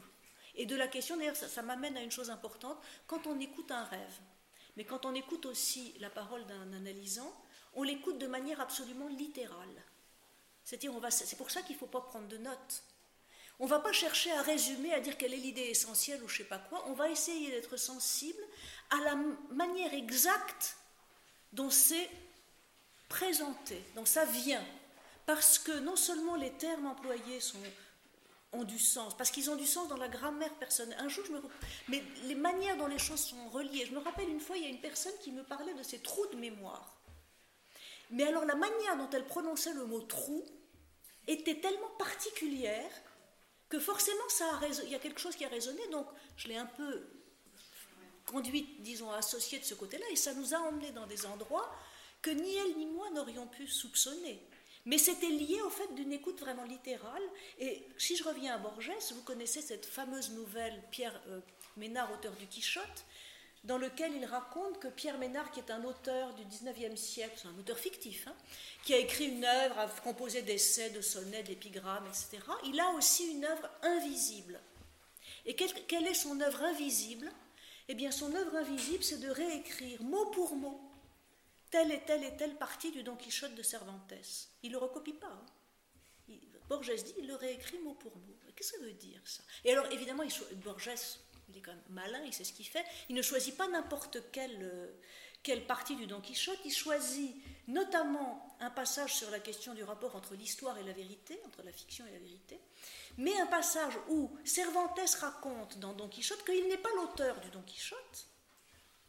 Et 0.54 0.68
de 0.68 0.76
la 0.76 0.88
question, 0.88 1.18
d'ailleurs, 1.18 1.36
ça, 1.36 1.62
m'amène 1.64 1.98
à 1.98 2.04
une 2.04 2.12
chose 2.12 2.30
importante, 2.30 2.78
quand 3.08 3.26
on 3.26 3.40
écoute 3.40 3.72
un 3.72 3.84
rêve, 3.84 4.20
mais 4.78 4.86
quand 4.86 5.08
on 5.08 5.16
écoute 5.16 5.48
aussi 5.48 5.96
la 6.00 6.12
parole 6.12 6.46
d'un 6.46 6.72
analysant, 6.72 7.34
on 7.74 7.82
l'écoute 7.82 8.20
de 8.20 8.28
manière 8.28 8.62
absolument 8.62 9.08
littérale. 9.08 9.84
C'est-à-dire, 10.64 10.94
c'est 11.10 11.36
pour 11.36 11.50
ça 11.50 11.64
qu'il 11.64 11.74
ne 11.78 11.80
faut 11.80 11.88
pas 11.88 12.02
prendre 12.02 12.28
de 12.28 12.38
notes. 12.38 12.84
On 13.60 13.66
ne 13.66 13.70
va 13.72 13.80
pas 13.80 13.92
chercher 13.92 14.32
à 14.34 14.44
résumer, 14.44 14.94
à 14.94 15.00
dire 15.00 15.18
quelle 15.18 15.34
est 15.34 15.38
l'idée 15.38 15.62
essentielle 15.62 16.22
ou 16.22 16.28
je 16.28 16.36
ne 16.36 16.38
sais 16.44 16.50
pas 16.50 16.60
quoi. 16.60 16.88
On 16.90 16.94
va 16.94 17.10
essayer 17.10 17.50
d'être 17.50 17.76
sensible 17.76 18.44
à 18.92 18.98
la 18.98 19.16
manière 19.50 19.96
exacte 19.96 20.78
dont 21.54 21.72
c'est 21.72 22.08
présenté, 23.10 23.82
dont 23.96 24.06
ça 24.06 24.26
vient 24.26 24.64
parce 25.34 25.60
que 25.60 25.80
non 25.80 25.96
seulement 25.96 26.36
les 26.36 26.52
termes 26.52 26.88
employés 26.88 27.40
ont 28.52 28.66
du 28.66 28.78
sens, 28.78 29.16
parce 29.16 29.32
qu'ils 29.32 29.50
ont 29.50 29.56
du 29.56 29.66
sens 29.66 29.88
dans 29.88 29.96
la 29.96 30.10
grammaire 30.10 30.54
personnelle. 30.56 30.98
Un 31.00 31.08
jour, 31.08 31.24
je 31.26 31.32
me... 31.32 31.42
Mais 31.88 32.04
les 32.26 32.36
manières 32.36 32.76
dont 32.76 32.88
les 32.88 33.00
choses 33.00 33.22
sont 33.22 33.48
reliées. 33.48 33.86
Je 33.86 33.94
me 33.94 34.00
rappelle 34.00 34.28
une 34.28 34.42
fois, 34.42 34.58
il 34.58 34.64
y 34.64 34.66
a 34.66 34.70
une 34.70 34.82
personne 34.82 35.14
qui 35.22 35.32
me 35.32 35.44
parlait 35.44 35.74
de 35.74 35.84
ses 35.84 36.00
trous 36.00 36.28
de 36.34 36.36
mémoire. 36.36 36.98
Mais 38.10 38.24
alors 38.24 38.44
la 38.44 38.56
manière 38.56 38.98
dont 38.98 39.10
elle 39.14 39.26
prononçait 39.26 39.74
le 39.74 39.86
mot 39.86 40.02
trou 40.02 40.44
était 41.28 41.62
tellement 41.62 41.92
particulière 41.98 42.92
que 43.70 43.80
forcément 43.80 44.28
ça 44.28 44.60
a 44.62 44.68
il 44.84 44.90
y 44.90 44.96
a 44.96 45.00
quelque 45.00 45.22
chose 45.22 45.38
qui 45.38 45.46
a 45.46 45.48
résonné. 45.48 45.88
Donc 45.94 46.08
je 46.36 46.50
l'ai 46.50 46.58
un 46.58 46.66
peu 46.66 47.08
conduite, 48.26 48.82
disons, 48.82 49.10
associée 49.12 49.60
de 49.60 49.66
ce 49.66 49.76
côté-là, 49.76 50.06
et 50.12 50.18
ça 50.18 50.34
nous 50.34 50.54
a 50.54 50.58
emmenés 50.58 50.92
dans 50.92 51.08
des 51.08 51.26
endroits 51.26 51.74
que 52.22 52.32
ni 52.32 52.54
elle 52.58 52.76
ni 52.76 52.86
moi 52.86 53.10
n'aurions 53.12 53.48
pu 53.48 53.66
soupçonner. 53.66 54.46
Mais 54.86 54.98
c'était 54.98 55.30
lié 55.30 55.62
au 55.62 55.70
fait 55.70 55.94
d'une 55.94 56.12
écoute 56.12 56.40
vraiment 56.40 56.64
littérale. 56.64 57.22
Et 57.60 57.88
si 57.98 58.16
je 58.16 58.24
reviens 58.24 58.56
à 58.56 58.58
Borges, 58.58 58.92
vous 59.14 59.22
connaissez 59.22 59.62
cette 59.62 59.86
fameuse 59.86 60.32
nouvelle 60.32 60.82
Pierre 60.90 61.20
euh, 61.28 61.40
Ménard, 61.78 62.12
auteur 62.12 62.34
du 62.34 62.48
Quichotte, 62.48 63.06
dans 63.64 63.78
lequel 63.78 64.12
il 64.16 64.26
raconte 64.26 64.80
que 64.80 64.88
Pierre 64.88 65.20
Ménard, 65.20 65.52
qui 65.52 65.60
est 65.60 65.70
un 65.70 65.84
auteur 65.84 66.34
du 66.34 66.44
19e 66.46 66.96
siècle, 66.96 67.34
c'est 67.36 67.48
un 67.48 67.60
auteur 67.60 67.78
fictif, 67.78 68.28
hein, 68.28 68.36
qui 68.84 68.94
a 68.96 68.98
écrit 68.98 69.28
une 69.28 69.46
œuvre, 69.46 69.78
a 69.78 69.88
composé 69.88 70.42
d'essais, 70.42 70.90
de 70.90 71.02
sonnets, 71.02 71.44
d'épigrammes, 71.44 72.08
etc., 72.08 72.40
il 72.66 72.80
a 72.80 72.90
aussi 72.92 73.32
une 73.32 73.46
œuvre 73.46 73.70
invisible. 73.84 74.60
Et 75.46 75.56
quelle 75.56 76.08
est 76.08 76.14
son 76.16 76.40
œuvre 76.42 76.64
invisible? 76.64 77.32
Eh 77.88 77.94
bien, 77.94 78.12
son 78.12 78.34
œuvre 78.34 78.56
invisible, 78.56 79.04
c'est 79.04 79.20
de 79.20 79.30
réécrire 79.30 80.02
mot 80.02 80.26
pour 80.28 80.56
mot 80.56 80.80
telle 81.72 81.92
et 81.92 82.02
telle 82.02 82.24
et 82.24 82.36
telle 82.38 82.56
partie 82.58 82.92
du 82.92 83.04
Don 83.04 83.16
Quichotte 83.16 83.56
de 83.56 83.64
Cervantes. 83.64 84.14
Il 84.62 84.72
ne 84.72 84.78
le 84.78 84.84
recopie 84.84 85.14
pas. 85.14 85.28
Hein. 85.28 85.46
Borges 86.70 87.04
dit, 87.04 87.14
il 87.18 87.28
le 87.28 87.36
réécrit 87.36 87.80
mot 87.80 87.96
pour 87.96 88.16
mot. 88.16 88.38
Qu'est-ce 88.56 88.74
que 88.74 88.78
ça 88.80 88.84
veut 88.86 88.94
dire 88.94 89.22
ça? 89.26 89.44
Et 89.66 89.72
alors 89.72 89.92
évidemment, 89.92 90.24
Borges, 90.64 90.92
il 91.50 91.58
est 91.58 91.62
quand 91.62 91.72
même 91.72 91.84
malin, 91.90 92.22
il 92.26 92.34
sait 92.34 92.44
ce 92.44 92.54
qu'il 92.54 92.68
fait. 92.68 92.86
Il 93.10 93.16
ne 93.16 93.22
choisit 93.22 93.58
pas 93.58 93.68
n'importe 93.68 94.32
quelle, 94.32 94.60
euh, 94.62 94.88
quelle 95.44 95.66
partie 95.66 95.96
du 95.96 96.08
Don 96.08 96.22
Quichotte. 96.22 96.60
Il 96.64 96.72
choisit 96.72 97.36
notamment 97.68 98.56
un 98.60 98.70
passage 98.70 99.16
sur 99.16 99.30
la 99.32 99.40
question 99.40 99.74
du 99.74 99.84
rapport 99.84 100.16
entre 100.16 100.36
l'histoire 100.36 100.78
et 100.78 100.84
la 100.84 100.94
vérité, 100.94 101.40
entre 101.46 101.64
la 101.64 101.72
fiction 101.72 102.06
et 102.08 102.12
la 102.12 102.20
vérité, 102.20 102.60
mais 103.18 103.38
un 103.40 103.48
passage 103.48 103.98
où 104.10 104.32
Cervantes 104.46 105.00
raconte 105.20 105.78
dans 105.80 105.94
Don 105.94 106.08
Quichotte 106.08 106.46
qu'il 106.46 106.68
n'est 106.68 106.78
pas 106.78 106.94
l'auteur 106.96 107.40
du 107.42 107.50
Don 107.50 107.64
Quichotte, 107.64 108.28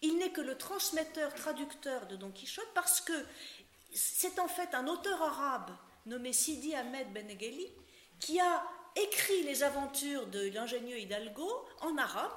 il 0.02 0.18
n'est 0.18 0.32
que 0.32 0.40
le 0.40 0.58
transmetteur-traducteur 0.58 2.06
de 2.06 2.16
Don 2.16 2.30
Quichotte 2.30 2.68
parce 2.74 3.00
que 3.00 3.12
c'est 3.94 4.38
en 4.38 4.48
fait 4.48 4.74
un 4.74 4.88
auteur 4.88 5.22
arabe 5.22 5.70
nommé 6.06 6.32
Sidi 6.32 6.74
Ahmed 6.74 7.12
Benegheli 7.12 7.68
qui 8.18 8.40
a 8.40 8.64
écrit 8.96 9.42
les 9.44 9.62
aventures 9.62 10.26
de 10.26 10.48
l'ingénieux 10.48 10.98
Hidalgo 10.98 11.50
en 11.80 11.96
arabe 11.96 12.36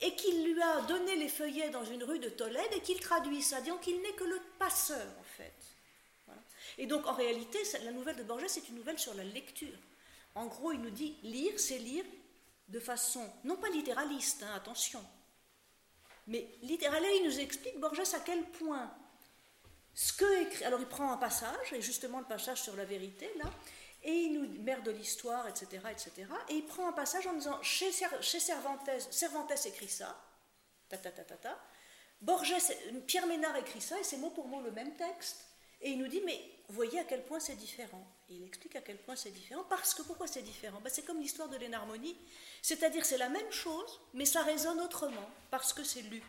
et 0.00 0.14
qu'il 0.14 0.44
lui 0.44 0.62
a 0.62 0.80
donné 0.82 1.16
les 1.16 1.28
feuillets 1.28 1.70
dans 1.70 1.84
une 1.84 2.04
rue 2.04 2.18
de 2.18 2.28
Tolède 2.28 2.72
et 2.72 2.80
qu'il 2.80 3.00
traduit 3.00 3.42
ça, 3.42 3.60
disant 3.60 3.76
qu'il 3.78 4.00
n'est 4.00 4.12
que 4.12 4.24
le 4.24 4.40
passeur 4.58 5.06
en 5.18 5.24
fait. 5.24 5.54
Et 6.78 6.86
donc 6.86 7.06
en 7.06 7.14
réalité, 7.14 7.58
la 7.84 7.92
nouvelle 7.92 8.16
de 8.16 8.22
Borges, 8.22 8.44
c'est 8.46 8.68
une 8.68 8.76
nouvelle 8.76 8.98
sur 8.98 9.14
la 9.14 9.24
lecture. 9.24 9.76
En 10.34 10.46
gros, 10.46 10.72
il 10.72 10.80
nous 10.80 10.90
dit 10.90 11.16
lire, 11.22 11.58
c'est 11.58 11.78
lire 11.78 12.04
de 12.68 12.80
façon, 12.80 13.28
non 13.44 13.56
pas 13.56 13.68
littéraliste, 13.68 14.44
hein, 14.44 14.54
attention, 14.54 15.04
mais 16.30 16.48
littéralement, 16.62 17.08
il 17.08 17.24
nous 17.24 17.40
explique, 17.40 17.78
Borges, 17.80 18.14
à 18.14 18.20
quel 18.20 18.44
point 18.44 18.88
ce 19.92 20.12
que 20.12 20.42
écrit. 20.42 20.64
Alors, 20.64 20.78
il 20.78 20.86
prend 20.86 21.10
un 21.12 21.16
passage, 21.16 21.72
et 21.72 21.82
justement 21.82 22.20
le 22.20 22.24
passage 22.24 22.62
sur 22.62 22.76
la 22.76 22.84
vérité, 22.84 23.28
là, 23.36 23.52
et 24.04 24.12
il 24.12 24.32
nous 24.34 24.62
mère 24.62 24.82
de 24.84 24.92
l'histoire, 24.92 25.48
etc., 25.48 25.82
etc. 25.90 26.28
Et 26.48 26.54
il 26.54 26.64
prend 26.64 26.88
un 26.88 26.92
passage 26.92 27.26
en 27.26 27.32
disant 27.32 27.60
chez, 27.62 27.90
chez 28.20 28.38
Cervantes, 28.38 28.88
Cervantes 29.10 29.66
écrit 29.66 29.88
ça, 29.88 30.16
ta 30.88 30.96
ta 30.96 31.10
ta 31.10 31.24
ta 31.24 31.36
ta. 31.36 31.58
Borges, 32.20 32.54
Pierre 33.08 33.26
Ménard 33.26 33.56
écrit 33.56 33.80
ça, 33.80 33.98
et 33.98 34.04
c'est 34.04 34.16
mot 34.16 34.30
pour 34.30 34.46
mot 34.46 34.60
le 34.60 34.70
même 34.70 34.94
texte. 34.94 35.44
Et 35.80 35.90
il 35.90 35.98
nous 35.98 36.08
dit, 36.08 36.22
mais 36.24 36.40
voyez 36.68 37.00
à 37.00 37.04
quel 37.04 37.24
point 37.24 37.40
c'est 37.40 37.56
différent. 37.56 38.06
Il 38.30 38.44
explique 38.44 38.76
à 38.76 38.80
quel 38.80 38.96
point 38.98 39.16
c'est 39.16 39.30
différent. 39.30 39.64
Parce 39.68 39.92
que 39.92 40.02
pourquoi 40.02 40.26
c'est 40.26 40.42
différent? 40.42 40.80
Ben, 40.80 40.90
C'est 40.90 41.04
comme 41.04 41.20
l'histoire 41.20 41.48
de 41.48 41.56
l'énarmonie. 41.56 42.16
C'est-à-dire 42.62 43.04
c'est 43.04 43.18
la 43.18 43.28
même 43.28 43.50
chose, 43.50 44.00
mais 44.14 44.24
ça 44.24 44.42
résonne 44.42 44.80
autrement, 44.80 45.28
parce 45.50 45.72
que 45.72 45.82
c'est 45.82 46.02
lu. 46.02 46.22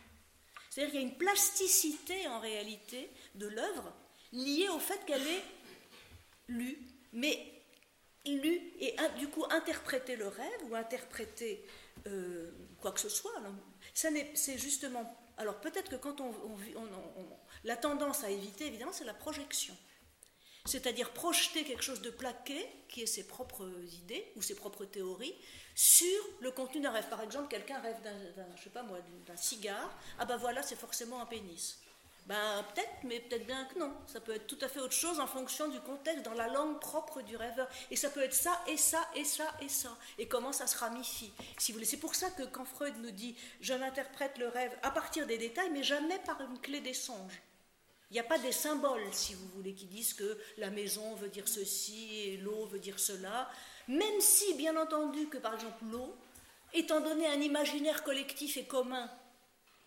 C'est-à-dire 0.68 0.92
qu'il 0.92 1.00
y 1.02 1.04
a 1.04 1.06
une 1.06 1.18
plasticité 1.18 2.26
en 2.28 2.40
réalité 2.40 3.10
de 3.34 3.46
l'œuvre 3.46 3.92
liée 4.32 4.68
au 4.70 4.78
fait 4.78 5.04
qu'elle 5.04 5.26
est 5.26 5.44
lue, 6.48 6.78
mais 7.12 7.38
lue 8.26 8.72
et 8.80 8.96
du 9.18 9.28
coup 9.28 9.44
interpréter 9.50 10.16
le 10.16 10.28
rêve 10.28 10.70
ou 10.70 10.74
interpréter 10.74 11.64
euh, 12.06 12.50
quoi 12.80 12.92
que 12.92 13.00
ce 13.00 13.08
soit. 13.08 13.32
C'est 13.94 14.58
justement. 14.58 15.18
Alors 15.36 15.60
peut-être 15.60 15.90
que 15.90 15.96
quand 15.96 16.20
on, 16.20 16.32
la 17.64 17.76
tendance 17.76 18.24
à 18.24 18.30
éviter, 18.30 18.66
évidemment, 18.66 18.92
c'est 18.92 19.04
la 19.04 19.14
projection. 19.14 19.76
C'est-à-dire 20.64 21.10
projeter 21.10 21.64
quelque 21.64 21.82
chose 21.82 22.02
de 22.02 22.10
plaqué, 22.10 22.68
qui 22.88 23.02
est 23.02 23.06
ses 23.06 23.26
propres 23.26 23.68
idées 23.94 24.24
ou 24.36 24.42
ses 24.42 24.54
propres 24.54 24.84
théories, 24.84 25.34
sur 25.74 26.22
le 26.40 26.50
contenu 26.50 26.80
d'un 26.80 26.90
rêve. 26.90 27.08
Par 27.08 27.20
exemple, 27.22 27.48
quelqu'un 27.48 27.80
rêve 27.80 28.00
d'un, 28.02 28.46
je 28.56 28.62
sais 28.62 28.70
pas 28.70 28.82
moi, 28.82 28.98
d'un 29.26 29.36
cigare. 29.36 29.90
Ah 30.18 30.24
ben 30.24 30.36
voilà, 30.36 30.62
c'est 30.62 30.76
forcément 30.76 31.20
un 31.20 31.26
pénis. 31.26 31.78
Ben 32.26 32.64
peut-être, 32.72 33.02
mais 33.02 33.18
peut-être 33.18 33.46
bien 33.46 33.64
que 33.64 33.80
non. 33.80 33.92
Ça 34.06 34.20
peut 34.20 34.32
être 34.32 34.46
tout 34.46 34.58
à 34.60 34.68
fait 34.68 34.78
autre 34.78 34.94
chose 34.94 35.18
en 35.18 35.26
fonction 35.26 35.66
du 35.68 35.80
contexte, 35.80 36.24
dans 36.24 36.34
la 36.34 36.46
langue 36.46 36.78
propre 36.78 37.20
du 37.22 37.36
rêveur. 37.36 37.68
Et 37.90 37.96
ça 37.96 38.10
peut 38.10 38.22
être 38.22 38.34
ça, 38.34 38.62
et 38.68 38.76
ça, 38.76 39.08
et 39.16 39.24
ça, 39.24 39.52
et 39.60 39.68
ça. 39.68 39.96
Et 40.18 40.28
comment 40.28 40.52
ça 40.52 40.68
se 40.68 40.78
ramifie. 40.78 41.32
Si 41.58 41.72
vous 41.72 41.76
voulez, 41.76 41.86
c'est 41.86 41.96
pour 41.96 42.14
ça 42.14 42.30
que 42.30 42.44
quand 42.44 42.64
Freud 42.64 42.94
nous 42.98 43.10
dit, 43.10 43.34
je 43.60 43.74
n'interprète 43.74 44.38
le 44.38 44.48
rêve 44.48 44.76
à 44.82 44.92
partir 44.92 45.26
des 45.26 45.38
détails, 45.38 45.70
mais 45.70 45.82
jamais 45.82 46.20
par 46.20 46.40
une 46.40 46.60
clé 46.60 46.80
des 46.80 46.94
songes. 46.94 47.42
Il 48.12 48.16
n'y 48.16 48.20
a 48.20 48.24
pas 48.24 48.36
des 48.36 48.52
symboles, 48.52 49.08
si 49.10 49.32
vous 49.32 49.48
voulez, 49.56 49.72
qui 49.72 49.86
disent 49.86 50.12
que 50.12 50.38
la 50.58 50.68
maison 50.68 51.14
veut 51.14 51.30
dire 51.30 51.48
ceci 51.48 52.20
et 52.20 52.36
l'eau 52.36 52.66
veut 52.66 52.78
dire 52.78 52.98
cela. 52.98 53.50
Même 53.88 54.20
si, 54.20 54.52
bien 54.52 54.76
entendu, 54.76 55.28
que 55.28 55.38
par 55.38 55.54
exemple 55.54 55.82
l'eau, 55.90 56.14
étant 56.74 57.00
donné 57.00 57.26
un 57.26 57.40
imaginaire 57.40 58.04
collectif 58.04 58.58
et 58.58 58.66
commun 58.66 59.10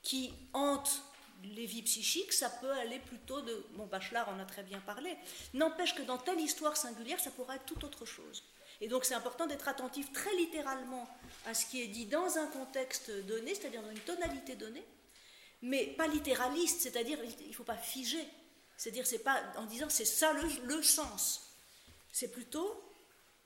qui 0.02 0.34
hante 0.54 1.04
les 1.44 1.68
vies 1.68 1.84
psychiques, 1.84 2.34
ça 2.34 2.50
peut 2.50 2.72
aller 2.72 2.98
plutôt 2.98 3.42
de... 3.42 3.64
Bon, 3.76 3.86
Bachelard 3.86 4.28
en 4.30 4.40
a 4.40 4.46
très 4.46 4.64
bien 4.64 4.80
parlé. 4.80 5.16
N'empêche 5.54 5.94
que 5.94 6.02
dans 6.02 6.18
telle 6.18 6.40
histoire 6.40 6.78
singulière, 6.78 7.20
ça 7.20 7.30
pourrait 7.30 7.58
être 7.58 7.66
tout 7.66 7.86
autre 7.86 8.08
chose. 8.08 8.44
Et 8.82 8.88
donc 8.88 9.06
c'est 9.06 9.14
important 9.14 9.46
d'être 9.46 9.68
attentif 9.68 10.12
très 10.14 10.36
littéralement 10.36 11.08
à 11.46 11.54
ce 11.54 11.68
qui 11.68 11.80
est 11.80 11.88
dit 11.88 12.08
dans 12.08 12.40
un 12.40 12.48
contexte 12.48 13.12
donné, 13.28 13.54
c'est-à-dire 13.54 13.84
dans 13.84 13.92
une 13.92 14.00
tonalité 14.00 14.56
donnée, 14.56 14.84
mais 15.66 15.88
pas 15.88 16.08
littéraliste, 16.08 16.82
c'est-à-dire 16.82 17.18
il 17.42 17.50
ne 17.50 17.54
faut 17.54 17.64
pas 17.64 17.78
figer. 17.78 18.24
C'est-à-dire 18.78 19.08
c'est 19.08 19.20
pas 19.20 19.42
en 19.58 19.66
disant 19.66 19.88
c'est 19.90 20.06
ça 20.06 20.32
le, 20.34 20.84
sens. 20.84 21.56
C'est 22.12 22.32
plutôt 22.32 22.84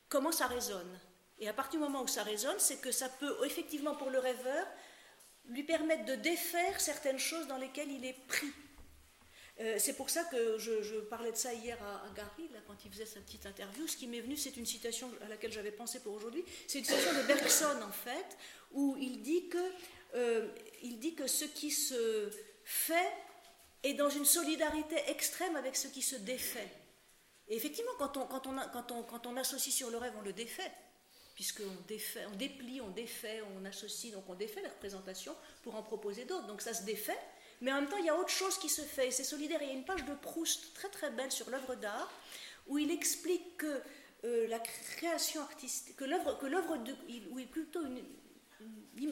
comment 0.09 0.31
ça 0.31 0.47
résonne. 0.47 0.99
Et 1.39 1.47
à 1.47 1.53
partir 1.53 1.79
du 1.79 1.85
moment 1.85 2.03
où 2.03 2.07
ça 2.07 2.23
résonne, 2.23 2.59
c'est 2.59 2.81
que 2.81 2.91
ça 2.91 3.07
peut 3.07 3.37
effectivement 3.45 3.95
pour 3.95 4.09
le 4.09 4.19
rêveur 4.19 4.67
lui 5.45 5.63
permettre 5.63 6.05
de 6.05 6.15
défaire 6.15 6.79
certaines 6.81 7.19
choses 7.19 7.47
dans 7.47 7.57
lesquelles 7.57 7.89
il 7.89 8.05
est 8.05 8.19
pris. 8.27 8.51
Euh, 9.61 9.75
c'est 9.77 9.95
pour 9.95 10.09
ça 10.09 10.23
que 10.25 10.57
je, 10.57 10.99
parlais 11.01 11.31
de 11.31 11.37
ça 11.37 11.53
hier 11.53 11.77
à, 11.83 12.09
Gary, 12.15 12.49
là, 12.53 12.59
quand 12.67 12.75
il 12.85 12.91
faisait 12.91 13.05
sa 13.05 13.19
petite 13.19 13.45
interview. 13.45 13.87
Ce 13.87 13.97
qui 13.97 14.07
m'est 14.07 14.21
venu, 14.21 14.37
c'est 14.37 14.55
une 14.57 14.65
citation 14.65 15.11
à 15.21 15.27
laquelle 15.27 15.51
j'avais 15.51 15.71
pensé 15.71 15.99
pour 15.99 16.13
aujourd'hui. 16.13 16.43
C'est 16.67 16.79
une 16.79 16.85
citation 16.85 17.13
de 17.13 17.27
Bergson, 17.27 17.81
en 17.81 17.91
fait, 17.91 18.37
où 18.71 18.95
il 18.99 19.21
dit 19.21 19.49
que 19.49 19.57
euh, 20.15 20.47
il 20.81 20.99
dit 20.99 21.15
que 21.15 21.27
ce 21.27 21.45
qui 21.45 21.71
se 21.71 22.29
fait 22.63 23.11
est 23.83 23.93
dans 23.93 24.09
une 24.09 24.25
solidarité 24.25 24.95
extrême 25.07 25.55
avec 25.55 25.75
ce 25.75 25.87
qui 25.87 26.01
se 26.01 26.15
défait. 26.15 26.67
Et 27.47 27.55
effectivement, 27.55 27.91
quand 27.97 29.25
on, 29.25 29.37
associe 29.37 29.73
sur 29.73 29.89
le 29.89 29.97
rêve, 29.97 30.13
on 30.17 30.21
le 30.21 30.33
défait, 30.33 30.71
puisqu'on 31.33 31.63
défait, 31.87 32.25
on 32.31 32.35
déplie, 32.35 32.79
on 32.81 32.89
défait, 32.89 33.41
on 33.57 33.65
associe, 33.65 34.13
donc 34.13 34.29
on 34.29 34.35
défait 34.35 34.61
la 34.61 34.69
représentation 34.69 35.35
pour 35.63 35.75
en 35.75 35.81
proposer 35.81 36.25
d'autres. 36.25 36.45
Donc 36.45 36.61
ça 36.61 36.73
se 36.73 36.83
défait, 36.83 37.17
mais 37.61 37.71
en 37.71 37.81
même 37.81 37.89
temps, 37.89 37.97
il 37.97 38.05
y 38.05 38.09
a 38.09 38.15
autre 38.15 38.29
chose 38.29 38.57
qui 38.59 38.69
se 38.69 38.81
fait, 38.81 39.07
et 39.07 39.11
c'est 39.11 39.23
solidaire. 39.23 39.59
il 39.61 39.67
y 39.67 39.71
a 39.71 39.73
une 39.73 39.85
page 39.85 40.05
de 40.05 40.13
Proust 40.13 40.73
très 40.75 40.89
très 40.89 41.09
belle 41.09 41.31
sur 41.31 41.49
l'œuvre 41.49 41.75
d'art, 41.75 42.11
où 42.67 42.77
il 42.77 42.91
explique 42.91 43.57
que 43.57 43.81
euh, 44.25 44.47
la 44.47 44.59
création 44.59 45.41
artistique, 45.41 45.95
que 45.95 46.05
l'œuvre, 46.05 46.37
que 46.37 46.45
de, 46.45 46.95
ou 47.31 47.39
plutôt 47.47 47.83
une 47.83 48.03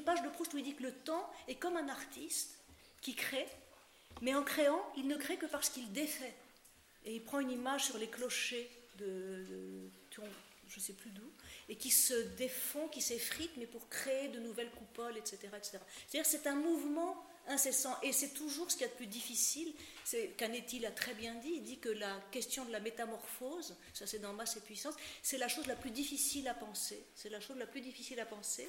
page 0.04 0.22
de 0.22 0.30
Proust 0.30 0.54
où 0.54 0.58
il 0.58 0.64
dit 0.64 0.76
que 0.76 0.84
le 0.84 0.92
temps 0.92 1.30
est 1.48 1.56
comme 1.56 1.78
un 1.78 1.90
artiste 1.90 2.58
qui 3.02 3.16
crée, 3.16 3.48
mais 4.22 4.34
en 4.34 4.44
créant, 4.44 4.82
il 4.98 5.08
ne 5.08 5.16
crée 5.16 5.38
que 5.38 5.46
parce 5.46 5.70
qu'il 5.70 5.92
défait. 5.92 6.34
Et 7.06 7.16
il 7.16 7.24
prend 7.24 7.40
une 7.40 7.52
image 7.52 7.86
sur 7.86 7.98
les 7.98 8.08
clochers 8.08 8.70
de, 8.98 9.46
je 10.68 10.80
ne 10.80 10.82
sais 10.82 10.94
plus 10.94 11.12
d'où, 11.12 11.30
et 11.70 11.76
qui 11.76 11.92
se 11.92 12.14
défont, 12.14 12.88
qui 12.88 13.02
s'effritent, 13.02 13.56
mais 13.58 13.68
pour 13.68 13.88
créer 13.90 14.28
de 14.30 14.40
nouvelles 14.40 14.72
coupoles, 14.72 15.18
etc. 15.18 15.38
etc. 15.56 15.78
C'est-à-dire 16.08 16.30
c'est 16.30 16.48
un 16.48 16.56
mouvement 16.56 17.24
incessant, 17.48 17.96
et 18.04 18.12
c'est 18.12 18.34
toujours 18.34 18.70
ce 18.70 18.76
qu'il 18.76 18.86
y 18.86 18.90
a 18.90 18.92
de 18.92 18.98
plus 18.98 19.08
difficile. 19.08 19.74
Canetti 20.36 20.80
l'a 20.80 20.92
très 20.92 21.14
bien 21.14 21.36
dit, 21.36 21.54
il 21.56 21.64
dit 21.64 21.78
que 21.78 21.90
la 21.90 22.20
question 22.32 22.66
de 22.66 22.72
la 22.72 22.82
métamorphose, 22.82 23.76
ça 23.94 24.06
c'est 24.06 24.20
dans 24.20 24.34
Masse 24.34 24.58
et 24.58 24.62
Puissance, 24.62 24.96
c'est 25.22 25.38
la 25.38 25.48
chose 25.48 25.68
la 25.68 25.76
plus 25.76 25.92
difficile 25.92 26.48
à 26.50 26.54
penser. 26.54 27.02
C'est 27.16 27.30
la 27.30 27.40
chose 27.40 27.58
la 27.58 27.68
plus 27.68 27.82
difficile 27.82 28.20
à 28.20 28.26
penser, 28.26 28.68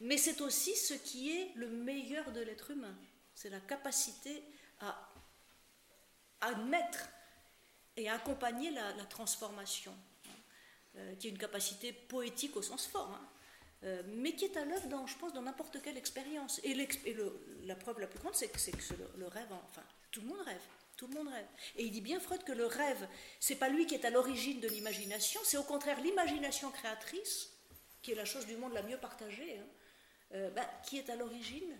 mais 0.00 0.16
c'est 0.16 0.40
aussi 0.40 0.74
ce 0.74 0.94
qui 0.94 1.30
est 1.30 1.52
le 1.54 1.68
meilleur 1.68 2.32
de 2.32 2.40
l'être 2.40 2.70
humain. 2.70 2.96
C'est 3.34 3.50
la 3.50 3.60
capacité 3.60 4.42
à 4.80 5.10
admettre 6.40 7.08
et 7.96 8.08
à 8.08 8.14
accompagner 8.14 8.70
la, 8.70 8.92
transformation, 9.04 9.94
hein, 10.26 10.30
euh, 10.96 11.14
qui 11.16 11.26
est 11.26 11.30
une 11.30 11.38
capacité 11.38 11.92
poétique 11.92 12.56
au 12.56 12.62
sens 12.62 12.86
fort, 12.86 13.10
hein, 13.10 13.28
euh, 13.84 14.02
mais 14.06 14.34
qui 14.34 14.46
est 14.46 14.56
à 14.56 14.64
l'œuvre, 14.64 15.06
je 15.06 15.16
pense, 15.16 15.32
dans 15.32 15.42
n'importe 15.42 15.82
quelle 15.82 15.98
expérience. 15.98 16.60
Et, 16.64 16.74
la 17.64 17.76
preuve 17.76 18.00
la 18.00 18.06
plus 18.06 18.18
grande, 18.18 18.34
c'est 18.34 18.48
que, 18.48 18.58
que 18.58 19.18
le, 19.18 19.26
rêve, 19.26 19.48
enfin, 19.68 19.82
tout 20.10 20.22
le 20.22 20.28
monde 20.28 20.40
rêve. 20.40 20.62
Tout 20.96 21.06
le 21.06 21.14
monde 21.14 21.28
rêve. 21.28 21.46
Et 21.76 21.84
il 21.84 21.90
dit 21.90 22.02
bien 22.02 22.20
Freud 22.20 22.44
que 22.44 22.52
le 22.52 22.66
rêve, 22.66 23.08
c'est 23.38 23.56
pas 23.56 23.70
lui 23.70 23.86
qui 23.86 23.94
est 23.94 24.04
à 24.04 24.10
l'origine 24.10 24.60
de 24.60 24.68
l'imagination, 24.68 25.40
c'est 25.44 25.56
au 25.56 25.62
contraire 25.62 25.98
l'imagination 26.00 26.70
créatrice, 26.70 27.50
qui 28.02 28.12
est 28.12 28.14
la 28.14 28.26
chose 28.26 28.44
du 28.46 28.56
monde 28.56 28.74
la 28.74 28.82
mieux 28.82 28.98
partagée, 28.98 29.58
hein, 29.58 29.66
euh, 30.34 30.50
bah, 30.50 30.68
qui 30.84 30.98
est 30.98 31.10
à 31.10 31.16
l'origine 31.16 31.76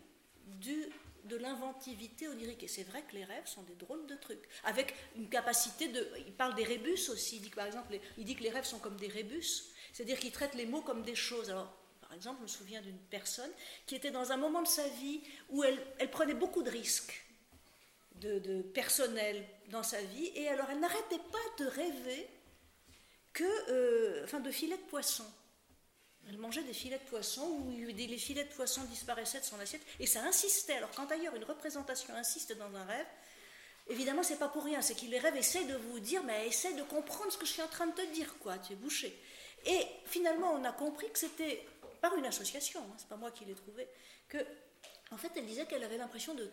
de 1.24 1.36
l'inventivité 1.36 2.28
onirique. 2.28 2.62
Et 2.62 2.68
c'est 2.68 2.82
vrai 2.82 3.02
que 3.02 3.14
les 3.14 3.24
rêves 3.24 3.46
sont 3.46 3.62
des 3.62 3.74
drôles 3.74 4.06
de 4.06 4.14
trucs. 4.16 4.42
Avec 4.64 4.94
une 5.16 5.28
capacité 5.28 5.88
de. 5.88 6.06
Il 6.26 6.32
parle 6.32 6.54
des 6.54 6.64
rébus 6.64 7.08
aussi. 7.10 7.36
Il 7.36 7.42
dit 7.42 7.50
que, 7.50 7.56
par 7.56 7.66
exemple, 7.66 7.98
il 8.18 8.24
dit 8.24 8.36
que 8.36 8.42
les 8.42 8.50
rêves 8.50 8.64
sont 8.64 8.78
comme 8.78 8.96
des 8.96 9.08
rébus. 9.08 9.64
C'est-à-dire 9.92 10.18
qu'il 10.18 10.32
traite 10.32 10.54
les 10.54 10.66
mots 10.66 10.82
comme 10.82 11.02
des 11.02 11.14
choses. 11.14 11.50
Alors, 11.50 11.72
par 12.00 12.12
exemple, 12.14 12.38
je 12.38 12.42
me 12.42 12.48
souviens 12.48 12.80
d'une 12.80 12.98
personne 12.98 13.50
qui 13.86 13.94
était 13.94 14.10
dans 14.10 14.32
un 14.32 14.36
moment 14.36 14.62
de 14.62 14.68
sa 14.68 14.86
vie 14.88 15.20
où 15.48 15.62
elle, 15.62 15.80
prenait 16.10 16.34
beaucoup 16.34 16.62
de 16.62 16.70
risques 16.70 17.24
de, 18.16 18.38
de, 18.38 18.62
personnel 18.62 19.46
dans 19.68 19.82
sa 19.82 20.02
vie. 20.02 20.30
Et 20.34 20.48
alors, 20.48 20.68
elle 20.70 20.80
n'arrêtait 20.80 21.18
pas 21.18 21.64
de 21.64 21.68
rêver 21.68 22.28
que. 23.32 23.44
Euh, 23.70 24.24
enfin, 24.24 24.40
de 24.40 24.50
filets 24.50 24.76
de 24.76 24.82
poisson. 24.82 25.24
Elle 26.30 26.38
mangeait 26.38 26.62
des 26.62 26.72
filets 26.72 26.98
de 26.98 27.08
poisson 27.10 27.42
où 27.42 27.72
les 27.72 28.18
filets 28.18 28.44
de 28.44 28.50
poisson 28.50 28.82
disparaissaient 28.84 29.40
de 29.40 29.44
son 29.44 29.58
assiette 29.58 29.82
et 29.98 30.06
ça 30.06 30.22
insistait. 30.22 30.74
Alors 30.74 30.90
quand 30.94 31.06
d'ailleurs 31.06 31.34
une 31.34 31.44
représentation 31.44 32.14
insiste 32.14 32.56
dans 32.56 32.72
un 32.76 32.84
rêve, 32.84 33.06
évidemment 33.88 34.22
c'est 34.22 34.38
pas 34.38 34.48
pour 34.48 34.62
rien, 34.62 34.80
c'est 34.80 34.94
que 34.94 35.06
les 35.06 35.18
rêves 35.18 35.36
essayent 35.36 35.66
de 35.66 35.74
vous 35.74 35.98
dire, 35.98 36.22
mais 36.22 36.46
essaie 36.46 36.72
de 36.74 36.84
comprendre 36.84 37.32
ce 37.32 37.36
que 37.36 37.46
je 37.46 37.50
suis 37.50 37.62
en 37.62 37.68
train 37.68 37.88
de 37.88 37.94
te 37.94 38.14
dire, 38.14 38.38
quoi, 38.38 38.58
tu 38.58 38.74
es 38.74 38.76
bouché. 38.76 39.20
Et 39.66 39.84
finalement 40.06 40.52
on 40.52 40.62
a 40.64 40.70
compris 40.70 41.10
que 41.10 41.18
c'était 41.18 41.66
par 42.00 42.14
une 42.16 42.26
association, 42.26 42.80
hein, 42.80 42.94
c'est 42.96 43.08
pas 43.08 43.16
moi 43.16 43.32
qui 43.32 43.44
l'ai 43.44 43.54
trouvé, 43.54 43.88
que 44.28 44.38
en 45.10 45.16
fait 45.16 45.32
elle 45.34 45.46
disait 45.46 45.66
qu'elle 45.66 45.82
avait 45.82 45.98
l'impression 45.98 46.34
de, 46.34 46.48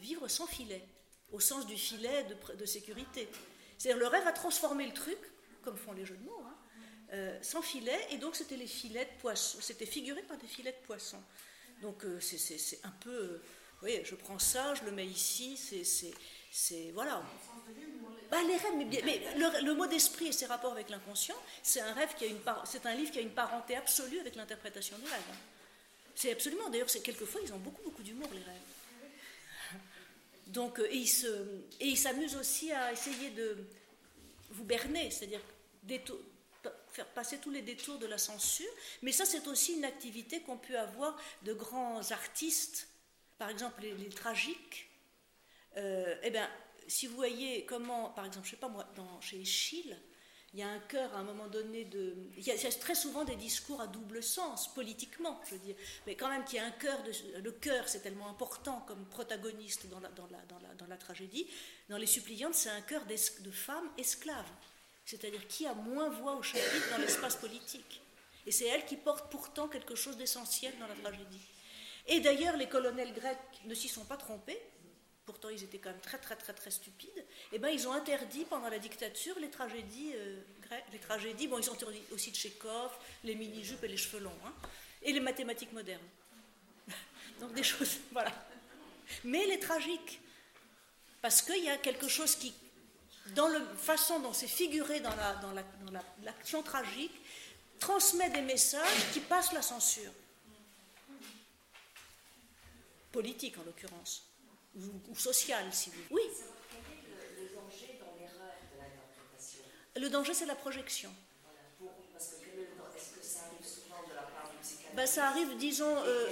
vivre 0.00 0.28
sans 0.28 0.46
filet, 0.46 0.82
au 1.30 1.40
sens 1.40 1.66
du 1.66 1.76
filet 1.76 2.24
de, 2.56 2.64
sécurité. 2.64 3.28
C'est-à-dire 3.76 4.00
le 4.00 4.06
rêve 4.06 4.26
a 4.26 4.32
transformé 4.32 4.86
le 4.86 4.94
truc, 4.94 5.18
comme 5.62 5.76
font 5.76 5.92
les 5.92 6.06
jeux 6.06 6.16
de 6.16 6.24
mots, 6.24 6.42
hein, 6.46 6.47
euh, 7.14 7.38
sans 7.40 7.62
filet, 7.62 7.98
et 8.10 8.18
donc 8.18 8.36
c'était 8.36 8.56
les 8.56 8.66
filets 8.66 9.06
de 9.06 9.20
poisson, 9.20 9.58
c'était 9.62 9.86
figuré 9.86 10.20
par 10.22 10.36
des 10.36 10.46
filets 10.46 10.72
de 10.72 10.86
poisson. 10.86 11.16
Donc 11.80 12.04
euh, 12.04 12.20
c'est 12.20 12.80
un 12.84 12.90
peu, 13.00 13.10
euh, 13.10 13.42
vous 13.80 13.88
je 14.04 14.14
prends 14.14 14.38
ça, 14.38 14.74
je 14.74 14.84
le 14.84 14.90
mets 14.90 15.06
ici, 15.06 15.56
c'est, 16.52 16.90
voilà. 16.92 17.22
Bah, 18.30 18.42
les 18.42 18.56
rêves, 18.56 18.74
mais, 18.76 19.02
mais 19.06 19.22
le, 19.38 19.72
mot 19.72 19.86
d'esprit 19.86 20.26
et 20.26 20.32
ses 20.32 20.44
rapports 20.44 20.72
avec 20.72 20.90
l'inconscient, 20.90 21.36
c'est 21.62 21.80
un 21.80 21.94
rêve 21.94 22.14
qui 22.14 22.24
a 22.24 22.26
une, 22.26 22.40
c'est 22.66 22.84
un 22.84 22.94
livre 22.94 23.10
qui 23.10 23.20
a 23.20 23.22
une 23.22 23.30
parenté 23.30 23.74
absolue 23.74 24.20
avec 24.20 24.36
l'interprétation 24.36 24.98
du 24.98 25.04
rêve. 25.04 25.22
Hein. 25.32 25.36
C'est 26.14 26.32
absolument, 26.32 26.68
d'ailleurs, 26.68 26.90
c'est 26.90 27.00
quelquefois 27.00 27.40
ils 27.42 27.54
ont 27.54 27.58
beaucoup 27.58 27.82
beaucoup 27.84 28.02
d'humour 28.02 28.28
les 28.32 28.42
rêves. 28.42 29.80
Donc, 30.48 30.78
se, 31.06 31.26
et 31.80 31.86
ils 31.86 31.96
s'amusent 31.96 32.36
aussi 32.36 32.70
à 32.70 32.92
essayer 32.92 33.30
de 33.30 33.56
vous 34.50 34.64
berner, 34.64 35.10
c'est-à-dire 35.10 35.40
passer 37.04 37.38
tous 37.38 37.50
les 37.50 37.62
détours 37.62 37.98
de 37.98 38.06
la 38.06 38.18
censure, 38.18 38.70
mais 39.02 39.12
ça 39.12 39.24
c'est 39.24 39.46
aussi 39.48 39.74
une 39.74 39.84
activité 39.84 40.40
qu'ont 40.42 40.58
pu 40.58 40.76
avoir 40.76 41.20
de 41.42 41.52
grands 41.52 42.10
artistes, 42.10 42.88
par 43.38 43.50
exemple 43.50 43.82
les, 43.82 44.08
tragiques. 44.08 44.90
Euh, 45.76 46.16
eh 46.22 46.30
bien, 46.30 46.48
si 46.86 47.06
vous 47.06 47.16
voyez 47.16 47.64
comment, 47.66 48.10
par 48.10 48.24
exemple, 48.26 48.46
je 48.46 48.52
sais 48.52 48.56
pas 48.56 48.68
moi, 48.68 48.84
dans, 48.96 49.20
chez 49.20 49.44
Schill, 49.44 49.96
il 50.54 50.60
y 50.60 50.62
a 50.62 50.68
un 50.68 50.78
cœur 50.80 51.14
à 51.14 51.18
un 51.18 51.24
moment 51.24 51.46
donné 51.46 51.84
de. 51.84 52.16
Il 52.36 52.42
y, 52.42 52.50
a, 52.50 52.72
très 52.72 52.94
souvent 52.94 53.24
des 53.24 53.36
discours 53.36 53.82
à 53.82 53.86
double 53.86 54.22
sens, 54.22 54.72
politiquement, 54.72 55.38
je 55.44 55.54
veux 55.54 55.60
dire. 55.60 55.76
Mais 56.06 56.14
quand 56.14 56.30
même 56.30 56.42
qu'il 56.44 56.56
y 56.56 56.58
a 56.58 56.64
un 56.64 56.70
cœur. 56.70 56.98
Le 57.42 57.52
cœur, 57.52 57.86
c'est 57.86 58.00
tellement 58.00 58.30
important 58.30 58.82
comme 58.86 59.04
protagoniste 59.04 59.88
dans 59.88 60.00
la, 60.00 60.08
dans 60.08 60.26
la, 60.28 60.38
dans 60.48 60.58
la, 60.60 60.74
dans 60.74 60.86
la 60.86 60.96
tragédie. 60.96 61.46
Dans 61.90 61.98
Les 61.98 62.06
Suppliantes, 62.06 62.54
c'est 62.54 62.70
un 62.70 62.80
cœur 62.80 63.04
de 63.04 63.50
femmes 63.50 63.90
esclaves 63.98 64.50
c'est-à-dire 65.08 65.46
qui 65.48 65.66
a 65.66 65.72
moins 65.72 66.10
voix 66.10 66.34
au 66.34 66.42
chapitre 66.42 66.90
dans 66.90 66.98
l'espace 66.98 67.36
politique. 67.36 68.02
Et 68.46 68.52
c'est 68.52 68.66
elle 68.66 68.84
qui 68.84 68.96
porte 68.96 69.30
pourtant 69.30 69.66
quelque 69.66 69.94
chose 69.94 70.18
d'essentiel 70.18 70.74
dans 70.78 70.86
la 70.86 70.94
tragédie. 70.96 71.40
Et 72.08 72.20
d'ailleurs, 72.20 72.58
les 72.58 72.68
colonels 72.68 73.14
grecs 73.14 73.38
ne 73.64 73.74
s'y 73.74 73.88
sont 73.88 74.04
pas 74.04 74.18
trompés, 74.18 74.60
pourtant 75.24 75.48
ils 75.48 75.64
étaient 75.64 75.78
quand 75.78 75.90
même 75.90 76.00
très 76.00 76.18
très 76.18 76.36
très 76.36 76.52
très 76.52 76.70
stupides, 76.70 77.08
et 77.16 77.54
eh 77.54 77.58
ben 77.58 77.68
ils 77.68 77.88
ont 77.88 77.92
interdit 77.92 78.44
pendant 78.44 78.68
la 78.68 78.78
dictature 78.78 79.38
les 79.38 79.50
tragédies 79.50 80.12
euh, 80.14 80.42
grecques, 80.62 80.84
les 80.92 80.98
tragédies, 80.98 81.48
bon 81.48 81.58
ils 81.58 81.70
ont 81.70 81.74
interdit 81.74 82.02
aussi 82.12 82.30
Tchékov, 82.30 82.92
les 83.24 83.34
mini-jupes 83.34 83.84
et 83.84 83.88
les 83.88 83.96
cheveux 83.96 84.22
longs, 84.22 84.40
hein, 84.46 84.52
et 85.02 85.12
les 85.12 85.20
mathématiques 85.20 85.72
modernes. 85.72 86.08
Donc 87.40 87.54
des 87.54 87.62
choses, 87.62 87.98
voilà. 88.12 88.32
Mais 89.24 89.46
les 89.46 89.58
tragiques, 89.58 90.20
parce 91.22 91.40
qu'il 91.40 91.64
y 91.64 91.70
a 91.70 91.78
quelque 91.78 92.08
chose 92.08 92.36
qui 92.36 92.52
dans 93.34 93.48
la 93.48 93.60
façon 93.76 94.20
dont 94.20 94.32
c'est 94.32 94.48
figuré 94.48 95.00
dans 95.00 95.14
l'action 96.22 96.62
tragique, 96.62 97.14
transmet 97.78 98.30
des 98.30 98.42
messages 98.42 99.12
qui 99.12 99.20
passent 99.20 99.52
la 99.52 99.62
censure. 99.62 100.12
Politique 103.12 103.56
en 103.58 103.62
l'occurrence, 103.64 104.24
ou, 104.76 104.82
ou 105.08 105.16
sociale 105.16 105.72
si 105.72 105.90
vous 105.90 106.02
voulez. 106.10 106.22
Oui. 106.24 106.30
Le 107.38 107.48
danger 107.54 107.98
dans 107.98 108.14
l'erreur 108.18 108.54
de 108.72 108.78
l'interprétation? 108.78 109.62
Le 109.96 110.10
danger, 110.10 110.34
c'est 110.34 110.46
la 110.46 110.54
projection. 110.54 111.10
parce 112.12 112.26
que 112.26 112.34
est-ce 112.34 113.18
que 113.18 113.24
ça 113.24 113.46
arrive 113.46 113.66
souvent 113.66 114.02
de 114.08 114.14
la 114.14 114.22
part 114.22 114.50
du 114.50 114.58
psychanalyste 114.58 114.96
ben, 114.96 115.06
Ça 115.06 115.28
arrive, 115.28 115.56
disons, 115.56 115.96
euh, 116.04 116.28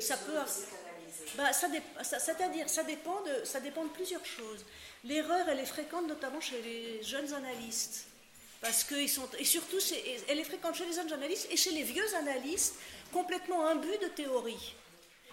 ça 0.00 0.16
peut. 0.18 0.38
Bah, 1.36 1.52
ça, 1.52 1.68
c'est-à-dire, 2.02 2.68
ça 2.68 2.84
dépend 2.84 3.20
de, 3.22 3.44
ça 3.44 3.60
dépend 3.60 3.84
de 3.84 3.90
plusieurs 3.90 4.24
choses. 4.24 4.64
L'erreur, 5.04 5.48
elle 5.48 5.58
est 5.58 5.66
fréquente 5.66 6.06
notamment 6.06 6.40
chez 6.40 6.60
les 6.62 7.02
jeunes 7.02 7.32
analystes. 7.34 8.06
Parce 8.60 8.84
que 8.84 9.06
sont, 9.06 9.28
et 9.38 9.44
surtout, 9.44 9.76
elle 10.28 10.38
est 10.38 10.44
fréquente 10.44 10.74
chez 10.74 10.86
les 10.86 10.94
jeunes 10.94 11.12
analystes 11.12 11.48
et 11.50 11.56
chez 11.56 11.72
les 11.72 11.82
vieux 11.82 12.14
analystes 12.14 12.74
complètement 13.12 13.66
imbus 13.66 13.98
de 14.00 14.08
théorie. 14.08 14.74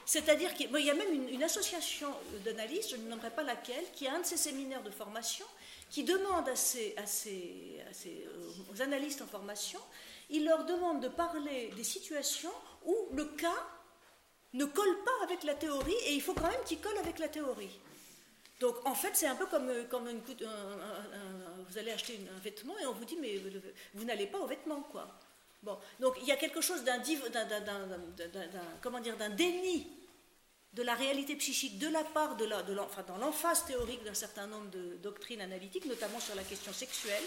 C'est-à-dire 0.05 0.53
qu'il 0.53 0.69
y 0.69 0.89
a 0.89 0.93
même 0.93 1.29
une, 1.31 1.43
association 1.43 2.13
d'analystes, 2.43 2.89
je 2.91 2.95
ne 2.97 3.07
nommerai 3.07 3.29
pas 3.29 3.43
laquelle, 3.43 3.85
qui 3.95 4.07
a 4.07 4.15
un 4.15 4.19
de 4.19 4.25
ces 4.25 4.35
séminaires 4.35 4.83
de 4.83 4.91
formation 4.91 5.45
qui 5.89 6.03
demande 6.03 6.49
à 6.49 6.55
ces, 6.55 6.93
à 6.97 7.05
ces, 7.05 7.79
aux 8.73 8.81
analystes 8.81 9.21
en 9.21 9.27
formation, 9.27 9.79
il 10.29 10.45
leur 10.45 10.65
demande 10.65 11.01
de 11.01 11.07
parler 11.07 11.71
des 11.75 11.83
situations 11.83 12.51
où 12.85 12.95
le 13.13 13.25
cas 13.25 13.65
ne 14.53 14.65
colle 14.65 15.03
pas 15.03 15.23
avec 15.23 15.43
la 15.43 15.55
théorie 15.55 15.95
et 16.05 16.13
il 16.13 16.21
faut 16.21 16.33
quand 16.33 16.49
même 16.49 16.63
qu'il 16.65 16.79
colle 16.79 16.97
avec 16.97 17.19
la 17.19 17.27
théorie. 17.27 17.79
Donc 18.59 18.75
en 18.85 18.93
fait, 18.93 19.11
c'est 19.13 19.27
un 19.27 19.35
peu 19.35 19.47
comme, 19.47 19.69
euh, 19.69 19.83
comme 19.85 20.07
une, 20.07 20.21
vous 21.67 21.77
allez 21.77 21.91
acheter 21.91 22.19
un 22.35 22.39
vêtement 22.39 22.77
et 22.79 22.85
on 22.85 22.93
vous 22.93 23.05
dit 23.05 23.17
mais 23.19 23.41
vous 23.93 24.03
n'allez 24.03 24.27
pas 24.27 24.39
au 24.39 24.45
vêtement 24.45 24.81
quoi. 24.91 25.07
Bon, 25.63 25.77
donc 25.99 26.15
il 26.21 26.27
y 26.27 26.31
a 26.31 26.37
quelque 26.37 26.61
chose 26.61 26.83
d'un 26.83 26.99
comment 28.81 28.99
dire 28.99 29.17
d'un 29.17 29.29
déni 29.29 29.87
de 30.73 30.83
la 30.83 30.95
réalité 30.95 31.35
psychique 31.35 31.77
de 31.79 31.87
la 31.87 32.03
part 32.03 32.35
de 32.37 32.45
la, 32.45 32.63
dans 32.63 33.17
l'emphase 33.17 33.65
théorique 33.65 34.03
d'un 34.03 34.13
certain 34.13 34.47
nombre 34.47 34.69
de 34.69 34.97
doctrines 35.03 35.41
analytiques, 35.41 35.85
notamment 35.85 36.19
sur 36.19 36.33
la 36.35 36.43
question 36.43 36.71
sexuelle, 36.71 37.23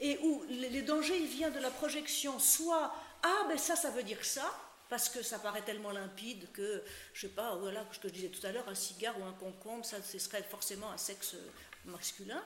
et 0.00 0.18
où 0.22 0.44
les 0.48 0.82
dangers 0.82 1.18
il 1.18 1.26
vient 1.26 1.50
de 1.50 1.60
la 1.60 1.70
projection 1.70 2.38
soit 2.38 2.92
ah 3.22 3.44
ben 3.48 3.58
ça 3.58 3.76
ça 3.76 3.90
veut 3.90 4.02
dire 4.02 4.24
ça 4.24 4.50
parce 4.88 5.08
que 5.08 5.22
ça 5.22 5.38
paraît 5.38 5.62
tellement 5.62 5.90
limpide 5.90 6.50
que, 6.52 6.82
je 7.12 7.22
sais 7.22 7.32
pas, 7.32 7.56
voilà, 7.56 7.84
ce 7.92 7.98
que 7.98 8.08
je 8.08 8.14
disais 8.14 8.28
tout 8.28 8.46
à 8.46 8.52
l'heure, 8.52 8.68
un 8.68 8.74
cigare 8.74 9.18
ou 9.20 9.24
un 9.24 9.32
concombre, 9.32 9.84
ça 9.84 10.02
ce 10.02 10.18
serait 10.18 10.42
forcément 10.42 10.90
un 10.90 10.98
sexe 10.98 11.36
masculin. 11.86 12.42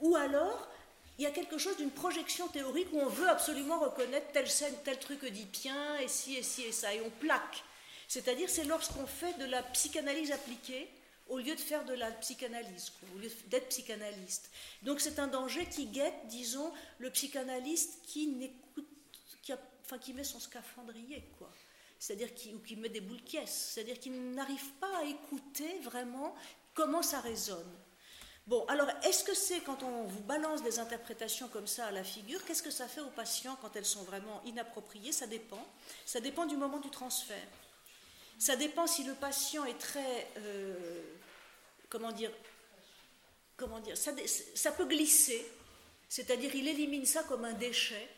Ou 0.00 0.14
alors, 0.16 0.68
il 1.18 1.24
y 1.24 1.26
a 1.26 1.30
quelque 1.30 1.58
chose 1.58 1.76
d'une 1.76 1.90
projection 1.90 2.46
théorique 2.48 2.88
où 2.92 3.00
on 3.00 3.08
veut 3.08 3.28
absolument 3.28 3.80
reconnaître 3.80 4.30
telle 4.32 4.48
scène, 4.48 4.74
tel 4.84 4.98
truc 4.98 5.22
oedipien, 5.24 5.96
et 5.96 6.08
ci, 6.08 6.36
et 6.36 6.42
ci, 6.42 6.62
et 6.62 6.72
ça, 6.72 6.94
et 6.94 7.00
on 7.00 7.10
plaque. 7.10 7.64
C'est-à-dire, 8.06 8.48
c'est 8.48 8.64
lorsqu'on 8.64 9.06
fait 9.06 9.36
de 9.38 9.44
la 9.46 9.62
psychanalyse 9.62 10.30
appliquée, 10.30 10.88
au 11.26 11.38
lieu 11.38 11.54
de 11.54 11.60
faire 11.60 11.84
de 11.84 11.92
la 11.94 12.10
psychanalyse, 12.12 12.92
au 13.14 13.18
lieu 13.18 13.30
d'être 13.48 13.68
psychanalyste. 13.68 14.50
Donc 14.82 15.00
c'est 15.00 15.18
un 15.18 15.26
danger 15.26 15.66
qui 15.66 15.86
guette, 15.86 16.26
disons, 16.26 16.72
le 16.98 17.10
psychanalyste 17.10 18.00
qui 18.06 18.28
n'écoute, 18.28 18.88
qui 20.00 20.12
met 20.12 20.24
son 20.24 20.40
scaphandrier, 20.40 21.24
quoi. 21.38 21.50
C'est-à-dire 21.98 22.34
qui, 22.34 22.54
ou 22.54 22.60
qui 22.60 22.76
met 22.76 22.88
des 22.88 23.00
boules 23.00 23.22
caisses, 23.22 23.72
c'est-à-dire 23.74 23.98
qui 23.98 24.10
n'arrive 24.10 24.72
pas 24.74 24.98
à 24.98 25.04
écouter 25.04 25.78
vraiment 25.82 26.34
comment 26.74 27.02
ça 27.02 27.20
résonne. 27.20 27.76
Bon, 28.46 28.64
alors, 28.66 28.88
est-ce 29.02 29.24
que 29.24 29.34
c'est 29.34 29.60
quand 29.60 29.82
on 29.82 30.04
vous 30.04 30.22
balance 30.22 30.62
des 30.62 30.78
interprétations 30.78 31.48
comme 31.48 31.66
ça 31.66 31.86
à 31.86 31.90
la 31.90 32.02
figure, 32.02 32.42
qu'est-ce 32.46 32.62
que 32.62 32.70
ça 32.70 32.88
fait 32.88 33.02
aux 33.02 33.10
patients 33.10 33.58
quand 33.60 33.76
elles 33.76 33.84
sont 33.84 34.04
vraiment 34.04 34.40
inappropriées? 34.46 35.12
Ça 35.12 35.26
dépend. 35.26 35.66
Ça 36.06 36.20
dépend 36.20 36.46
du 36.46 36.56
moment 36.56 36.78
du 36.78 36.88
transfert. 36.88 37.46
Ça 38.38 38.56
dépend 38.56 38.86
si 38.86 39.04
le 39.04 39.14
patient 39.14 39.64
est 39.64 39.78
très, 39.78 40.30
euh, 40.38 41.02
comment 41.90 42.12
dire, 42.12 42.30
comment 43.56 43.80
dire, 43.80 43.98
ça, 43.98 44.12
ça 44.54 44.72
peut 44.72 44.86
glisser, 44.86 45.44
c'est-à-dire 46.08 46.54
il 46.54 46.68
élimine 46.68 47.04
ça 47.04 47.24
comme 47.24 47.44
un 47.44 47.52
déchet, 47.52 48.08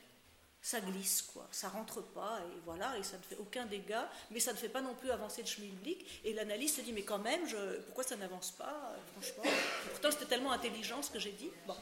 ça 0.62 0.80
glisse, 0.80 1.22
quoi. 1.22 1.48
Ça 1.50 1.68
rentre 1.68 2.02
pas, 2.02 2.40
et 2.40 2.60
voilà, 2.64 2.96
et 2.98 3.02
ça 3.02 3.16
ne 3.16 3.22
fait 3.22 3.36
aucun 3.36 3.66
dégât, 3.66 4.10
mais 4.30 4.40
ça 4.40 4.52
ne 4.52 4.58
fait 4.58 4.68
pas 4.68 4.82
non 4.82 4.94
plus 4.94 5.10
avancer 5.10 5.42
le 5.42 5.48
schmilblick. 5.48 6.20
Et 6.24 6.32
l'analyste 6.34 6.76
se 6.76 6.80
dit, 6.82 6.92
mais 6.92 7.02
quand 7.02 7.18
même, 7.18 7.40
pourquoi 7.86 8.04
ça 8.04 8.16
n'avance 8.16 8.50
pas, 8.52 8.94
franchement? 9.12 9.44
Pourtant, 9.90 10.10
c'était 10.10 10.26
tellement 10.26 10.52
intelligent 10.52 11.02
ce 11.02 11.10
que 11.10 11.18
j'ai 11.18 11.32
dit. 11.32 11.50
Bon. 11.66 11.76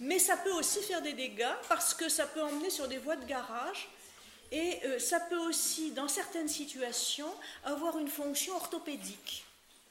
Mais 0.00 0.18
ça 0.18 0.36
peut 0.36 0.52
aussi 0.52 0.80
faire 0.82 1.02
des 1.02 1.12
dégâts 1.12 1.54
parce 1.68 1.94
que 1.94 2.08
ça 2.08 2.26
peut 2.26 2.42
emmener 2.42 2.70
sur 2.70 2.88
des 2.88 2.98
voies 2.98 3.16
de 3.16 3.24
garage. 3.24 3.88
Et 4.50 4.80
euh, 4.84 4.98
ça 4.98 5.20
peut 5.20 5.38
aussi, 5.38 5.90
dans 5.90 6.08
certaines 6.08 6.48
situations, 6.48 7.32
avoir 7.64 7.98
une 7.98 8.08
fonction 8.08 8.54
orthopédique 8.56 9.44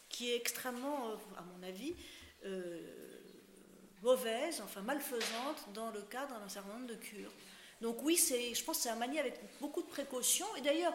qui 0.10 0.32
est 0.32 0.36
extrêmement, 0.36 1.10
euh, 1.10 1.16
à 1.38 1.44
mon 1.44 1.68
avis, 1.68 1.94
euh, 2.46 2.80
mauvaise, 4.02 4.62
enfin 4.62 4.82
malfaisante 4.82 5.72
dans 5.74 5.92
le 5.92 6.02
cadre 6.02 6.40
d'un 6.40 6.50
certain 6.50 6.74
nombre 6.74 6.88
de 6.88 6.96
cures. 6.96 7.32
Donc 7.82 7.98
oui, 8.02 8.18
je 8.18 8.64
pense 8.64 8.78
que 8.78 8.84
c'est 8.84 8.90
à 8.90 8.96
manier 8.96 9.20
avec 9.20 9.40
beaucoup 9.62 9.82
de 9.82 9.88
précautions. 9.88 10.48
Et 10.56 10.62
d'ailleurs, 10.62 10.94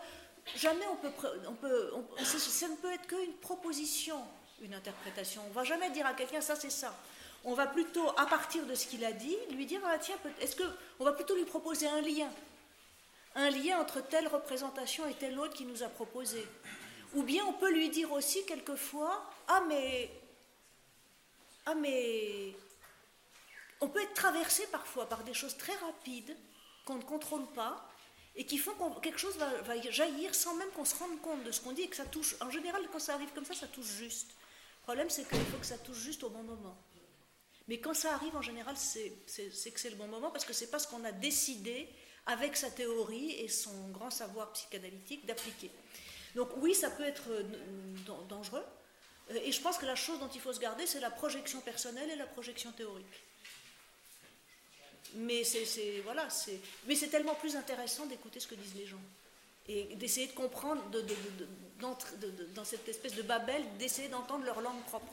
jamais 0.56 0.84
on 0.90 0.96
peut, 0.96 1.12
on 1.48 1.54
peut 1.54 1.92
ça 2.24 2.68
ne 2.68 2.76
peut 2.76 2.92
être 2.92 3.06
qu'une 3.06 3.34
proposition, 3.34 4.20
une 4.60 4.74
interprétation. 4.74 5.42
On 5.46 5.48
ne 5.50 5.54
va 5.54 5.64
jamais 5.64 5.90
dire 5.90 6.06
à 6.06 6.14
quelqu'un 6.14 6.40
ça 6.40 6.56
c'est 6.56 6.70
ça. 6.70 6.94
On 7.44 7.54
va 7.54 7.66
plutôt, 7.66 8.08
à 8.16 8.26
partir 8.26 8.64
de 8.66 8.74
ce 8.74 8.86
qu'il 8.86 9.04
a 9.04 9.12
dit, 9.12 9.36
lui 9.50 9.66
dire 9.66 9.80
ah, 9.84 9.98
tiens, 9.98 10.14
est-ce 10.40 10.54
que 10.54 10.62
on 11.00 11.04
va 11.04 11.12
plutôt 11.12 11.34
lui 11.34 11.44
proposer 11.44 11.88
un 11.88 12.00
lien, 12.00 12.30
un 13.34 13.50
lien 13.50 13.80
entre 13.80 14.00
telle 14.00 14.28
représentation 14.28 15.06
et 15.06 15.14
telle 15.14 15.38
autre 15.38 15.54
qu'il 15.54 15.66
nous 15.66 15.82
a 15.82 15.88
proposé. 15.88 16.46
Ou 17.14 17.22
bien 17.22 17.44
on 17.46 17.52
peut 17.52 17.72
lui 17.72 17.90
dire 17.90 18.10
aussi 18.12 18.44
quelquefois 18.46 19.28
ah 19.48 19.62
mais 19.68 20.10
ah 21.66 21.74
mais 21.74 22.54
on 23.80 23.88
peut 23.88 24.02
être 24.02 24.14
traversé 24.14 24.66
parfois 24.68 25.08
par 25.08 25.22
des 25.24 25.34
choses 25.34 25.56
très 25.56 25.74
rapides 25.76 26.36
qu'on 26.84 26.96
ne 26.96 27.02
contrôle 27.02 27.46
pas 27.52 27.88
et 28.34 28.46
qui 28.46 28.58
font 28.58 28.72
que 28.72 29.00
quelque 29.00 29.18
chose 29.18 29.36
va, 29.36 29.80
jaillir 29.90 30.34
sans 30.34 30.54
même 30.54 30.70
qu'on 30.70 30.84
se 30.84 30.96
rende 30.96 31.20
compte 31.20 31.44
de 31.44 31.52
ce 31.52 31.60
qu'on 31.60 31.72
dit 31.72 31.82
et 31.82 31.88
que 31.88 31.96
ça 31.96 32.06
touche. 32.06 32.34
En 32.40 32.50
général, 32.50 32.82
quand 32.90 32.98
ça 32.98 33.14
arrive 33.14 33.30
comme 33.34 33.44
ça, 33.44 33.54
ça 33.54 33.66
touche 33.66 33.92
juste. 33.98 34.30
Le 34.80 34.82
problème, 34.84 35.10
c'est 35.10 35.28
qu'il 35.28 35.38
faut 35.38 35.58
que 35.58 35.66
ça 35.66 35.78
touche 35.78 35.98
juste 35.98 36.24
au 36.24 36.30
bon 36.30 36.42
moment. 36.42 36.76
Mais 37.68 37.78
quand 37.78 37.94
ça 37.94 38.14
arrive, 38.14 38.34
en 38.36 38.42
général, 38.42 38.76
c'est 38.76 39.12
que 39.26 39.80
c'est 39.80 39.90
le 39.90 39.96
bon 39.96 40.08
moment 40.08 40.30
parce 40.30 40.44
que 40.44 40.52
c'est 40.52 40.70
pas 40.70 40.78
ce 40.78 40.88
qu'on 40.88 41.04
a 41.04 41.12
décidé 41.12 41.88
avec 42.26 42.56
sa 42.56 42.70
théorie 42.70 43.32
et 43.32 43.48
son 43.48 43.88
grand 43.90 44.10
savoir 44.10 44.52
psychanalytique 44.52 45.26
d'appliquer. 45.26 45.70
Donc 46.34 46.48
oui, 46.56 46.74
ça 46.74 46.90
peut 46.90 47.04
être 47.04 47.30
euh, 47.30 47.42
dangereux. 48.28 48.64
Euh, 49.30 49.38
et 49.42 49.52
je 49.52 49.60
pense 49.60 49.78
que 49.78 49.86
la 49.86 49.96
chose 49.96 50.18
dont 50.20 50.28
il 50.28 50.40
faut 50.40 50.52
se 50.52 50.60
garder, 50.60 50.86
c'est 50.86 51.00
la 51.00 51.10
projection 51.10 51.60
personnelle 51.60 52.10
et 52.10 52.16
la 52.16 52.26
projection 52.26 52.72
théorique. 52.72 53.22
Mais 55.16 55.44
c'est 55.44 56.00
voilà, 56.04 56.28
tellement 57.10 57.34
plus 57.34 57.56
intéressant 57.56 58.06
d'écouter 58.06 58.40
ce 58.40 58.46
que 58.46 58.54
disent 58.54 58.74
les 58.76 58.86
gens 58.86 59.00
et 59.68 59.94
d'essayer 59.96 60.26
de 60.26 60.32
comprendre 60.32 60.82
dans 62.54 62.64
cette 62.64 62.88
espèce 62.88 63.14
de 63.14 63.22
babel, 63.22 63.62
d'essayer 63.78 64.08
d'entendre 64.08 64.44
leur 64.44 64.60
langue 64.60 64.82
propre. 64.86 65.12